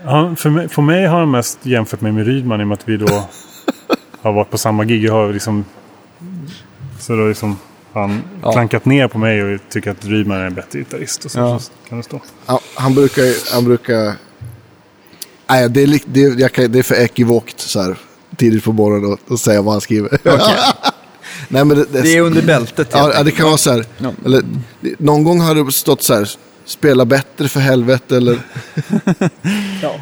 [0.05, 2.75] Han, för, mig, för mig har han mest jämfört mig med Rydman i och med
[2.75, 3.07] att vi då
[4.21, 5.03] har varit på samma gig.
[5.03, 5.65] Jag har liksom,
[6.99, 7.57] så då liksom
[7.93, 8.51] han Ja.
[8.51, 11.25] klankat ner på mig och tycker att Rydman är en bättre gitarrist.
[11.25, 11.59] Och så, Ja.
[11.59, 12.21] så kan det stå.
[12.45, 13.53] Han, han brukar...
[13.53, 14.13] Han brukar
[15.49, 17.97] nej, det är, det, jag kan, det är för ekivokt så här
[18.37, 20.09] tidigt på morgonen att- att säga vad han skriver.
[21.47, 22.87] nej, men det, det, Det är under bältet.
[22.91, 23.85] ja, ja, det kan vara så här.
[23.97, 24.11] Ja.
[24.25, 24.43] Eller,
[24.97, 26.29] någon gång har det stått så här.
[26.65, 28.31] Spela bättre för helvete eller...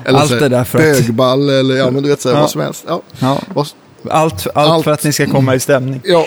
[0.06, 2.30] eller Allt så här, det där för att- Bögball eller ja, men du vet så
[2.30, 2.42] här, Ja.
[2.42, 2.86] vad som helst.
[2.88, 3.02] Ja.
[3.20, 3.40] Ja.
[3.54, 3.68] Vad,
[4.10, 4.84] Allt, allt, Allt.
[4.84, 6.02] för att ni ska komma i stämning.
[6.04, 6.26] ja.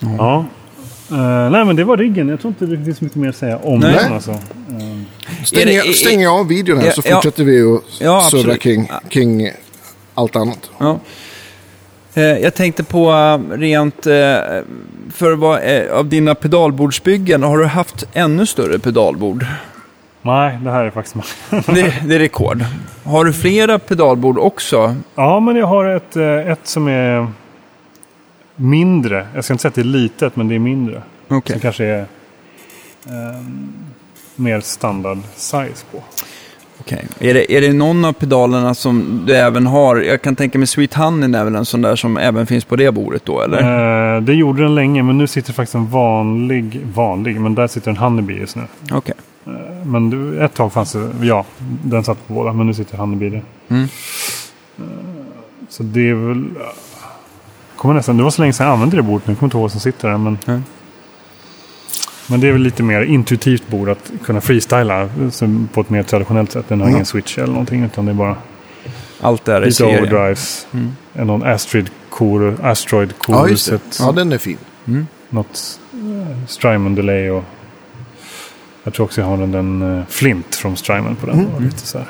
[0.00, 0.44] Ja.
[1.10, 2.28] Eh, nej men det var riggen.
[2.28, 3.94] Jag tror inte det finns mycket mer att säga om Nej.
[4.02, 4.12] den.
[4.12, 4.30] Alltså.
[4.30, 4.38] Eh,
[5.46, 7.14] Stänger, Är det- stänger jag av videon här Ja, så ja.
[7.14, 9.50] fortsätter vi att Ja, surra kring, kring
[10.14, 10.70] allt annat.
[10.78, 10.98] Ja.
[12.14, 14.12] Eh, Jag tänkte på eh, rent, eh,
[15.14, 15.60] för vad,
[15.92, 19.46] av dina pedalbordsbyggen, har du haft ännu större pedalbord?
[20.22, 21.16] nej, det här är faktiskt...
[21.50, 22.64] Det, det är rekord.
[23.04, 24.96] Har du flera pedalbord också?
[25.14, 26.16] ja, men jag har ett,
[26.50, 27.26] ett som är
[28.56, 29.26] mindre.
[29.34, 31.02] Jag ska inte säga att det är litet, men det är mindre.
[31.28, 31.52] Okej.
[31.54, 32.06] Som kanske är
[33.06, 33.72] ehm,
[34.36, 36.02] mer standard size på.
[36.80, 37.06] Okej.
[37.18, 39.96] Är, det, är det någon av pedalerna som du även har?
[39.96, 42.76] Jag kan tänka mig Sweet Honey är väl en sån där som även finns på
[42.76, 44.14] det bordet då, eller?
[44.16, 47.90] Eh, det gjorde den länge, men nu sitter faktiskt en vanlig, vanlig, men där sitter
[47.90, 48.62] en Honeybee just nu.
[48.92, 49.14] Okej.
[49.84, 51.44] Men du, ett tag fanns det, ja,
[51.84, 53.42] den satt på båda, men nu sitter Honeybee där.
[53.68, 53.82] Mm.
[54.78, 54.84] Eh,
[55.68, 56.44] Så det är väl...
[57.76, 59.56] Kommer nästan, det var så länge sedan jag använde det bordet nu, jag kommer inte
[59.56, 60.18] ihåg vad som sitter där.
[60.18, 60.64] Men, Mm.
[62.28, 65.08] Men det är väl lite mer intuitivt bord att kunna freestyla
[65.72, 66.64] på ett mer traditionellt sätt.
[66.68, 66.96] Den har Mm.
[66.96, 68.36] ingen switch eller någonting, utan det är bara
[69.20, 69.98] Allt där i lite serien.
[69.98, 70.66] overdrives.
[70.72, 70.92] Mm.
[71.14, 73.78] En Någon Astrid Core, Asteroid Ja, just det.
[73.78, 73.98] Core-set.
[74.06, 74.58] Ja, den är fin.
[74.86, 75.06] Mm.
[75.30, 77.44] Något eh, Strymon delay och
[78.84, 81.38] jag tror också jag har den, den eh, Flint från Strymon på den.
[81.40, 81.64] Mm.
[81.64, 82.06] Lite så här.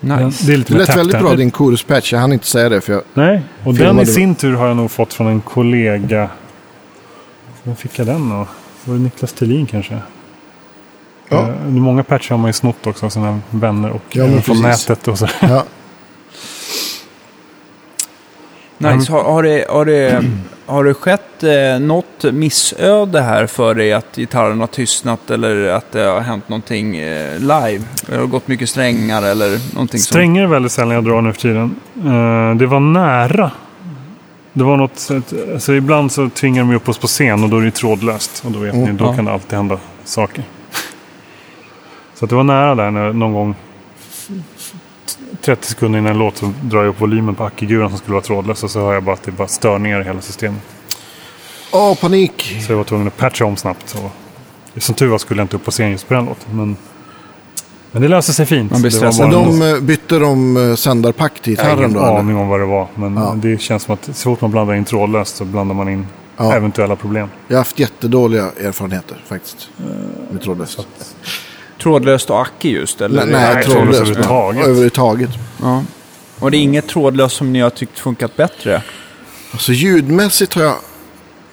[0.00, 0.46] Nice.
[0.46, 2.12] Det är lite Det lät väldigt bra din chorus patch.
[2.12, 3.02] Jag hann inte säga det för jag...
[3.14, 6.28] Nej, och den i sin tur har jag nog fått från en kollega.
[7.70, 8.46] Vem fick jag den då?
[8.84, 9.98] Var det Niklas Thelin kanske?
[11.28, 11.48] Ja.
[11.48, 14.88] Eh, många patcher har man ju snott också av sina vänner och Ja, från precis.
[14.88, 15.08] nätet.
[15.08, 15.28] Och så.
[15.40, 15.64] Ja.
[18.78, 19.12] Nice.
[19.12, 20.24] Har, har, det, har, det,
[20.66, 25.92] har det skett eh, något missöde här för dig att gitarren har tystnat eller att
[25.92, 27.84] det har hänt någonting eh, live?
[28.06, 31.40] Det har gått mycket strängar eller någonting Strängar är väldigt sällan jag drar nu för
[31.40, 31.76] tiden.
[31.96, 33.50] Eh, det var nära.
[34.52, 35.08] Det var något,
[35.52, 38.42] alltså ibland så tvingar de upp oss på scen och då är det trådlöst.
[38.44, 39.14] Och då vet Mm, ni, då ja.
[39.14, 40.44] kan det alltid hända saker.
[42.14, 43.54] Så att det var nära där när någon gång
[45.42, 48.22] 30 sekunder innan en låt så drar jag upp volymen på ackiguran som skulle vara
[48.24, 50.62] trådlös och så hör jag bara att det är bara störningar i hela systemet.
[51.72, 52.56] Åh, panik!
[52.66, 53.96] Så jag var tvungen att patcha om snabbt.
[54.76, 56.56] Och som tur var skulle jag inte upp på scen just på den låten.
[56.56, 56.76] Men,
[57.92, 58.70] men det löste sig fint.
[58.72, 61.90] Man blir det Men en- de eh, bytte de eh, sändarpack till jag har gitarren
[61.90, 62.18] ingen då?
[62.18, 62.88] aning om vad det var.
[62.94, 63.34] Men Ja.
[63.36, 66.54] det känns som att så fort man blandar in trådlöst så blandar man in Ja.
[66.54, 67.28] eventuella problem.
[67.48, 69.68] Jag har haft jättedåliga erfarenheter faktiskt.
[70.30, 70.86] Med trådlöst.
[71.82, 73.00] Trådlöst och Acki just?
[73.00, 73.24] Eller?
[73.26, 73.74] Nej, nej, nej, trådlöst.
[73.98, 74.64] trådlöst överhuvudtaget.
[74.64, 75.30] Överhuvudtaget.
[75.62, 75.82] Ja.
[76.38, 78.82] Och det är inget trådlöst som ni har tyckt funkat bättre?
[79.52, 80.74] Alltså ljudmässigt har jag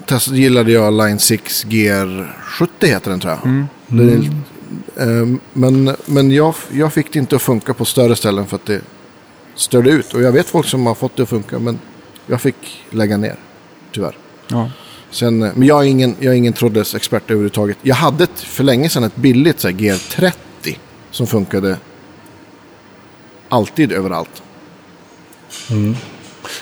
[0.05, 3.45] testat, gillade jag Line 6 GR70 heter den tror jag.
[3.45, 3.67] Mm.
[3.87, 4.23] Det är, eh,
[5.53, 8.81] men men jag, jag fick det inte att funka på större ställen för att det
[9.55, 10.13] störde ut.
[10.13, 11.79] Och jag vet folk som har fått det att funka men
[12.27, 13.35] jag fick lägga ner.
[13.91, 14.17] Tyvärr.
[14.47, 14.71] Ja.
[15.11, 17.77] Sen, eh, men jag är ingen, jag är ingen trådlös expert överhuvudtaget.
[17.81, 20.77] Jag hade ett, för länge sedan ett billigt så här, GR30
[21.11, 21.77] som funkade
[23.49, 24.43] alltid överallt.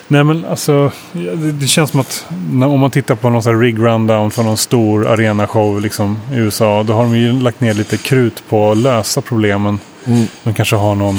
[0.08, 3.54] Nej men alltså, det, det känns som att när, om man tittar på någon sån
[3.54, 6.84] här rig rundown för någon stor arenashow liksom, i USA.
[6.84, 9.80] Då har de ju lagt ner lite krut på att lösa problemen.
[10.06, 10.28] Mm.
[10.44, 11.16] De kanske har någon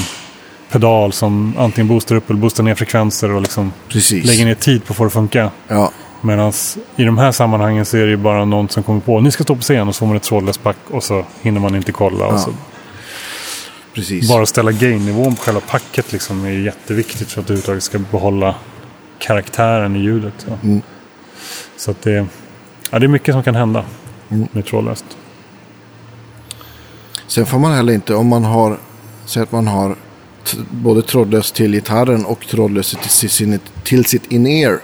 [0.71, 4.27] pedal som antingen boostar upp eller boostar ner frekvenser och liksom Precis.
[4.27, 5.51] lägger ner tid på att få det att funka.
[5.69, 5.91] Ja,
[6.21, 6.53] Medan
[6.97, 9.45] i de här sammanhangen så är det ju bara någon som kommer på ni ska
[9.45, 11.93] stå på scen och så får man ett trådlöst pack och så hinner man inte
[11.93, 12.25] kolla.
[12.25, 12.51] Ja, Och så
[13.97, 14.29] precis.
[14.29, 18.55] bara ställa gain-nivån på själva packet liksom är jätteviktigt för att du överhuvudtaget ska behålla
[19.19, 20.47] karaktären i ljudet.
[20.49, 20.59] Ja.
[20.63, 20.83] Mm.
[21.77, 22.27] Så att det,
[22.91, 23.85] ja, det är mycket som kan hända
[24.29, 24.49] Mm.
[24.53, 25.05] med trådlöst.
[27.27, 28.79] Sen får man heller inte, om man har,
[29.25, 29.97] säg att man har
[30.71, 34.81] både trådlöst till gitarren och trådlöst till, sin, till sitt in-ear.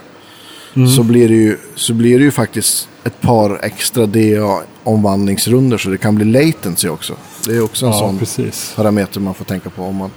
[0.75, 0.87] Mm.
[0.89, 5.97] Så, blir det ju, så blir det ju faktiskt ett par extra DA-omvandlingsrunder så det
[5.97, 7.13] kan bli latency också.
[7.47, 8.73] Det är också en Ja, sån precis.
[8.75, 10.11] parameter man får tänka på om man...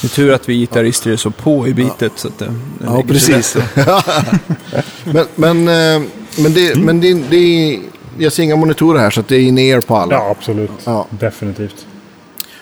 [0.00, 2.84] Det är tur att vi gitarrister är så på i bitet så att det, det
[2.84, 3.56] Ja, precis.
[5.04, 6.08] Men, men, eh,
[6.38, 6.84] men, det, Mm.
[6.86, 7.80] men det, det är,
[8.18, 10.14] jag ser inga monitorer här så att det är in-ear på alla.
[10.14, 10.70] Ja, absolut.
[10.84, 11.06] Ja.
[11.10, 11.86] Definitivt.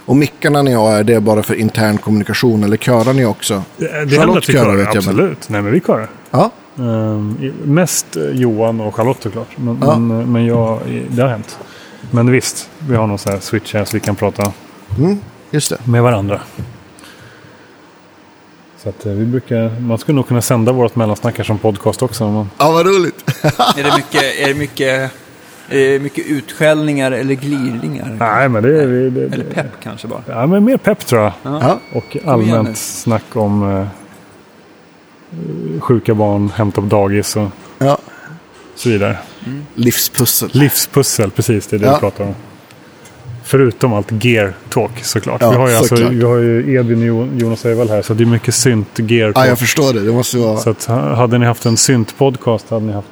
[0.07, 3.63] Och mickarna ni har, är det bara för intern kommunikation eller körar ni också?
[3.77, 5.49] Det, det Charlotte händer att vi körar, jag, men- absolut.
[5.49, 6.11] Nej, men vi körar.
[6.31, 6.51] Ja,
[7.41, 9.49] I- mest Johan och Charlotte såklart.
[9.57, 9.99] Men, Ja.
[9.99, 10.79] men, eh, men jag,
[11.09, 11.59] det har hänt.
[12.11, 14.53] Men visst, vi har någon sån här switch här så vi kan prata
[14.99, 15.19] mm,
[15.51, 15.87] just det.
[15.87, 16.41] med varandra.
[18.83, 22.31] Så att eh, vi brukar, man skulle nog kunna sända vårt mellansnack som podcast också.
[22.31, 23.25] Man, Ja, vad roligt.
[23.79, 25.13] Är det mycket, är det mycket,
[25.69, 28.17] är det mycket utskällningar eller glidningar?
[28.19, 28.87] nej, men det är...
[28.87, 30.23] Det, det, Eller pepp kanske bara?
[30.29, 31.33] Ja, men mer pepp tror jag.
[31.43, 33.87] Ja, Och allmänt snack om eh,
[35.81, 37.49] sjuka barn, hämta på dagis och
[37.79, 37.99] ja.
[38.77, 39.17] så vidare.
[39.75, 40.51] Livspussel.
[40.53, 41.95] Livspussel, precis det är det Ja.
[41.95, 42.35] vi pratar om.
[43.47, 45.43] Förutom allt gear talk såklart.
[45.43, 46.13] Ja, vi, har ju alltså, såklart.
[46.13, 49.27] vi har ju Edvin och Jo- Jonas Öhvall här så det är mycket synt gear
[49.27, 49.47] Ja, talk.
[49.49, 50.01] jag förstår det.
[50.01, 50.57] Det måste vara...
[50.57, 53.09] Så att, ha- hade ni haft en synt podcast hade ni haft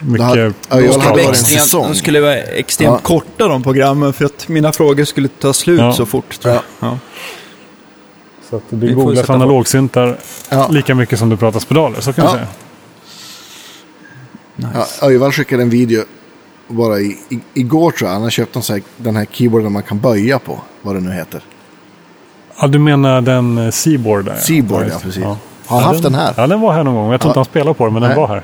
[0.00, 2.98] mycket hade- ja, jag De hade extremt, de skulle vara extremt Ja.
[2.98, 5.92] korta de programmen för att mina frågor skulle ta slut Ja.
[5.92, 6.38] så fort.
[8.50, 8.60] Ja.
[8.70, 10.16] Så att googlas sätta analogsyntar
[10.50, 10.68] Ja.
[10.70, 12.00] lika mycket som det pratas pedaler.
[12.00, 12.30] Så kan Ja.
[12.30, 12.48] man säga.
[15.00, 16.02] Ja, Öjvall skickade en video
[16.68, 18.14] bara i, i, igår tror jag.
[18.14, 20.60] Han har köpt en här, den här keyboarden man kan böja på.
[20.82, 21.40] Vad det nu heter.
[22.60, 24.36] Ja, du menar den eh, Seaboard där?
[24.36, 25.24] Seaboard, ja, precis.
[25.24, 26.34] Har han haft den här?
[26.36, 27.10] Ja, den var här någon gång.
[27.12, 27.40] Jag tror inte Ja.
[27.40, 28.08] han spelade på den, men Nej.
[28.10, 28.42] den var här.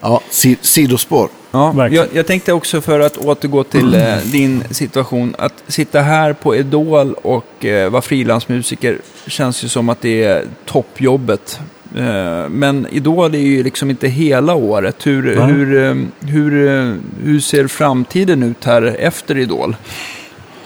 [0.00, 1.28] Ja, si, sidospår.
[1.50, 5.34] Ja, jag, jag tänkte också för att återgå till eh, din situation.
[5.38, 10.44] Att sitta här på Idol och eh, vara frilansmusiker känns ju som att det är
[10.64, 11.60] toppjobbet.
[11.96, 15.06] Eh, men Idol är ju liksom inte hela året.
[15.06, 15.52] Hur, Nej.
[15.52, 15.94] hur, eh,
[16.28, 19.76] hur, eh, hur ser framtiden ut här efter Idol?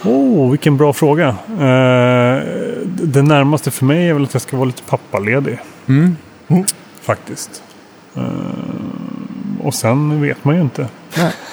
[0.05, 1.29] Oh, vilken bra fråga.
[1.49, 2.43] Eh,
[2.87, 5.59] det närmaste för mig är väl att jag ska vara lite pappaledig.
[5.89, 6.17] Mm.
[7.01, 7.63] Faktiskt.
[8.19, 10.87] Eh, och sen vet man ju inte.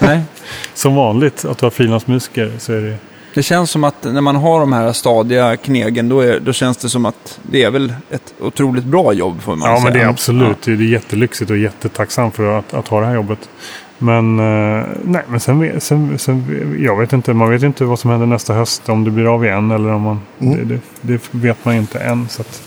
[0.02, 0.22] Nej.
[0.74, 2.96] Som vanligt, att vara frilansmusiker så är det...
[3.34, 6.78] Det känns som att när man har de här stadiga knegen, då, är, då känns
[6.78, 9.84] det som att det är väl ett otroligt bra jobb får man Ja, säga.
[9.84, 10.62] men det är absolut.
[10.62, 13.50] Det är jättelyxigt och jättetacksam för att, att ha det här jobbet.
[13.98, 17.34] Men, eh, nej, men sen, vet- sen, sen, jag vet inte.
[17.34, 18.90] Man vet inte vad som händer nästa höst.
[18.90, 20.22] Om det blir av igen eller om man...
[20.40, 20.68] Mm.
[20.68, 22.30] Det, det, det vet man inte än.
[22.30, 22.62] Så att,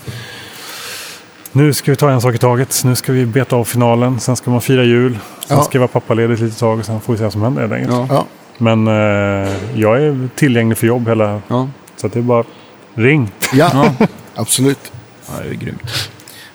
[1.51, 2.81] nu ska vi ta en sak i taget.
[2.85, 4.19] Nu ska vi beta av finalen.
[4.19, 5.17] Sen ska man fira jul.
[5.47, 5.63] Sen Ja.
[5.63, 6.79] ska jag vara pappaledig ett litet tag.
[6.79, 7.93] Och sen får vi se vad som händer helt enkelt.
[7.93, 8.07] Ja.
[8.09, 8.25] Ja,
[8.57, 11.41] Men eh, jag är tillgänglig för jobb hela...
[11.47, 11.69] Ja.
[11.95, 12.43] Så att det är bara
[12.93, 13.31] ring.
[13.53, 13.69] ja,
[13.99, 14.05] Ja.
[14.35, 14.91] absolut.
[15.27, 15.81] ja, det är grymt.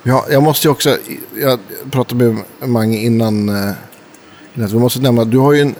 [0.02, 0.96] Ja, jag måste ju också,
[1.42, 1.58] jag
[1.90, 3.72] pratade med Mange innan, eh,
[4.54, 5.74] innan vi måste nämna, du har ju, en,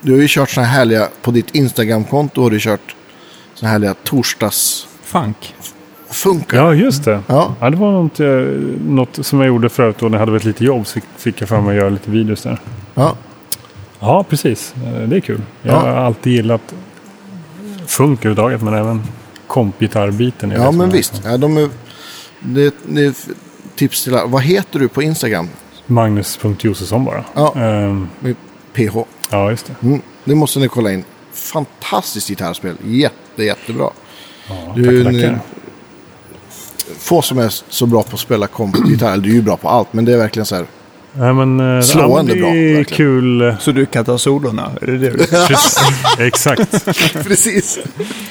[0.00, 2.96] du har ju kört här härliga, på ditt Instagram-konto har du kört
[3.62, 4.90] här härliga torsdagsfunkar.
[5.24, 5.54] Funk.
[6.52, 7.20] Ja, just det.
[7.26, 7.54] Ja.
[7.60, 8.28] Ja, det var något, eh,
[8.86, 10.86] något som jag gjorde förut då när jag hade väldigt lite jobb.
[10.86, 12.58] Så fick, jag för mig att göra lite videos där.
[12.94, 13.16] Ja,
[14.02, 14.74] Ja, precis.
[14.86, 15.40] Eh, Det är kul.
[15.62, 15.78] Jag Ja.
[15.80, 16.74] har alltid gillat
[17.86, 19.02] funk överhuvudtaget, men även
[19.46, 20.50] kompgitarrbiten.
[20.50, 21.22] ja men visst.
[21.24, 21.68] Ja, de är,
[22.40, 23.14] det, det är
[23.74, 24.26] tips till alla.
[24.26, 25.48] Vad heter du på Instagram?
[25.86, 27.24] Magnus.Josefsson bara.
[27.34, 27.54] Ja.
[27.56, 28.34] Ehm, Med
[28.74, 28.96] PH.
[29.30, 29.86] ja, just det.
[29.86, 31.04] Mm, det måste ni kolla in.
[31.32, 32.74] Fantastiskt gitarrspel.
[32.84, 33.90] Jätte, jättebra.
[34.48, 35.38] Ja, Du, tackar, tackar.
[36.98, 39.16] Få som är så bra på att spela kompgitarr.
[39.16, 40.66] Du är ju bra på allt, men det är verkligen så här.
[41.12, 42.84] Nej, men, eh, Slående bra, verkligen.
[42.84, 43.54] kul.
[43.60, 44.70] Så du kan ta solorna?
[44.82, 45.26] Är det det du...
[46.26, 46.84] Exakt.
[47.26, 47.78] Precis.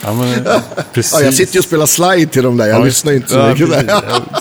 [0.04, 0.46] Ja, men,
[0.94, 1.14] precis.
[1.20, 2.68] Ja, jag sitter ju och spelar slide till dem där.
[2.68, 3.70] Jag Ja, lyssnar inte så Ja, mycket.
[3.70, 3.86] där.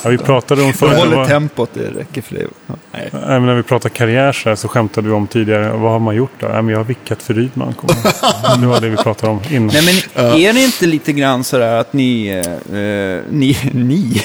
[0.04, 0.98] Ja, vi pratade om Du förut.
[0.98, 2.46] håller vad- tempot, det räcker för dig.
[2.66, 2.74] Ja.
[2.92, 3.08] Nej.
[3.12, 5.70] Nej, men när vi pratade karriär så, här, så skämtade vi om tidigare.
[5.72, 6.46] Vad har man gjort då?
[6.46, 7.74] Nej, men jag har vickat för Rydman.
[8.60, 9.66] Det var det vi pratade om innan.
[9.66, 14.22] Nej, men är det inte lite grann sådär att ni, eh, eh, ni, ni,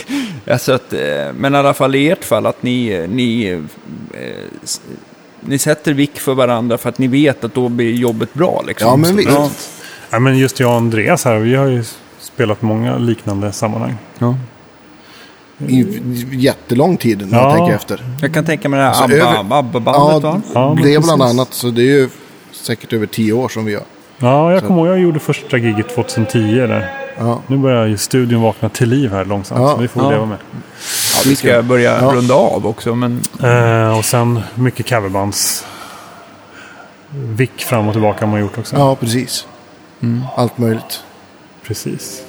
[0.52, 0.99] alltså att, eh,
[1.38, 3.61] men i alla fall i ert fall, att ni, eh, ni,
[5.41, 8.88] ni sätter vick för varandra för att ni vet att då blir jobbet bra liksom.
[8.88, 9.30] Ja, men Så- visst.
[9.31, 9.49] Ja.
[10.09, 11.84] Ja, men just jag och Andreas här, vi har ju
[12.19, 13.95] spelat många liknande sammanhang.
[14.19, 14.35] Ja.
[15.67, 15.85] I
[16.31, 17.43] jättelång tid när Ja.
[17.49, 18.03] jag tänker efter.
[18.21, 20.41] Jag kan tänka mig det här Så ABBA, över- ABBA-bandet va?
[20.53, 21.53] Ja, men det är bland annat.
[21.53, 22.09] Så det är ju
[22.51, 23.84] säkert över tio år som vi gör.
[24.17, 26.91] Ja, jag kommer ihåg jag gjorde första giget 2010 där.
[27.17, 27.41] Ja.
[27.47, 29.61] Nu börjar ju studion vakna till liv här långsamt.
[29.61, 29.75] Ja.
[29.75, 30.09] så vi får Ja.
[30.11, 30.38] leva med.
[31.27, 32.11] Vi ska börja Ja.
[32.13, 35.65] runda av också, men Eh, och sen mycket coverbands.
[37.09, 38.75] Vick fram och tillbaka har man gjort också.
[38.75, 39.47] Ja, precis.
[40.35, 41.03] Allt möjligt.
[41.67, 42.23] Precis.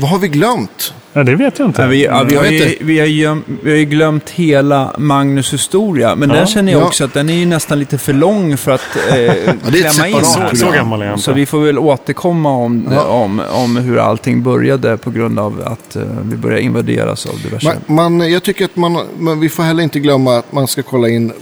[0.00, 0.94] Vad har vi glömt?
[1.12, 1.82] Ja, det vet jag inte.
[1.82, 5.52] Ja, vi, ja, vi, har ju, vi, har ju, vi har ju glömt hela Magnus
[5.52, 6.36] historia, men Ja.
[6.36, 6.86] den känner jag Ja.
[6.86, 9.34] också att den är ju nästan lite för lång för att eh,
[9.72, 13.02] klämma in så, så gammal är Så vi får väl återkomma om, Ja.
[13.02, 17.76] om, om hur allting började på grund av att eh, vi började invaderas av diverse...
[17.86, 20.82] Man, man, jag tycker att man, men vi får heller inte glömma att man ska
[20.82, 21.32] kolla in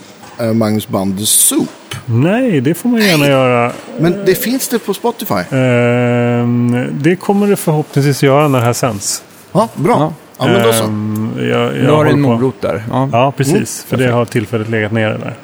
[0.55, 1.69] Magnus band Soup.
[2.07, 3.73] Nej, det får man gärna göra.
[3.99, 5.35] Men det finns det på Spotify.
[5.57, 9.23] Ehm, det kommer det förhoppningsvis göra när det här sänds.
[9.53, 9.97] Ja, bra.
[9.99, 10.13] Ja.
[10.39, 10.85] Ja, men då så.
[10.85, 12.85] Ehm, jag, jag har du håller en morot där.
[12.91, 13.09] Ja.
[13.13, 13.55] Ja, precis.
[13.55, 15.35] Mm, för det har tillfälligt legat nere där.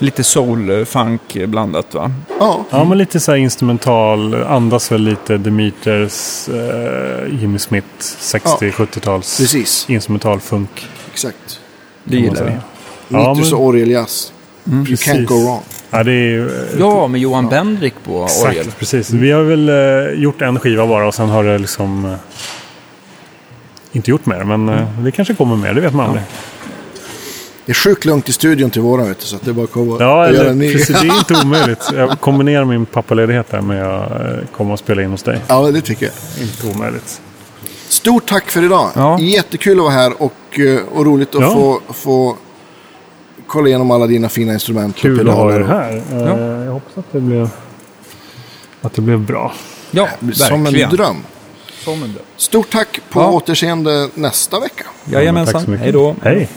[0.00, 2.12] Lite soul-funk blandat va?
[2.40, 4.34] Ja, Ja, men lite så här instrumental.
[4.34, 7.86] Andas väl lite Demeters, eh, Jimmy Smith,
[8.20, 9.90] 60-70-tals precis.
[9.90, 10.88] instrumental funk.
[11.12, 11.60] Exakt.
[12.04, 12.52] Det gillar vi.
[13.08, 14.32] Ja, Nitrus men- och orgeljazz.
[14.72, 15.08] You Precis.
[15.08, 15.62] can't go wrong.
[15.90, 16.46] Ja, det är ju...
[16.48, 18.58] eh, Ja, med Johan Bendrik på orgel.
[18.60, 19.10] Exakt, precis.
[19.10, 22.04] Vi har väl eh, gjort en skiva bara och sen har det liksom...
[22.04, 22.14] Eh,
[23.92, 25.74] inte gjort mer, men eh, det kanske kommer mer.
[25.74, 26.24] Det vet man aldrig.
[27.66, 29.64] Det är sjukt lugnt i studion till våren, vet du, så att det är bara
[29.64, 30.72] att komma Ja, och göra eller, en ny.
[30.72, 31.00] precis.
[31.00, 31.90] Det är inte omöjligt.
[31.96, 34.26] Jag kombinerar min pappaledighet där med att eh,
[34.56, 35.38] komma och spela in hos dig.
[35.48, 36.42] Ja, det tycker jag.
[36.46, 37.20] Inte omöjligt.
[37.88, 38.90] Stort tack för idag.
[38.94, 39.18] Ja.
[39.20, 41.50] Jättekul att vara här och, eh, och roligt att Ja.
[41.52, 42.36] få, få
[43.46, 44.96] kolla igenom alla dina fina instrument.
[44.96, 46.02] och Kul att ha och- här.
[46.12, 47.48] Eh, Jag hoppas att det blev,
[48.82, 49.52] att det blev bra.
[49.90, 50.90] Ja, Som verkligen.
[50.90, 51.16] en dröm.
[51.84, 52.24] Som en dröm.
[52.36, 53.30] Stort tack på Ja.
[53.30, 54.84] återseende nästa vecka.
[55.04, 55.64] Tack Jajamensan.
[55.64, 55.84] så mycket.
[55.84, 56.16] Hej då.
[56.22, 56.48] Hej.